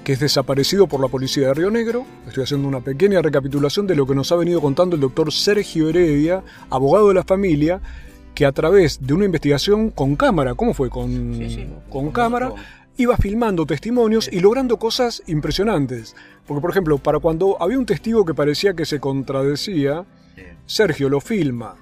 que 0.03 0.13
es 0.13 0.19
desaparecido 0.19 0.85
por 0.85 1.01
la 1.01 1.07
policía 1.07 1.47
de 1.47 1.55
Río 1.55 1.71
Negro. 1.71 2.05
Estoy 2.27 2.43
haciendo 2.43 2.67
una 2.67 2.81
pequeña 2.81 3.23
recapitulación 3.23 3.87
de 3.87 3.95
lo 3.95 4.05
que 4.05 4.13
nos 4.13 4.31
ha 4.31 4.35
venido 4.35 4.61
contando 4.61 4.95
el 4.95 5.01
doctor 5.01 5.33
Sergio 5.33 5.89
Heredia, 5.89 6.43
abogado 6.69 7.07
de 7.07 7.15
la 7.15 7.23
familia, 7.23 7.81
que 8.33 8.45
a 8.45 8.51
través 8.51 8.99
de 9.05 9.13
una 9.13 9.25
investigación 9.25 9.89
con 9.89 10.15
cámara, 10.15 10.55
¿cómo 10.55 10.73
fue? 10.73 10.89
Con, 10.89 11.39
con 11.89 12.11
cámara, 12.11 12.53
iba 12.97 13.15
filmando 13.17 13.65
testimonios 13.65 14.29
y 14.31 14.39
logrando 14.39 14.77
cosas 14.77 15.23
impresionantes. 15.27 16.15
Porque, 16.45 16.61
por 16.61 16.71
ejemplo, 16.71 16.97
para 16.97 17.19
cuando 17.19 17.61
había 17.61 17.77
un 17.77 17.85
testigo 17.85 18.25
que 18.25 18.33
parecía 18.33 18.73
que 18.73 18.85
se 18.85 18.99
contradecía, 18.99 20.05
Sergio 20.65 21.09
lo 21.09 21.21
filma, 21.21 21.75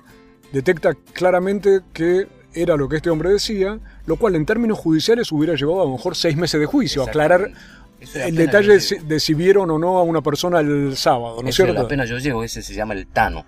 detecta 0.51 0.93
claramente 1.13 1.81
que 1.93 2.27
era 2.53 2.75
lo 2.75 2.87
que 2.89 2.97
este 2.97 3.09
hombre 3.09 3.29
decía, 3.29 3.79
lo 4.05 4.15
cual 4.15 4.35
en 4.35 4.45
términos 4.45 4.77
judiciales 4.79 5.31
hubiera 5.31 5.55
llevado 5.55 5.81
a 5.81 5.85
lo 5.85 5.91
mejor 5.91 6.15
seis 6.15 6.37
meses 6.37 6.59
de 6.59 6.65
juicio, 6.65 7.03
aclarar 7.03 7.51
el 7.99 8.35
detalle 8.35 8.73
de 8.73 8.79
si, 8.79 8.97
de 8.97 9.19
si 9.19 9.33
vieron 9.33 9.69
o 9.71 9.79
no 9.79 9.97
a 9.97 10.03
una 10.03 10.21
persona 10.21 10.59
el 10.59 10.95
sábado, 10.95 11.41
¿no 11.41 11.49
es 11.49 11.55
cierto? 11.55 11.81
apenas 11.81 12.09
yo 12.09 12.17
llego, 12.17 12.43
ese 12.43 12.61
se 12.61 12.73
llama 12.73 12.93
el 12.93 13.07
Tano. 13.07 13.45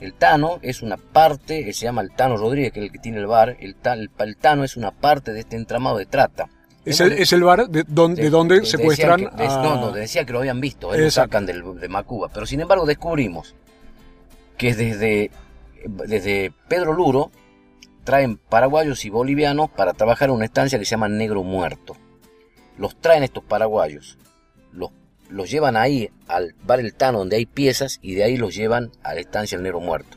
El 0.00 0.14
Tano 0.14 0.58
es 0.62 0.82
una 0.82 0.96
parte, 0.96 1.64
que 1.64 1.72
se 1.72 1.84
llama 1.86 2.02
el 2.02 2.12
Tano 2.12 2.36
Rodríguez, 2.36 2.72
que 2.72 2.80
es 2.80 2.86
el 2.86 2.92
que 2.92 2.98
tiene 2.98 3.18
el 3.18 3.26
bar. 3.26 3.56
El, 3.60 3.74
ta- 3.74 3.94
el- 3.94 4.10
el 4.18 4.36
Tano 4.36 4.62
es 4.64 4.76
una 4.76 4.92
parte 4.92 5.32
de 5.32 5.40
este 5.40 5.56
entramado 5.56 5.96
de 5.98 6.06
trata. 6.06 6.48
Es 6.84 7.00
el, 7.00 7.12
es 7.12 7.32
el 7.32 7.42
bar 7.42 7.68
de, 7.68 7.84
don- 7.86 8.14
de 8.14 8.30
donde 8.30 8.60
De- 8.60 8.66
secuestran 8.66 9.28
que- 9.36 9.44
a... 9.44 9.62
No, 9.62 9.80
no, 9.80 9.90
decía 9.92 10.24
que 10.24 10.32
lo 10.32 10.38
habían 10.38 10.60
visto, 10.60 10.94
él 10.94 11.04
lo 11.04 11.10
sacan 11.10 11.44
del, 11.46 11.62
de 11.80 11.88
Macuba. 11.88 12.28
Pero 12.32 12.46
sin 12.46 12.60
embargo 12.60 12.86
descubrimos 12.86 13.54
que 14.56 14.74
desde, 14.74 15.30
desde 16.06 16.52
Pedro 16.68 16.92
Luro 16.92 17.30
traen 18.04 18.38
paraguayos 18.38 19.04
y 19.04 19.10
bolivianos 19.10 19.68
para 19.70 19.92
trabajar 19.92 20.28
en 20.30 20.36
una 20.36 20.44
estancia 20.46 20.78
que 20.78 20.84
se 20.84 20.92
llama 20.92 21.08
Negro 21.08 21.42
Muerto. 21.42 21.96
Los 22.78 22.96
traen 23.00 23.22
estos 23.24 23.44
paraguayos, 23.44 24.16
los, 24.72 24.90
los 25.28 25.50
llevan 25.50 25.76
ahí 25.76 26.10
al 26.26 26.54
bar 26.64 26.80
El 26.80 26.94
Tano 26.94 27.18
donde 27.18 27.36
hay 27.36 27.46
piezas 27.46 27.98
y 28.02 28.14
de 28.14 28.24
ahí 28.24 28.36
los 28.36 28.54
llevan 28.54 28.90
a 29.02 29.14
la 29.14 29.20
estancia 29.20 29.56
El 29.56 29.62
Negro 29.62 29.80
Muerto. 29.80 30.16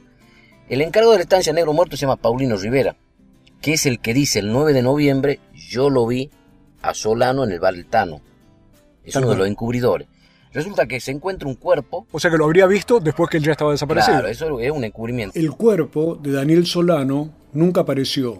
El 0.69 0.81
encargado 0.81 1.11
de 1.11 1.17
la 1.19 1.23
estancia 1.23 1.53
Negro 1.53 1.73
Muerto 1.73 1.97
se 1.97 2.01
llama 2.01 2.15
Paulino 2.15 2.55
Rivera, 2.57 2.95
que 3.61 3.73
es 3.73 3.85
el 3.85 3.99
que 3.99 4.13
dice 4.13 4.39
el 4.39 4.51
9 4.51 4.73
de 4.73 4.81
noviembre, 4.81 5.39
yo 5.53 5.89
lo 5.89 6.07
vi 6.07 6.31
a 6.81 6.93
Solano 6.93 7.43
en 7.43 7.51
el 7.51 7.59
bar 7.59 7.73
El 7.73 7.85
Tano. 7.85 8.21
Es 9.03 9.13
Tal 9.13 9.23
uno 9.23 9.33
de 9.33 9.37
los 9.39 9.47
encubridores. 9.47 10.07
Resulta 10.53 10.85
que 10.85 10.99
se 10.99 11.11
encuentra 11.11 11.47
un 11.47 11.55
cuerpo. 11.55 12.07
O 12.11 12.19
sea 12.19 12.29
que 12.29 12.37
lo 12.37 12.45
habría 12.45 12.67
visto 12.67 12.99
después 12.99 13.29
que 13.29 13.37
él 13.37 13.43
ya 13.43 13.53
estaba 13.53 13.71
desaparecido. 13.71 14.15
Claro, 14.15 14.27
eso 14.27 14.59
es 14.59 14.71
un 14.71 14.83
encubrimiento. 14.83 15.39
El 15.39 15.51
cuerpo 15.51 16.15
de 16.15 16.31
Daniel 16.31 16.65
Solano 16.65 17.29
nunca 17.53 17.81
apareció. 17.81 18.39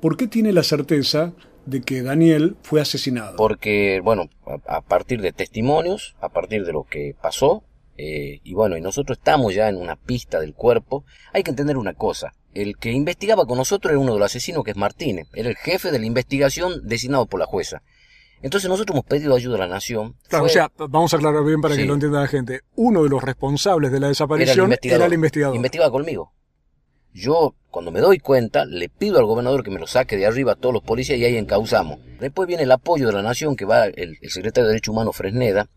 ¿Por 0.00 0.16
qué 0.16 0.28
tiene 0.28 0.52
la 0.52 0.62
certeza 0.62 1.32
de 1.70 1.82
que 1.82 2.02
Daniel 2.02 2.56
fue 2.62 2.80
asesinado? 2.80 3.36
Porque, 3.36 4.00
bueno, 4.02 4.28
a, 4.66 4.76
a 4.76 4.80
partir 4.82 5.20
de 5.20 5.32
testimonios, 5.32 6.16
a 6.20 6.28
partir 6.28 6.64
de 6.64 6.72
lo 6.72 6.84
que 6.84 7.14
pasó, 7.20 7.64
eh, 7.96 8.40
y 8.44 8.54
bueno, 8.54 8.76
y 8.76 8.80
nosotros 8.80 9.18
estamos 9.18 9.54
ya 9.54 9.68
en 9.68 9.76
una 9.76 9.96
pista 9.96 10.38
del 10.40 10.54
cuerpo, 10.54 11.04
hay 11.32 11.42
que 11.42 11.50
entender 11.50 11.76
una 11.76 11.94
cosa. 11.94 12.32
el 12.54 12.76
que 12.76 12.90
investigaba 12.90 13.44
con 13.46 13.58
nosotros 13.58 13.90
era 13.92 14.00
uno 14.00 14.14
de 14.14 14.18
los 14.18 14.26
asesinos, 14.26 14.64
que 14.64 14.72
es 14.72 14.76
Martínez. 14.76 15.28
Era 15.34 15.48
el 15.48 15.56
jefe 15.56 15.92
de 15.92 15.98
la 16.00 16.06
investigación 16.06 16.80
designado 16.88 17.26
por 17.26 17.38
la 17.38 17.46
jueza. 17.46 17.82
Entonces 18.42 18.68
nosotros 18.70 18.94
hemos 18.96 19.04
pedido 19.04 19.34
ayuda 19.36 19.56
a 19.56 19.58
la 19.60 19.68
nación. 19.68 20.16
Claro, 20.28 20.44
Fue- 20.44 20.50
o 20.50 20.52
sea, 20.52 20.70
vamos 20.88 21.12
a 21.12 21.16
aclarar 21.18 21.44
bien 21.44 21.60
para 21.60 21.74
Sí. 21.74 21.82
que 21.82 21.86
lo 21.86 21.94
entienda 21.94 22.20
la 22.20 22.26
gente. 22.26 22.62
Uno 22.74 23.02
de 23.04 23.10
los 23.10 23.22
responsables 23.22 23.92
de 23.92 23.98
la 24.00 24.06
era 24.06 24.08
el 24.08 24.12
desaparición 24.12 24.64
investigador. 24.64 25.00
era 25.00 25.06
el 25.06 25.12
investigador. 25.12 25.56
Investigaba 25.56 25.90
conmigo. 25.92 26.32
Yo, 27.12 27.54
cuando 27.70 27.90
me 27.90 28.00
doy 28.00 28.18
cuenta, 28.18 28.64
le 28.64 28.88
pido 28.88 29.18
al 29.18 29.24
gobernador 29.26 29.64
que 29.64 29.70
me 29.70 29.80
lo 29.80 29.86
saque 29.86 30.16
de 30.16 30.26
arriba 30.26 30.52
a 30.52 30.56
todos 30.56 30.72
los 30.72 30.82
policías 30.82 31.18
y 31.18 31.24
ahí 31.24 31.36
encauzamos. 31.36 31.98
Después 32.20 32.46
viene 32.46 32.62
el 32.64 32.72
apoyo 32.72 33.06
de 33.06 33.12
la 33.12 33.22
nación, 33.22 33.56
que 33.56 33.64
va 33.64 33.86
el, 33.86 34.18
el 34.20 34.30
secretario 34.30 34.66
de 34.66 34.72
Derechos 34.74 34.92
Humanos 34.92 35.16
Fresneda, 35.16 35.68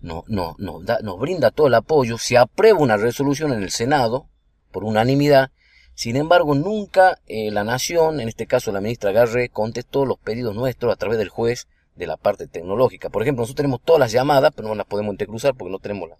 no, 0.00 0.24
no, 0.28 0.54
no, 0.58 0.80
da- 0.80 1.00
nos 1.02 1.18
brinda 1.18 1.50
todo 1.50 1.66
el 1.66 1.74
apoyo, 1.74 2.18
se 2.18 2.38
aprueba 2.38 2.78
una 2.78 2.96
resolución 2.96 3.52
en 3.52 3.62
el 3.62 3.70
Senado, 3.70 4.28
por 4.70 4.84
unanimidad, 4.84 5.50
sin 5.94 6.14
embargo, 6.14 6.54
nunca 6.54 7.18
eh, 7.26 7.50
la 7.50 7.64
nación, 7.64 8.20
en 8.20 8.28
este 8.28 8.46
caso 8.46 8.70
la 8.70 8.80
ministra 8.80 9.10
Garre, 9.10 9.48
contestó 9.48 10.04
los 10.06 10.16
pedidos 10.18 10.54
nuestros 10.54 10.92
a 10.92 10.96
través 10.96 11.18
del 11.18 11.28
juez 11.28 11.66
de 11.96 12.06
la 12.06 12.16
parte 12.16 12.46
tecnológica. 12.46 13.10
Por 13.10 13.22
ejemplo, 13.22 13.42
nosotros 13.42 13.56
tenemos 13.56 13.80
todas 13.84 13.98
las 13.98 14.12
llamadas, 14.12 14.52
pero 14.54 14.68
no 14.68 14.76
las 14.76 14.86
podemos 14.86 15.10
entrecruzar 15.10 15.54
porque 15.56 15.72
no 15.72 15.80
tenemos 15.80 16.10
la, 16.10 16.16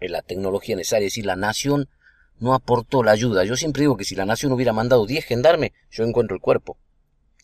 la 0.00 0.22
tecnología 0.22 0.74
necesaria. 0.74 1.06
Es 1.06 1.12
decir, 1.12 1.26
la 1.26 1.36
nación 1.36 1.88
no 2.40 2.54
aportó 2.54 3.02
la 3.02 3.12
ayuda. 3.12 3.44
Yo 3.44 3.56
siempre 3.56 3.82
digo 3.82 3.96
que 3.96 4.04
si 4.04 4.14
la 4.14 4.26
nación 4.26 4.52
hubiera 4.52 4.72
mandado 4.72 5.06
10 5.06 5.24
gendarmes, 5.24 5.72
yo 5.90 6.04
encuentro 6.04 6.34
el 6.34 6.40
cuerpo. 6.40 6.76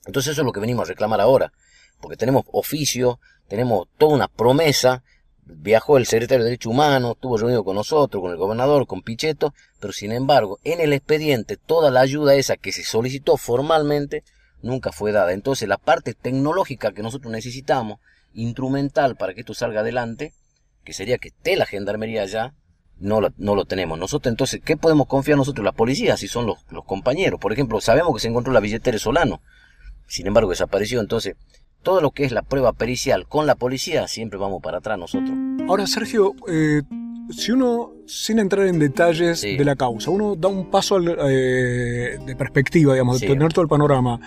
Entonces 0.06 0.32
eso 0.32 0.42
es 0.42 0.46
lo 0.46 0.52
que 0.52 0.60
venimos 0.60 0.84
a 0.84 0.90
reclamar 0.90 1.20
ahora. 1.20 1.52
Porque 2.00 2.16
tenemos 2.16 2.44
oficio, 2.52 3.20
tenemos 3.48 3.88
toda 3.98 4.14
una 4.14 4.28
promesa. 4.28 5.02
Viajó 5.46 5.98
el 5.98 6.06
secretario 6.06 6.44
de 6.44 6.50
Derechos 6.50 6.72
Humanos, 6.72 7.12
estuvo 7.16 7.36
reunido 7.36 7.64
con 7.64 7.76
nosotros, 7.76 8.22
con 8.22 8.30
el 8.30 8.38
gobernador, 8.38 8.86
con 8.86 9.02
Pichetto, 9.02 9.52
pero 9.78 9.92
sin 9.92 10.12
embargo, 10.12 10.58
en 10.64 10.80
el 10.80 10.92
expediente, 10.92 11.58
toda 11.58 11.90
la 11.90 12.00
ayuda 12.00 12.34
esa 12.34 12.56
que 12.56 12.72
se 12.72 12.82
solicitó 12.82 13.36
formalmente 13.36 14.24
nunca 14.62 14.90
fue 14.90 15.12
dada. 15.12 15.32
Entonces, 15.32 15.68
la 15.68 15.76
parte 15.76 16.14
tecnológica 16.14 16.92
que 16.92 17.02
nosotros 17.02 17.30
necesitamos, 17.30 17.98
instrumental 18.32 19.16
para 19.16 19.34
que 19.34 19.40
esto 19.40 19.54
salga 19.54 19.80
adelante, 19.80 20.32
que 20.82 20.94
sería 20.94 21.18
que 21.18 21.28
esté 21.28 21.56
la 21.56 21.66
gendarmería 21.66 22.22
allá, 22.22 22.54
no 22.98 23.20
lo, 23.20 23.32
no 23.38 23.54
lo 23.54 23.64
tenemos. 23.64 23.98
Nosotros 23.98 24.30
entonces, 24.32 24.60
¿qué 24.64 24.76
podemos 24.76 25.06
confiar 25.06 25.36
nosotros 25.38 25.64
la 25.64 25.72
policía 25.72 26.16
si 26.16 26.28
son 26.28 26.46
los, 26.46 26.58
los 26.70 26.84
compañeros? 26.84 27.40
Por 27.40 27.52
ejemplo, 27.52 27.80
sabemos 27.80 28.14
que 28.14 28.20
se 28.20 28.28
encontró 28.28 28.52
la 28.52 28.60
billetera 28.60 28.94
de 28.94 28.98
Solano, 29.00 29.40
sin 30.06 30.26
embargo 30.26 30.50
desapareció. 30.50 31.00
Entonces, 31.00 31.34
todo 31.82 32.00
lo 32.00 32.12
que 32.12 32.24
es 32.24 32.32
la 32.32 32.42
prueba 32.42 32.72
pericial 32.72 33.26
con 33.28 33.46
la 33.46 33.56
policía, 33.56 34.06
siempre 34.08 34.38
vamos 34.38 34.62
para 34.62 34.78
atrás 34.78 34.98
nosotros. 34.98 35.36
Ahora, 35.68 35.86
Sergio, 35.86 36.34
eh, 36.48 36.82
si 37.30 37.52
uno, 37.52 37.92
sin 38.06 38.38
entrar 38.38 38.66
en 38.66 38.78
detalles 38.78 39.40
Sí. 39.40 39.56
de 39.56 39.64
la 39.64 39.76
causa, 39.76 40.10
uno 40.10 40.34
da 40.36 40.48
un 40.48 40.70
paso 40.70 40.96
al, 40.96 41.16
eh, 41.28 42.18
de 42.24 42.36
perspectiva, 42.36 42.92
digamos, 42.94 43.18
Sí. 43.18 43.26
de 43.26 43.32
tener 43.34 43.52
todo 43.52 43.62
el 43.62 43.68
panorama, 43.68 44.20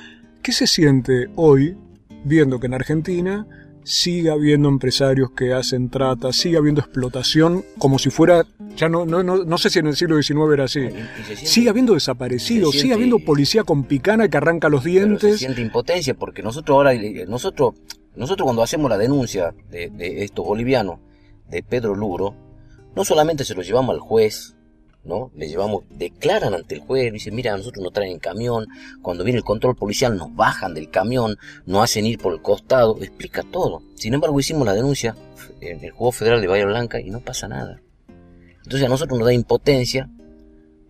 ¿qué 0.43 0.51
se 0.51 0.67
siente 0.67 1.27
hoy 1.35 1.77
viendo 2.23 2.59
que 2.59 2.67
en 2.67 2.73
Argentina 2.73 3.47
sigue 3.87 4.29
habiendo 4.29 4.67
empresarios 4.67 5.31
que 5.31 5.53
hacen 5.53 5.89
trata, 5.89 6.33
sigue 6.33 6.57
habiendo 6.57 6.81
explotación, 6.81 7.63
como 7.77 7.97
si 7.97 8.09
fuera, 8.09 8.45
ya 8.75 8.89
no, 8.89 9.05
no, 9.05 9.23
no, 9.23 9.45
no 9.45 9.57
sé 9.57 9.69
si 9.69 9.79
en 9.79 9.87
el 9.87 9.95
siglo 9.95 10.21
XIX 10.21 10.39
era 10.51 10.65
así, 10.65 10.89
sigue 11.37 11.69
habiendo 11.69 11.93
desaparecidos, 11.93 12.73
se 12.73 12.81
sigue 12.81 12.93
habiendo 12.93 13.19
policía 13.19 13.63
con 13.63 13.85
picana 13.85 14.27
que 14.27 14.35
arranca 14.35 14.67
los 14.67 14.83
se 14.83 14.89
dientes. 14.89 15.39
siente 15.39 15.61
impotencia 15.61 16.13
porque 16.15 16.43
nosotros 16.43 16.75
ahora, 16.75 16.93
eh, 16.93 17.25
nosotros, 17.29 17.75
nosotros 18.13 18.43
cuando 18.43 18.61
hacemos 18.61 18.89
la 18.89 18.97
denuncia 18.97 19.55
de, 19.69 19.89
de 19.89 20.25
estos 20.25 20.45
bolivianos, 20.45 20.99
de 21.49 21.63
Pedro 21.63 21.95
Luro, 21.95 22.35
no 22.93 23.05
solamente 23.05 23.45
se 23.45 23.55
lo 23.55 23.61
llevamos 23.61 23.93
al 23.93 24.01
juez, 24.01 24.56
¿no? 25.03 25.31
Le 25.35 25.47
llevamos, 25.47 25.83
declaran 25.89 26.53
ante 26.53 26.75
el 26.75 26.81
juez, 26.81 27.11
dicen, 27.13 27.35
mira, 27.35 27.55
nosotros 27.55 27.83
nos 27.83 27.93
traen 27.93 28.11
en 28.11 28.19
camión, 28.19 28.67
cuando 29.01 29.23
viene 29.23 29.39
el 29.39 29.45
control 29.45 29.75
policial 29.75 30.17
nos 30.17 30.35
bajan 30.35 30.73
del 30.73 30.89
camión, 30.89 31.37
nos 31.65 31.83
hacen 31.83 32.05
ir 32.05 32.19
por 32.19 32.33
el 32.33 32.41
costado, 32.41 32.97
explica 33.01 33.43
todo. 33.43 33.81
Sin 33.95 34.13
embargo, 34.13 34.39
hicimos 34.39 34.65
la 34.65 34.73
denuncia 34.73 35.15
en 35.61 35.83
el 35.83 35.91
juego 35.91 36.11
federal 36.11 36.41
de 36.41 36.47
Bahía 36.47 36.65
Blanca 36.65 36.99
y 36.99 37.09
no 37.09 37.21
pasa 37.21 37.47
nada. 37.47 37.81
Entonces 38.57 38.85
a 38.85 38.89
nosotros 38.89 39.17
nos 39.17 39.27
da 39.27 39.33
impotencia 39.33 40.09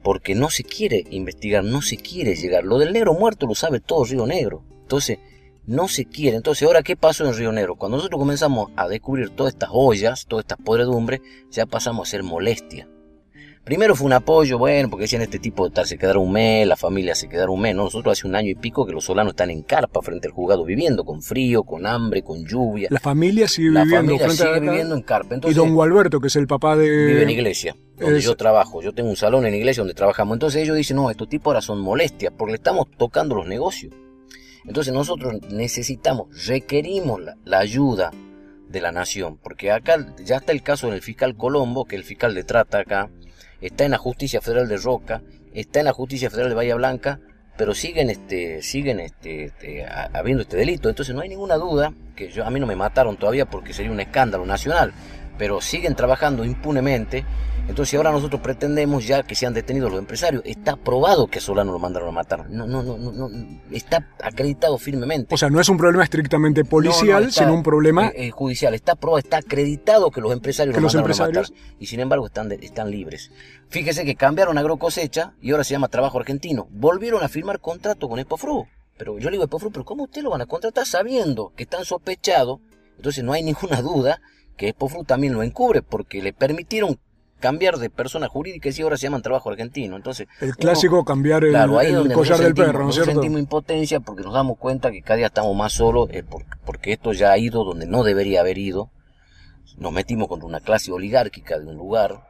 porque 0.02 0.36
no 0.36 0.50
se 0.50 0.64
quiere 0.64 1.04
investigar, 1.12 1.64
no 1.64 1.82
se 1.82 1.98
quiere 1.98 2.36
llegar. 2.36 2.64
Lo 2.64 2.80
del 2.80 2.94
negro 2.94 3.14
muerto 3.14 3.46
lo 3.46 3.56
sabe 3.56 3.80
todo 3.80 4.06
Río 4.06 4.26
Negro. 4.26 4.64
Entonces, 4.82 5.20
no 5.66 5.90
se 5.90 6.06
quiere. 6.06 6.38
Entonces, 6.38 6.66
ahora, 6.66 6.82
¿qué 6.82 6.96
pasó 6.96 7.26
en 7.26 7.36
Río 7.36 7.52
Negro? 7.52 7.76
Cuando 7.76 7.98
nosotros 7.98 8.18
comenzamos 8.18 8.72
a 8.78 8.88
descubrir 8.88 9.30
todas 9.32 9.54
estas 9.54 9.70
ollas, 9.72 10.26
todas 10.26 10.44
estas 10.46 10.60
podredumbres, 10.60 11.20
ya 11.52 11.66
pasamos 11.66 12.08
a 12.08 12.12
ser 12.12 12.24
molestia. 12.24 12.88
Primero 13.68 13.96
fue 13.96 14.06
un 14.08 14.14
apoyo, 14.14 14.58
bueno, 14.58 14.90
porque 14.90 15.04
decían 15.04 15.22
este 15.22 15.40
tipo 15.40 15.68
de 15.68 15.76
tal, 15.76 15.86
se 15.86 15.98
quedaron 15.98 16.24
un 16.24 16.32
mes, 16.32 16.66
la 16.66 16.78
familia 16.78 17.14
se 17.16 17.28
quedaron 17.28 17.56
un 17.56 17.62
mes. 17.62 17.76
No, 17.76 17.84
nosotros 17.84 18.18
hace 18.18 18.26
un 18.26 18.34
año 18.36 18.50
y 18.50 18.56
pico 18.56 18.86
que 18.86 18.94
los 18.94 19.04
solanos 19.04 19.32
están 19.34 19.50
en 19.52 19.62
carpa 19.62 20.02
frente 20.02 20.28
al 20.28 20.34
juzgado 20.34 20.64
viviendo, 20.64 21.04
con 21.04 21.22
frío, 21.22 21.64
con 21.64 21.86
hambre, 21.86 22.24
con 22.24 22.46
lluvia. 22.46 22.88
La 22.90 23.00
familia 23.02 23.48
sigue 23.50 23.72
La 23.72 23.84
viviendo 23.84 24.14
familia 24.18 24.26
frente 24.28 24.44
a 24.44 24.48
sigue 24.56 24.60
viviendo 24.62 24.96
en 24.96 25.02
carpa. 25.02 25.36
y 25.46 25.54
don 25.54 25.76
Gualberto, 25.76 26.22
que 26.22 26.28
es 26.28 26.36
el 26.38 26.48
papá 26.48 26.78
de... 26.78 26.90
vive 26.90 27.24
en 27.24 27.30
iglesia, 27.30 27.76
donde 27.98 28.20
es- 28.20 28.24
yo 28.24 28.38
trabajo. 28.38 28.82
Yo 28.82 28.94
tengo 28.94 29.10
un 29.10 29.18
salón 29.18 29.46
en 29.46 29.54
iglesia 29.54 29.82
donde 29.82 29.94
trabajamos. 29.94 30.36
Entonces 30.36 30.64
ellos 30.64 30.78
dicen, 30.78 30.96
no, 30.96 31.12
estos 31.12 31.28
tipos 31.28 31.48
ahora 31.52 31.62
son 31.62 31.82
molestias 31.82 32.32
porque 32.38 32.54
le 32.54 32.58
estamos 32.58 32.88
tocando 32.98 33.36
los 33.36 33.48
negocios. 33.48 33.94
Entonces 34.66 34.94
nosotros 34.94 35.36
necesitamos, 35.52 36.28
requerimos 36.48 37.22
la, 37.22 37.36
la 37.46 37.60
ayuda 37.60 38.12
de 38.70 38.82
la 38.82 38.92
nación, 38.92 39.38
porque 39.42 39.72
acá 39.72 40.14
ya 40.24 40.38
está 40.38 40.52
el 40.52 40.62
caso 40.62 40.90
del 40.90 41.02
fiscal 41.02 41.36
Colombo, 41.38 41.86
que 41.86 41.96
el 41.96 42.04
fiscal 42.04 42.34
de 42.36 42.44
trata 42.44 42.80
acá, 42.80 43.10
está 43.62 43.86
en 43.86 43.92
la 43.92 43.98
justicia 43.98 44.42
federal 44.42 44.68
de 44.68 44.78
Roca, 44.78 45.22
está 45.54 45.80
en 45.80 45.86
la 45.86 45.94
justicia 45.94 46.30
federal 46.30 46.50
de 46.50 46.56
Bahía 46.56 46.76
Blanca, 46.76 47.20
pero 47.58 47.74
siguen 47.74 48.10
este 48.12 48.62
siguen 48.62 49.00
este, 49.00 49.46
este, 49.46 49.84
ha- 49.86 50.10
habiendo 50.14 50.44
este 50.44 50.58
delito. 50.58 50.90
Entonces 50.90 51.16
no 51.16 51.22
hay 51.22 51.30
ninguna 51.30 51.56
duda 51.56 51.92
que 52.16 52.30
yo 52.30 52.46
a 52.46 52.50
mí 52.52 52.60
no 52.60 52.68
me 52.68 52.76
mataron 52.76 53.18
todavía 53.18 53.46
porque 53.46 53.74
sería 53.74 53.92
un 53.92 54.00
escándalo 54.00 54.46
nacional 54.46 54.94
pero 55.38 55.62
siguen 55.62 55.96
trabajando 55.96 56.44
impunemente 56.46 57.26
entonces 57.68 57.96
ahora 57.98 58.12
nosotros 58.12 58.42
pretendemos 58.42 59.06
ya 59.06 59.24
que 59.24 59.36
sean 59.36 59.54
detenidos 59.54 59.92
los 59.92 60.00
empresarios 60.00 60.42
está 60.46 60.78
probado 60.78 61.28
que 61.28 61.40
a 61.40 61.42
Solano 61.42 61.74
lo 61.74 61.80
mandaron 61.80 62.08
a 62.10 62.12
matar 62.14 62.50
no 62.50 62.66
no 62.66 62.82
no 62.82 62.98
no, 62.98 63.12
no, 63.12 63.30
está 63.72 64.08
acreditado 64.24 64.78
firmemente 64.78 65.34
O 65.36 65.38
sea, 65.38 65.50
no 65.50 65.60
es 65.60 65.68
un 65.70 65.78
problema 65.78 66.04
estrictamente 66.04 66.64
policial, 66.64 67.08
no, 67.08 67.20
no, 67.22 67.28
está- 67.28 67.42
sino 67.42 67.54
un 67.54 67.64
problema... 67.64 68.08
eh, 68.08 68.28
eh, 68.28 68.32
judicial. 68.32 68.74
Está 68.74 68.96
probado, 68.96 69.20
está 69.20 69.38
acreditado 69.38 70.12
que 70.12 70.22
los 70.22 70.32
empresarios 70.32 70.74
Que 70.74 70.80
lo 70.82 70.86
los 70.86 70.96
mandaron 70.96 71.12
a 71.12 71.26
empresarios- 71.26 71.52
matar. 71.52 71.76
Y 71.80 71.86
sin 71.88 72.00
embargo 72.00 72.26
están, 72.28 72.48
de- 72.50 72.56
están 72.62 72.90
libres. 72.90 73.32
Fíjese 73.70 74.06
que 74.06 74.16
cambiaron 74.16 74.58
agrocosecha 74.58 75.34
y 75.42 75.52
ahora 75.52 75.64
se 75.64 75.72
llama 75.74 75.88
trabajo 75.90 76.18
argentino. 76.20 76.68
Volvieron 76.72 77.22
a 77.24 77.28
firmar 77.28 77.60
contrato 77.60 78.08
con 78.08 78.20
Espofru. 78.20 78.66
Pero 78.98 79.18
yo 79.20 79.26
le 79.30 79.32
digo 79.34 79.44
a 79.44 79.46
Espofru, 79.46 79.72
pero 79.72 79.84
¿cómo 79.86 80.04
usted 80.06 80.22
lo 80.24 80.30
van 80.30 80.42
a 80.42 80.46
contratar 80.46 80.86
sabiendo 80.86 81.52
que 81.56 81.64
están 81.64 81.84
sospechados? 81.86 82.60
Entonces 82.96 83.24
no 83.24 83.34
hay 83.34 83.44
ninguna 83.44 83.82
duda 83.82 84.22
que 84.58 84.68
Espofru 84.70 85.04
también 85.04 85.34
lo 85.34 85.44
encubre 85.44 85.82
porque 85.82 86.22
le 86.22 86.34
permitieron 86.34 87.00
cambiar 87.40 87.78
de 87.78 87.92
persona 87.92 88.28
jurídica 88.28 88.70
y 88.76 88.82
ahora 88.82 88.98
se 88.98 89.04
llaman 89.04 89.22
trabajo 89.22 89.52
argentino. 89.52 89.96
Entonces, 89.96 90.28
El 90.42 90.48
uno- 90.50 90.58
clásico 90.58 91.06
cambiar 91.06 91.44
el, 91.44 91.52
Claro, 91.52 91.78
ahí 91.78 91.90
el 91.90 91.96
donde 91.96 92.16
collar 92.16 92.40
del 92.40 92.56
perro, 92.56 92.72
¿no 92.74 92.80
es 92.80 92.86
nosotros 92.88 93.06
cierto? 93.06 93.22
sentimos 93.22 93.40
impotencia 93.40 94.00
porque 94.00 94.24
nos 94.24 94.34
damos 94.34 94.58
cuenta 94.58 94.92
que 94.92 95.04
cada 95.04 95.18
día 95.18 95.28
estamos 95.28 95.56
más 95.56 95.74
solos 95.74 96.10
eh, 96.12 96.24
por- 96.24 96.44
porque 96.66 96.94
esto 96.94 97.14
ya 97.14 97.32
ha 97.32 97.38
ido 97.38 97.64
donde 97.64 97.86
no 97.86 98.04
debería 98.04 98.40
haber 98.42 98.58
ido. 98.58 98.90
Nos 99.78 99.92
metimos 99.94 100.28
contra 100.28 100.48
una 100.48 100.60
clase 100.62 100.92
oligárquica 100.92 101.60
de 101.60 101.68
un 101.68 101.76
lugar 101.76 102.24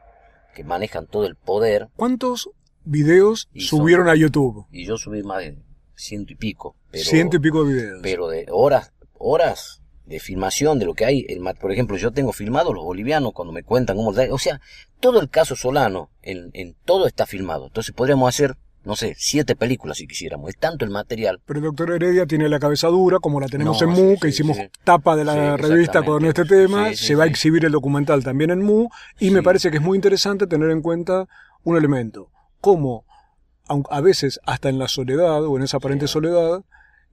que 0.54 0.62
manejan 0.64 1.06
todo 1.06 1.24
el 1.24 1.36
poder 1.36 1.88
¿Cuántos 1.96 2.50
videos 2.84 3.48
Y 3.54 3.62
son- 3.62 3.78
subieron 3.78 4.08
a 4.10 4.14
YouTube? 4.14 4.66
y 4.70 4.84
yo 4.86 4.98
subí 4.98 5.22
más 5.22 5.38
de 5.38 5.56
ciento 5.94 6.34
y 6.34 6.36
pico. 6.36 6.76
Pero, 6.90 7.04
Ciento 7.04 7.36
y 7.36 7.40
pico 7.40 7.64
de 7.64 7.72
videos. 7.72 8.00
pero 8.02 8.28
de 8.28 8.46
horas, 8.50 8.92
horas 9.18 9.77
de 10.08 10.20
filmación 10.20 10.78
de 10.78 10.86
lo 10.86 10.94
que 10.94 11.04
hay. 11.04 11.24
El, 11.28 11.40
por 11.60 11.70
ejemplo, 11.72 11.96
yo 11.96 12.10
tengo 12.12 12.32
filmado 12.32 12.72
los 12.72 12.84
bolivianos 12.84 13.32
cuando 13.32 13.52
me 13.52 13.62
cuentan 13.62 13.96
cómo... 13.96 14.10
O 14.10 14.38
sea, 14.38 14.60
todo 15.00 15.20
el 15.20 15.28
caso 15.28 15.54
Solano, 15.54 16.10
en, 16.22 16.50
en 16.54 16.74
todo 16.84 17.06
está 17.06 17.26
filmado. 17.26 17.66
Entonces 17.66 17.94
podríamos 17.94 18.28
hacer, 18.28 18.56
no 18.84 18.96
sé, 18.96 19.14
siete 19.18 19.54
películas 19.54 19.98
si 19.98 20.06
quisiéramos. 20.06 20.48
Es 20.50 20.56
tanto 20.56 20.84
el 20.84 20.90
material. 20.90 21.40
Pero 21.44 21.58
el 21.60 21.64
doctor 21.66 21.92
Heredia 21.92 22.26
tiene 22.26 22.48
la 22.48 22.58
cabeza 22.58 22.88
dura, 22.88 23.18
como 23.20 23.38
la 23.38 23.48
tenemos 23.48 23.80
No, 23.82 23.88
en 23.88 23.90
MU, 23.94 24.14
sí, 24.14 24.20
que 24.20 24.28
hicimos 24.28 24.56
sí. 24.56 24.62
tapa 24.82 25.14
de 25.14 25.24
la 25.24 25.56
Sí, 25.56 25.62
revista 25.62 26.02
con 26.02 26.24
este 26.24 26.44
tema. 26.46 26.94
Se 26.94 27.14
va 27.14 27.24
a 27.24 27.26
exhibir 27.26 27.64
el 27.66 27.72
documental 27.72 28.24
también 28.24 28.50
en 28.50 28.62
MU. 28.64 28.88
Y 29.20 29.30
me 29.30 29.42
parece 29.42 29.70
que 29.70 29.76
es 29.76 29.82
muy 29.82 29.96
interesante 29.96 30.46
tener 30.46 30.70
en 30.70 30.80
cuenta 30.82 31.26
un 31.64 31.76
elemento. 31.76 32.30
Cómo, 32.60 33.04
aun- 33.68 33.86
a 33.90 34.00
veces 34.00 34.40
hasta 34.46 34.68
en 34.70 34.78
la 34.78 34.88
soledad 34.88 35.44
o 35.44 35.56
en 35.58 35.64
esa 35.64 35.76
aparente 35.76 36.08
soledad, 36.08 36.62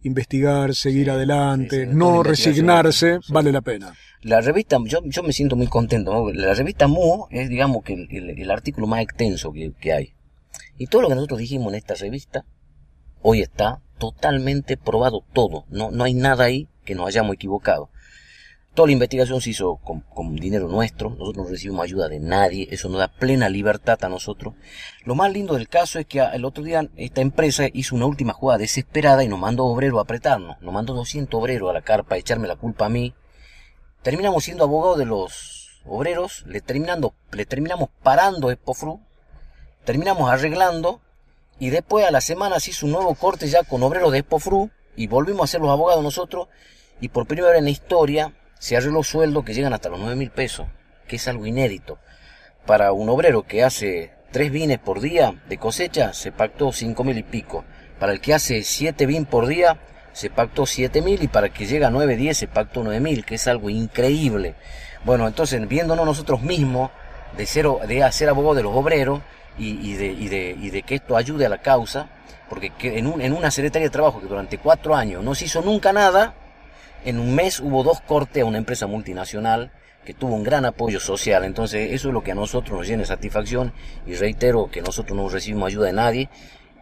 investigar, 0.05 0.73
seguir 0.75 1.09
adelante, 1.11 1.85
sí, 1.85 1.91
no 1.93 2.23
resignarse, 2.23 3.19
vale 3.29 3.51
la 3.51 3.61
pena. 3.61 3.93
La 4.21 4.41
revista, 4.41 4.77
yo, 4.85 4.99
yo 5.03 5.23
me 5.23 5.33
siento 5.33 5.55
muy 5.55 5.67
contento. 5.67 6.11
¿no? 6.13 6.31
La 6.31 6.53
revista 6.53 6.87
MU 6.87 7.27
es, 7.29 7.49
digamos, 7.49 7.83
que 7.83 7.93
el, 7.93 8.07
el- 8.09 8.39
el 8.41 8.51
artículo 8.51 8.87
más 8.87 9.01
extenso 9.01 9.51
que, 9.51 9.71
que 9.79 9.93
hay. 9.93 10.13
Y 10.77 10.87
todo 10.87 11.01
lo 11.03 11.09
que 11.09 11.15
nosotros 11.15 11.39
dijimos 11.39 11.69
en 11.73 11.75
esta 11.75 11.93
revista, 11.95 12.45
hoy 13.21 13.41
está 13.41 13.81
totalmente 13.97 14.77
probado 14.77 15.23
todo. 15.33 15.65
No, 15.69 15.91
no 15.91 16.03
hay 16.03 16.13
nada 16.13 16.45
ahí 16.45 16.67
que 16.85 16.95
nos 16.95 17.07
hayamos 17.07 17.33
equivocado. 17.35 17.89
Toda 18.75 18.87
la 18.87 18.91
investigación 18.91 19.39
se 19.39 19.51
hizo 19.51 19.77
con, 19.77 20.01
con, 20.01 20.35
dinero 20.35 20.67
nuestro, 20.67 21.11
nosotros 21.11 21.45
no 21.45 21.51
recibimos 21.51 21.85
ayuda 21.85 22.09
de 22.09 22.19
nadie, 22.19 22.67
eso 22.71 22.89
nos 22.89 22.99
da 22.99 23.07
plena 23.07 23.47
libertad 23.47 23.97
a 24.03 24.09
nosotros. 24.09 24.53
Lo 25.05 25.15
más 25.15 25.31
lindo 25.31 25.53
del 25.53 25.69
caso 25.69 25.97
es 25.97 26.05
que 26.05 26.19
el 26.19 26.43
otro 26.43 26.61
día 26.61 26.85
esta 26.97 27.21
empresa 27.21 27.67
hizo 27.71 27.95
una 27.95 28.05
última 28.05 28.33
jugada 28.33 28.57
desesperada 28.57 29.23
y 29.23 29.29
nos 29.29 29.39
mandó 29.39 29.63
obreros 29.63 29.99
a 29.99 30.01
apretarnos, 30.01 30.59
nos 30.59 30.73
mandó 30.73 30.93
200 30.93 31.39
obreros 31.39 31.69
a 31.69 31.73
la 31.73 31.83
carpa 31.83 32.15
a 32.15 32.17
echarme 32.17 32.49
la 32.49 32.57
culpa 32.57 32.87
a 32.87 32.89
mí. 32.89 33.13
Terminamos 34.01 34.43
siendo 34.43 34.65
abogados 34.65 34.97
de 34.97 35.05
los 35.05 35.81
obreros, 35.85 36.43
le, 36.45 36.59
terminando, 36.59 37.13
le 37.31 37.45
terminamos 37.45 37.87
parando 38.03 38.51
Espofru, 38.51 38.99
terminamos 39.85 40.29
arreglando 40.29 40.99
y 41.59 41.69
después 41.69 42.05
a 42.05 42.11
la 42.11 42.19
semana 42.19 42.59
se 42.59 42.71
hizo 42.71 42.87
un 42.87 42.91
nuevo 42.91 43.15
corte 43.15 43.47
ya 43.47 43.63
con 43.63 43.81
obreros 43.83 44.11
de 44.11 44.17
Espofru 44.17 44.69
y 44.97 45.07
volvimos 45.07 45.45
a 45.45 45.51
ser 45.53 45.61
los 45.61 45.69
abogados 45.69 46.03
nosotros 46.03 46.49
y 46.99 47.07
por 47.07 47.25
primera 47.25 47.51
vez 47.51 47.59
en 47.59 47.65
la 47.65 47.69
historia 47.69 48.33
se 48.59 48.77
arregló 48.77 49.03
sueldos 49.03 49.43
que 49.43 49.53
llegan 49.53 49.73
hasta 49.73 49.89
los 49.89 49.99
9 49.99 50.15
mil 50.15 50.31
pesos, 50.31 50.67
que 51.07 51.17
es 51.17 51.27
algo 51.27 51.45
inédito. 51.45 51.99
Para 52.65 52.91
un 52.91 53.09
obrero 53.09 53.43
que 53.43 53.63
hace 53.63 54.11
tres 54.31 54.51
vines 54.51 54.79
por 54.79 55.01
día 55.01 55.35
de 55.47 55.57
cosecha, 55.57 56.13
se 56.13 56.31
pactó 56.31 56.71
5 56.71 57.03
mil 57.03 57.17
y 57.17 57.23
pico. 57.23 57.63
Para 57.99 58.11
el 58.11 58.21
que 58.21 58.33
hace 58.33 58.63
7 58.63 59.05
vines 59.05 59.27
por 59.27 59.47
día, 59.47 59.77
se 60.13 60.29
pactó 60.29 60.65
7 60.65 61.01
mil 61.01 61.21
y 61.21 61.27
para 61.27 61.47
el 61.47 61.53
que 61.53 61.65
llega 61.65 61.87
a 61.87 61.91
9, 61.91 62.15
10 62.15 62.37
se 62.37 62.47
pactó 62.47 62.83
9 62.83 62.99
mil, 62.99 63.25
que 63.25 63.35
es 63.35 63.47
algo 63.47 63.69
increíble. 63.69 64.55
Bueno, 65.03 65.27
entonces 65.27 65.65
viéndonos 65.67 66.05
nosotros 66.05 66.41
mismos 66.41 66.89
de, 67.37 67.45
ser, 67.45 67.67
de 67.87 68.03
hacer 68.03 68.29
abogado 68.29 68.55
de 68.55 68.63
los 68.63 68.75
obreros 68.75 69.21
y, 69.57 69.93
de, 69.93 70.07
y, 70.07 70.27
de, 70.27 70.55
y 70.59 70.69
de 70.69 70.83
que 70.83 70.95
esto 70.95 71.15
ayude 71.15 71.45
a 71.45 71.49
la 71.49 71.59
causa, 71.59 72.09
porque 72.49 72.71
en, 72.81 73.07
un, 73.07 73.21
en 73.21 73.33
una 73.33 73.51
secretaría 73.51 73.87
de 73.87 73.91
trabajo 73.91 74.19
que 74.19 74.27
durante 74.27 74.57
cuatro 74.57 74.95
años 74.95 75.23
no 75.23 75.35
se 75.35 75.45
hizo 75.45 75.61
nunca 75.61 75.93
nada, 75.93 76.33
en 77.05 77.19
un 77.19 77.35
mes 77.35 77.59
hubo 77.59 77.83
dos 77.83 78.01
cortes 78.01 78.43
a 78.43 78.45
una 78.45 78.57
empresa 78.57 78.87
multinacional 78.87 79.71
que 80.03 80.13
tuvo 80.13 80.35
un 80.35 80.43
gran 80.43 80.65
apoyo 80.65 80.99
social. 80.99 81.43
Entonces, 81.43 81.93
eso 81.93 82.09
es 82.09 82.13
lo 82.13 82.23
que 82.23 82.31
a 82.31 82.35
nosotros 82.35 82.77
nos 82.77 82.87
llena 82.87 83.05
satisfacción. 83.05 83.73
Y 84.05 84.15
reitero 84.15 84.69
que 84.71 84.81
nosotros 84.81 85.15
no 85.15 85.29
recibimos 85.29 85.67
ayuda 85.67 85.87
de 85.87 85.93
nadie. 85.93 86.29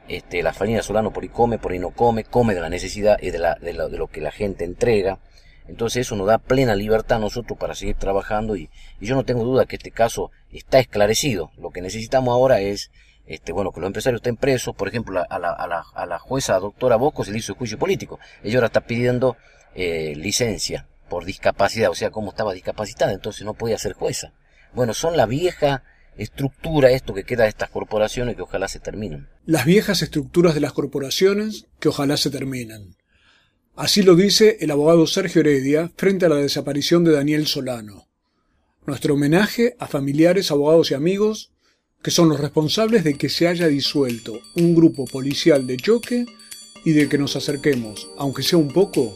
Este, 0.07 0.43
la 0.43 0.53
familia 0.53 0.81
Solano 0.81 1.11
por 1.11 1.23
ahí 1.23 1.29
come, 1.29 1.57
por 1.57 1.71
ahí 1.71 1.79
no 1.79 1.91
come, 1.91 2.23
come 2.23 2.53
de 2.53 2.61
la 2.61 2.69
necesidad 2.69 3.17
y 3.21 3.31
de, 3.31 3.39
la, 3.39 3.55
de, 3.55 3.73
lo 3.73 4.07
que 4.07 4.21
la 4.21 4.31
gente 4.31 4.65
entrega. 4.65 5.19
Entonces 5.67 6.05
eso 6.05 6.15
nos 6.17 6.27
da 6.27 6.37
plena 6.37 6.75
libertad 6.75 7.17
a 7.17 7.21
nosotros 7.21 7.57
para 7.57 7.73
seguir 7.73 7.95
trabajando 7.95 8.57
y, 8.57 8.69
y, 8.99 9.05
yo 9.07 9.15
no 9.15 9.23
tengo 9.23 9.45
duda 9.45 9.65
que 9.65 9.77
este 9.77 9.91
caso 9.91 10.31
está 10.51 10.79
esclarecido. 10.79 11.51
Lo 11.57 11.71
que 11.71 11.81
necesitamos 11.81 12.33
ahora 12.33 12.59
es, 12.59 12.91
este, 13.25 13.53
bueno, 13.53 13.71
que 13.71 13.79
los 13.79 13.87
empresarios 13.87 14.19
estén 14.19 14.35
presos. 14.35 14.75
Por 14.75 14.89
ejemplo, 14.89 15.23
a 15.29 15.39
la, 15.39 15.51
a 15.51 15.67
la, 15.67 15.85
a 15.95 16.05
la 16.05 16.19
jueza 16.19 16.59
doctora 16.59 16.97
Bosco 16.97 17.23
se 17.23 17.31
le 17.31 17.37
hizo 17.37 17.55
juicio 17.55 17.79
político. 17.79 18.19
Ella 18.43 18.57
ahora 18.57 18.67
está 18.67 18.81
pidiendo 18.81 19.37
eh, 19.75 20.13
licencia 20.15 20.87
por 21.09 21.25
discapacidad, 21.25 21.89
o 21.89 21.95
sea, 21.95 22.11
como 22.11 22.31
estaba 22.31 22.53
discapacitada, 22.53 23.13
entonces 23.13 23.45
no 23.45 23.53
podía 23.53 23.77
ser 23.77 23.93
jueza. 23.93 24.33
Bueno, 24.73 24.93
son 24.93 25.15
la 25.17 25.25
vieja 25.25 25.83
estructura, 26.17 26.91
esto 26.91 27.13
que 27.13 27.23
queda 27.23 27.43
de 27.43 27.49
estas 27.49 27.69
corporaciones 27.69 28.35
que 28.35 28.41
ojalá 28.41 28.67
se 28.67 28.79
terminen. 28.79 29.27
Las 29.45 29.65
viejas 29.65 30.01
estructuras 30.01 30.53
de 30.53 30.61
las 30.61 30.73
corporaciones 30.73 31.67
que 31.79 31.89
ojalá 31.89 32.17
se 32.17 32.29
terminen. 32.29 32.95
Así 33.75 34.03
lo 34.03 34.15
dice 34.15 34.57
el 34.61 34.71
abogado 34.71 35.07
Sergio 35.07 35.41
Heredia 35.41 35.91
frente 35.97 36.25
a 36.25 36.29
la 36.29 36.35
desaparición 36.35 37.03
de 37.03 37.13
Daniel 37.13 37.47
Solano. 37.47 38.07
Nuestro 38.85 39.15
homenaje 39.15 39.75
a 39.79 39.87
familiares, 39.87 40.51
abogados 40.51 40.91
y 40.91 40.93
amigos 40.93 41.53
que 42.03 42.11
son 42.11 42.27
los 42.27 42.39
responsables 42.39 43.05
de 43.05 43.15
que 43.15 43.29
se 43.29 43.47
haya 43.47 43.67
disuelto 43.67 44.37
un 44.57 44.75
grupo 44.75 45.05
policial 45.05 45.65
de 45.65 45.77
choque 45.77 46.25
y 46.83 46.91
de 46.91 47.07
que 47.07 47.17
nos 47.17 47.37
acerquemos, 47.37 48.09
aunque 48.17 48.43
sea 48.43 48.59
un 48.59 48.67
poco, 48.67 49.15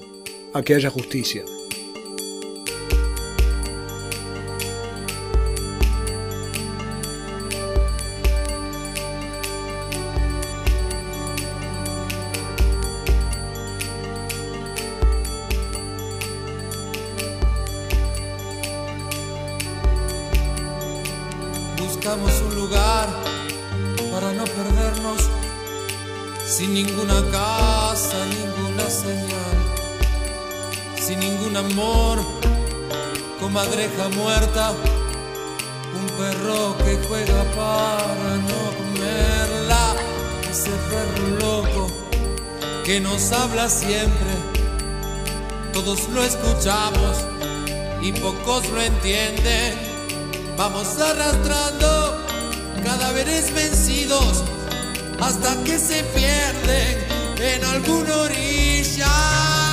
a 0.58 0.64
que 0.64 0.74
haya 0.74 0.90
justicia. 0.90 1.57
Comadreja 33.68 34.10
muerta, 34.10 34.72
un 35.94 36.08
perro 36.18 36.78
que 36.78 36.98
juega 37.08 37.44
para 37.56 38.36
no 38.38 38.60
comerla, 38.78 39.96
ese 40.50 40.72
perro 40.90 41.28
loco 41.40 41.88
que 42.86 43.02
nos 43.02 43.32
habla 43.34 43.70
siempre, 43.70 44.32
todos 45.74 46.08
lo 46.10 46.24
escuchamos 46.24 47.18
y 48.02 48.14
pocos 48.14 48.70
lo 48.70 48.82
entienden, 48.82 49.74
vamos 50.58 50.98
arrastrando 51.00 52.26
cadáveres 52.86 53.54
vencidos 53.54 54.44
hasta 55.20 55.62
que 55.64 55.78
se 55.78 56.04
pierden 56.04 56.98
en 57.38 57.66
alguna 57.66 58.16
orilla. 58.16 59.67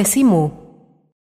Decimu. 0.00 0.59